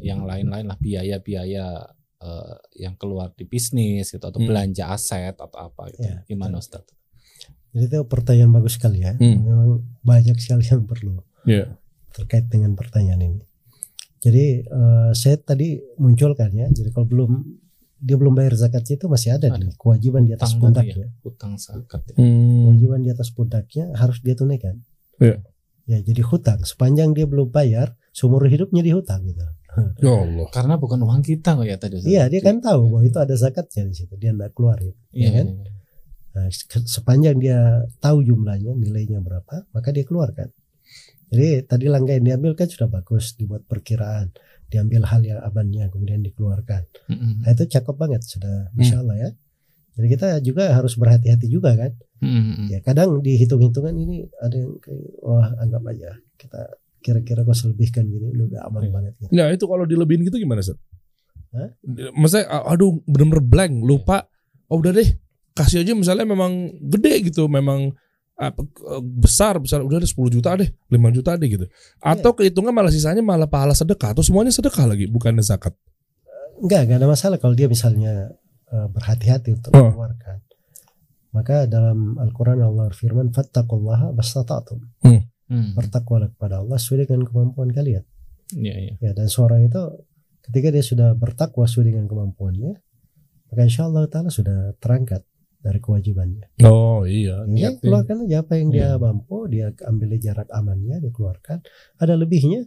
yang 0.00 0.24
lain-lain 0.24 0.68
lah 0.68 0.78
biaya-biaya 0.80 1.84
uh, 2.20 2.56
yang 2.76 2.96
keluar 2.96 3.32
di 3.36 3.44
bisnis 3.44 4.12
gitu 4.12 4.24
atau 4.24 4.40
hmm. 4.40 4.48
belanja 4.48 4.84
aset 4.92 5.36
atau 5.36 5.58
apa 5.58 5.92
gitu. 5.92 6.08
Ya, 6.08 6.24
Gimana 6.24 6.60
Ustaz? 6.60 6.84
Jadi 7.72 7.84
itu 7.84 8.00
pertanyaan 8.08 8.52
bagus 8.52 8.80
sekali 8.80 9.04
ya. 9.04 9.16
Hmm. 9.16 9.44
Memang 9.44 9.84
banyak 10.00 10.36
sekali 10.40 10.64
yang 10.64 10.88
perlu. 10.88 11.20
Yeah. 11.44 11.76
Terkait 12.16 12.48
dengan 12.48 12.72
pertanyaan 12.76 13.20
ini. 13.20 13.47
Jadi 14.18 14.66
uh, 14.66 15.10
saya 15.14 15.38
tadi 15.38 15.78
munculkan 15.98 16.50
ya. 16.50 16.66
Jadi 16.70 16.90
kalau 16.90 17.06
belum 17.06 17.30
dia 17.98 18.14
belum 18.14 18.34
bayar 18.38 18.54
zakat 18.54 18.86
itu 18.86 19.10
masih 19.10 19.34
ada, 19.34 19.50
ada. 19.50 19.58
nih 19.58 19.74
kewajiban 19.74 20.22
di 20.22 20.32
atas 20.34 20.54
pundaknya. 20.54 21.06
Ya, 21.06 21.08
hutang 21.26 21.58
zakat. 21.58 22.02
Ya. 22.14 22.14
Hmm. 22.14 22.70
Kewajiban 22.70 23.00
di 23.02 23.10
atas 23.10 23.28
pundaknya 23.34 23.90
harus 23.98 24.22
dia 24.22 24.38
tunaikan. 24.38 24.78
Ya. 25.18 25.42
Ya 25.88 25.98
jadi 26.04 26.20
hutang 26.22 26.62
sepanjang 26.62 27.16
dia 27.16 27.24
belum 27.24 27.48
bayar 27.50 27.96
seumur 28.14 28.44
hidupnya 28.46 28.84
dihutang 28.84 29.24
gitu. 29.26 29.42
Ya 30.02 30.10
Allah. 30.14 30.46
Karena 30.50 30.74
bukan 30.74 30.98
uang 31.02 31.22
kita 31.22 31.54
kok 31.54 31.66
ya 31.66 31.76
tadi. 31.78 32.02
Iya 32.02 32.26
dia 32.26 32.40
kan 32.42 32.58
tahu 32.58 32.92
bahwa 32.92 33.02
itu 33.06 33.18
ada 33.18 33.34
zakatnya 33.34 33.88
di 33.88 33.94
situ. 33.94 34.14
Dia 34.18 34.34
tidak 34.34 34.52
keluarin. 34.54 34.94
Iya 35.14 35.26
ya 35.26 35.30
kan? 35.34 35.46
Iya, 35.48 35.62
iya. 35.64 35.72
Nah, 36.38 36.46
sepanjang 36.86 37.36
dia 37.42 37.82
tahu 37.98 38.22
jumlahnya 38.22 38.76
nilainya 38.78 39.18
berapa 39.18 39.66
maka 39.74 39.88
dia 39.90 40.06
keluarkan. 40.06 40.54
Jadi 41.28 41.68
tadi 41.68 41.84
langkah 41.92 42.16
yang 42.16 42.24
diambil 42.24 42.52
kan 42.56 42.68
sudah 42.68 42.88
bagus, 42.88 43.36
dibuat 43.36 43.68
perkiraan, 43.68 44.32
diambil 44.72 45.04
hal 45.04 45.20
yang 45.24 45.40
amannya 45.44 45.88
kemudian 45.92 46.24
dikeluarkan. 46.24 46.88
Mm-hmm. 47.08 47.32
Nah 47.44 47.50
itu 47.52 47.64
cakep 47.68 47.94
banget 47.96 48.22
sudah, 48.24 48.72
masya 48.72 49.04
Allah 49.04 49.16
ya. 49.16 49.30
Jadi 49.98 50.06
kita 50.14 50.28
juga 50.40 50.72
harus 50.72 50.94
berhati-hati 50.96 51.46
juga 51.50 51.76
kan. 51.76 51.92
Mm-hmm. 52.24 52.66
Ya 52.72 52.78
kadang 52.80 53.20
dihitung-hitungan 53.20 53.92
ini 53.92 54.24
ada 54.40 54.56
yang 54.56 54.80
kayak 54.80 55.10
wah 55.20 55.48
anggap 55.60 55.82
aja 55.90 56.10
kita 56.38 56.60
kira-kira 56.98 57.46
kok 57.46 57.56
selebihkan 57.56 58.04
gini 58.10 58.34
udah 58.34 58.66
aman 58.66 58.88
mm. 58.88 58.92
banget. 58.92 59.12
Ya. 59.22 59.28
Nah 59.32 59.46
itu 59.54 59.64
kalau 59.68 59.84
dilebihin 59.86 60.26
gitu 60.26 60.40
gimana 60.40 60.64
sih? 60.64 60.74
Maksudnya 62.14 62.46
aduh 62.50 63.00
bener-bener 63.06 63.42
blank 63.44 63.74
lupa. 63.84 64.26
Oh 64.68 64.80
udah 64.82 64.92
deh 64.92 65.08
kasih 65.56 65.82
aja 65.82 65.92
misalnya 65.96 66.28
memang 66.28 66.70
gede 66.78 67.32
gitu 67.32 67.50
memang 67.50 67.90
besar 69.02 69.58
besar 69.58 69.82
udah 69.82 69.98
ada 69.98 70.06
10 70.06 70.14
juta 70.30 70.54
deh 70.54 70.70
5 70.70 71.16
juta 71.18 71.34
deh 71.34 71.48
gitu 71.50 71.66
atau 71.98 72.30
yeah. 72.30 72.36
kehitungan 72.38 72.70
malah 72.70 72.94
sisanya 72.94 73.18
malah 73.18 73.50
pahala 73.50 73.74
sedekah 73.74 74.14
atau 74.14 74.22
semuanya 74.22 74.54
sedekah 74.54 74.86
lagi 74.86 75.10
bukan 75.10 75.42
zakat 75.42 75.74
enggak 76.62 76.86
enggak 76.86 76.98
ada 77.02 77.08
masalah 77.10 77.36
kalau 77.42 77.58
dia 77.58 77.66
misalnya 77.66 78.30
uh, 78.70 78.86
berhati-hati 78.94 79.58
untuk 79.58 79.74
oh. 79.74 79.90
mengeluarkan 79.90 80.38
maka 81.34 81.66
dalam 81.66 82.14
Al-Quran 82.22 82.62
Allah 82.62 82.94
firman 82.94 83.34
fattaqullaha 83.34 84.14
bastata'tum 84.14 84.86
hmm. 85.02 85.22
hmm. 85.50 85.70
bertakwalah 85.74 86.30
kepada 86.30 86.62
Allah 86.62 86.78
sesuai 86.78 87.10
dengan 87.10 87.26
kemampuan 87.26 87.74
kalian 87.74 88.06
yeah, 88.54 88.78
yeah. 88.78 88.94
ya 89.02 89.10
dan 89.18 89.26
seorang 89.26 89.66
itu 89.66 89.82
ketika 90.46 90.70
dia 90.70 90.84
sudah 90.86 91.10
bertakwa 91.18 91.66
sesuai 91.66 91.90
dengan 91.90 92.06
kemampuannya 92.06 92.78
maka 93.50 93.60
insya 93.66 93.90
Allah 93.90 94.06
Ta'ala 94.06 94.30
sudah 94.30 94.78
terangkat 94.78 95.26
dari 95.58 95.78
kewajibannya. 95.82 96.46
Oh 96.64 97.02
iya. 97.02 97.42
Ya, 97.50 97.74
keluarkan 97.74 98.24
aja 98.26 98.46
apa 98.46 98.58
yang 98.58 98.70
dia 98.70 98.94
hmm. 98.94 99.02
mampu, 99.02 99.50
dia 99.50 99.74
ambil 99.84 100.14
jarak 100.18 100.48
amannya, 100.54 101.02
dia 101.02 101.12
keluarkan. 101.12 101.62
Ada 101.98 102.14
lebihnya, 102.14 102.66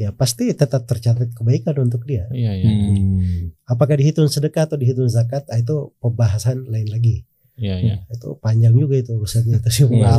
ya 0.00 0.10
pasti 0.16 0.48
tetap 0.56 0.88
tercatat 0.88 1.36
kebaikan 1.36 1.76
untuk 1.84 2.08
dia. 2.08 2.26
Iya, 2.32 2.52
iya. 2.56 2.70
Hmm. 2.72 3.52
Apakah 3.68 4.00
dihitung 4.00 4.32
sedekah 4.32 4.66
atau 4.66 4.80
dihitung 4.80 5.08
zakat, 5.12 5.44
nah, 5.46 5.60
itu 5.60 5.92
pembahasan 6.00 6.64
lain 6.68 6.88
lagi. 6.88 7.28
Iya, 7.52 7.76
iya. 7.84 7.96
Hmm, 8.00 8.14
itu 8.16 8.28
panjang 8.40 8.72
juga 8.72 8.96
itu 8.96 9.12
urusannya 9.12 9.60
itu 9.60 9.68
sih. 9.68 9.84
Nah, 9.92 10.16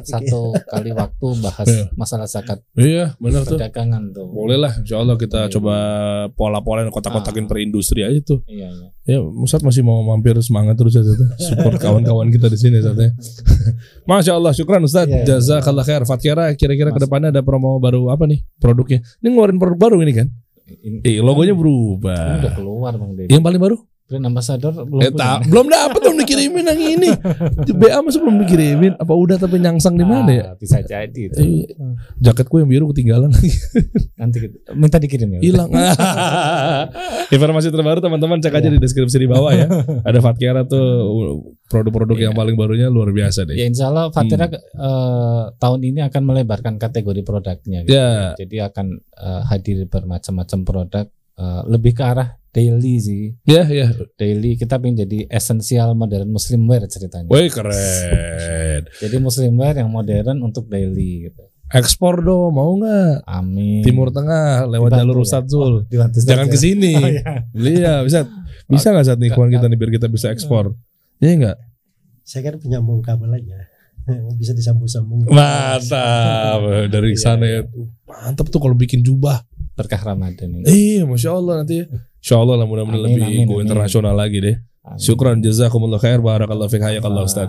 satu 0.00 0.56
kali 0.64 0.96
waktu 0.96 1.26
bahas 1.44 1.68
ya. 1.68 1.92
masalah 1.92 2.24
zakat. 2.24 2.64
Iya, 2.72 3.20
benar 3.20 3.44
tuh. 3.44 3.60
Perdagangan 3.60 4.16
tuh. 4.16 4.32
Boleh 4.32 4.56
lah, 4.56 4.72
insya 4.80 4.96
Allah 4.96 5.20
kita 5.20 5.46
iya. 5.46 5.52
coba 5.52 5.74
pola-pola 6.32 6.88
kotak-kotakin 6.88 7.44
ah. 7.44 7.48
per 7.52 7.56
industri 7.60 8.00
aja 8.00 8.16
tuh. 8.24 8.40
Iya, 8.48 8.72
iya. 8.72 8.88
Ya, 9.04 9.18
Musat 9.20 9.60
masih 9.60 9.84
mau 9.84 10.00
mampir 10.00 10.40
semangat 10.40 10.80
terus 10.80 10.96
aja 10.96 11.12
tuh. 11.12 11.28
Support 11.52 11.76
kawan-kawan 11.76 12.32
kita 12.32 12.48
di 12.48 12.56
sini 12.56 12.80
saatnya. 12.80 13.12
Masya 14.08 14.40
Allah, 14.40 14.56
syukran 14.56 14.80
Ustaz. 14.80 15.04
Iya, 15.04 15.20
iya. 15.20 15.36
Jazakallah 15.36 15.84
khair. 15.84 16.02
Fatkira 16.08 16.56
kira-kira 16.56 16.96
ke 16.96 17.00
depannya 17.04 17.28
ada 17.28 17.44
promo 17.44 17.76
baru 17.76 18.08
apa 18.08 18.24
nih 18.24 18.40
produknya? 18.56 19.04
Ini 19.20 19.28
ngeluarin 19.28 19.60
produk 19.60 19.78
baru 19.78 20.00
ini 20.00 20.12
kan? 20.16 20.32
Eh, 21.04 21.18
logonya 21.18 21.52
berubah. 21.52 22.40
Udah 22.40 22.52
keluar 22.54 22.92
Bang 22.94 23.18
Deddy. 23.18 23.34
Yang 23.34 23.42
paling 23.42 23.60
baru? 23.60 23.76
Brand 24.10 24.26
ambassador 24.26 24.74
belum 24.74 25.06
eh, 25.06 25.14
ta, 25.14 25.38
belum 25.38 25.70
dapat 25.70 26.02
belum 26.02 26.18
dikirimin 26.26 26.66
yang 26.66 26.82
ini. 26.82 27.10
BA 27.70 28.02
masih 28.02 28.18
belum 28.18 28.42
dikirimin. 28.42 28.98
Apa 28.98 29.14
udah 29.14 29.38
tapi 29.38 29.62
nyangsang 29.62 29.94
di 29.94 30.02
mana 30.02 30.30
ya? 30.34 30.42
Ah, 30.50 30.54
bisa 30.58 30.82
jadi 30.82 31.30
itu. 31.30 31.38
Eh, 31.38 31.70
jaketku 32.18 32.58
yang 32.58 32.66
biru 32.66 32.90
ketinggalan 32.90 33.30
lagi. 33.30 33.54
Nanti 34.18 34.50
minta 34.74 34.98
dikirim 34.98 35.38
ya. 35.38 35.40
Hilang. 35.46 35.70
Informasi 37.38 37.70
terbaru 37.70 38.02
teman-teman 38.02 38.42
cek 38.42 38.50
aja 38.50 38.66
di 38.66 38.82
deskripsi 38.82 39.14
di 39.14 39.30
bawah 39.30 39.54
ya. 39.54 39.70
Ada 40.10 40.18
Fatkiara 40.18 40.66
tuh 40.66 41.06
produk-produk 41.70 42.18
yang 42.18 42.34
iya. 42.34 42.40
paling 42.42 42.58
barunya 42.58 42.90
luar 42.90 43.14
biasa 43.14 43.46
deh. 43.46 43.54
Ya 43.54 43.70
insya 43.70 43.94
Allah 43.94 44.10
Fatkiara 44.10 44.50
hmm. 44.50 44.58
uh, 44.74 45.42
tahun 45.54 45.86
ini 45.86 46.02
akan 46.10 46.22
melebarkan 46.26 46.82
kategori 46.82 47.22
produknya. 47.22 47.86
Gitu. 47.86 47.94
Ya. 47.94 48.34
Jadi 48.34 48.58
akan 48.58 48.98
uh, 49.14 49.46
hadir 49.46 49.86
bermacam-macam 49.86 50.58
produk 50.66 51.06
uh, 51.40 51.64
lebih 51.64 51.96
ke 51.96 52.04
arah 52.04 52.36
daily 52.52 53.00
sih. 53.00 53.24
Iya, 53.48 53.64
yeah, 53.64 53.66
iya. 53.66 53.86
Yeah. 53.88 53.90
Daily 54.20 54.60
kita 54.60 54.76
pengen 54.76 55.08
jadi 55.08 55.24
esensial 55.32 55.96
modern 55.96 56.28
muslim 56.28 56.68
wear 56.68 56.84
ceritanya. 56.84 57.32
Wih, 57.32 57.48
keren. 57.48 58.84
jadi 59.00 59.16
muslim 59.16 59.56
wear 59.56 59.80
yang 59.80 59.88
modern 59.88 60.44
untuk 60.44 60.68
daily 60.68 61.32
gitu. 61.32 61.48
Ekspor 61.70 62.18
dong, 62.26 62.50
mau 62.58 62.74
nggak? 62.74 63.22
Amin. 63.30 63.86
Timur 63.86 64.10
Tengah 64.10 64.66
lewat 64.66 64.90
Dibantu 64.90 65.00
jalur 65.06 65.16
ya? 65.16 65.22
Ustadz 65.22 65.50
Zul. 65.54 65.74
Oh, 65.86 66.08
Jangan 66.10 66.50
ke 66.50 66.58
sini. 66.58 66.98
Oh, 66.98 67.06
iya. 67.06 67.22
iya, 67.54 67.94
bisa. 68.02 68.26
Bisa 68.66 68.90
nggak 68.90 69.06
saat 69.06 69.18
nih 69.22 69.30
kawan 69.30 69.54
kita 69.54 69.70
nih 69.70 69.78
biar 69.78 69.90
kita 69.94 70.06
bisa 70.10 70.34
ekspor? 70.34 70.74
Iya 71.22 71.32
enggak? 71.38 71.56
Saya 72.26 72.50
kan 72.50 72.58
penyambung 72.58 72.98
kabel 73.06 73.38
aja. 73.38 73.70
bisa 74.40 74.50
disambung-sambung. 74.50 75.30
Mantap. 75.30 76.60
Dari 76.94 77.14
iya, 77.14 77.22
sana 77.22 77.46
ya. 77.46 77.62
Iya. 77.62 77.86
Mantap 78.02 78.50
tuh 78.50 78.58
kalau 78.58 78.74
bikin 78.74 79.06
jubah 79.06 79.38
berkah 79.80 80.02
Ramadan 80.04 80.48
ini. 80.60 80.64
Iya, 80.68 81.02
masya 81.08 81.30
Allah 81.32 81.64
nanti. 81.64 81.88
Insya 82.20 82.36
Allah 82.36 82.60
lah 82.60 82.66
mudah-mudahan 82.68 83.16
lebih 83.16 83.22
amin, 83.24 83.44
go 83.48 83.64
internasional 83.64 84.12
lagi 84.12 84.38
deh. 84.44 84.56
Amin. 84.84 85.00
Syukran 85.00 85.40
jazakumullah 85.40 85.96
khair 85.96 86.20
barakallahu 86.20 86.68
fiik 86.68 86.84
hayakallah 86.84 87.24
Ustaz. 87.24 87.48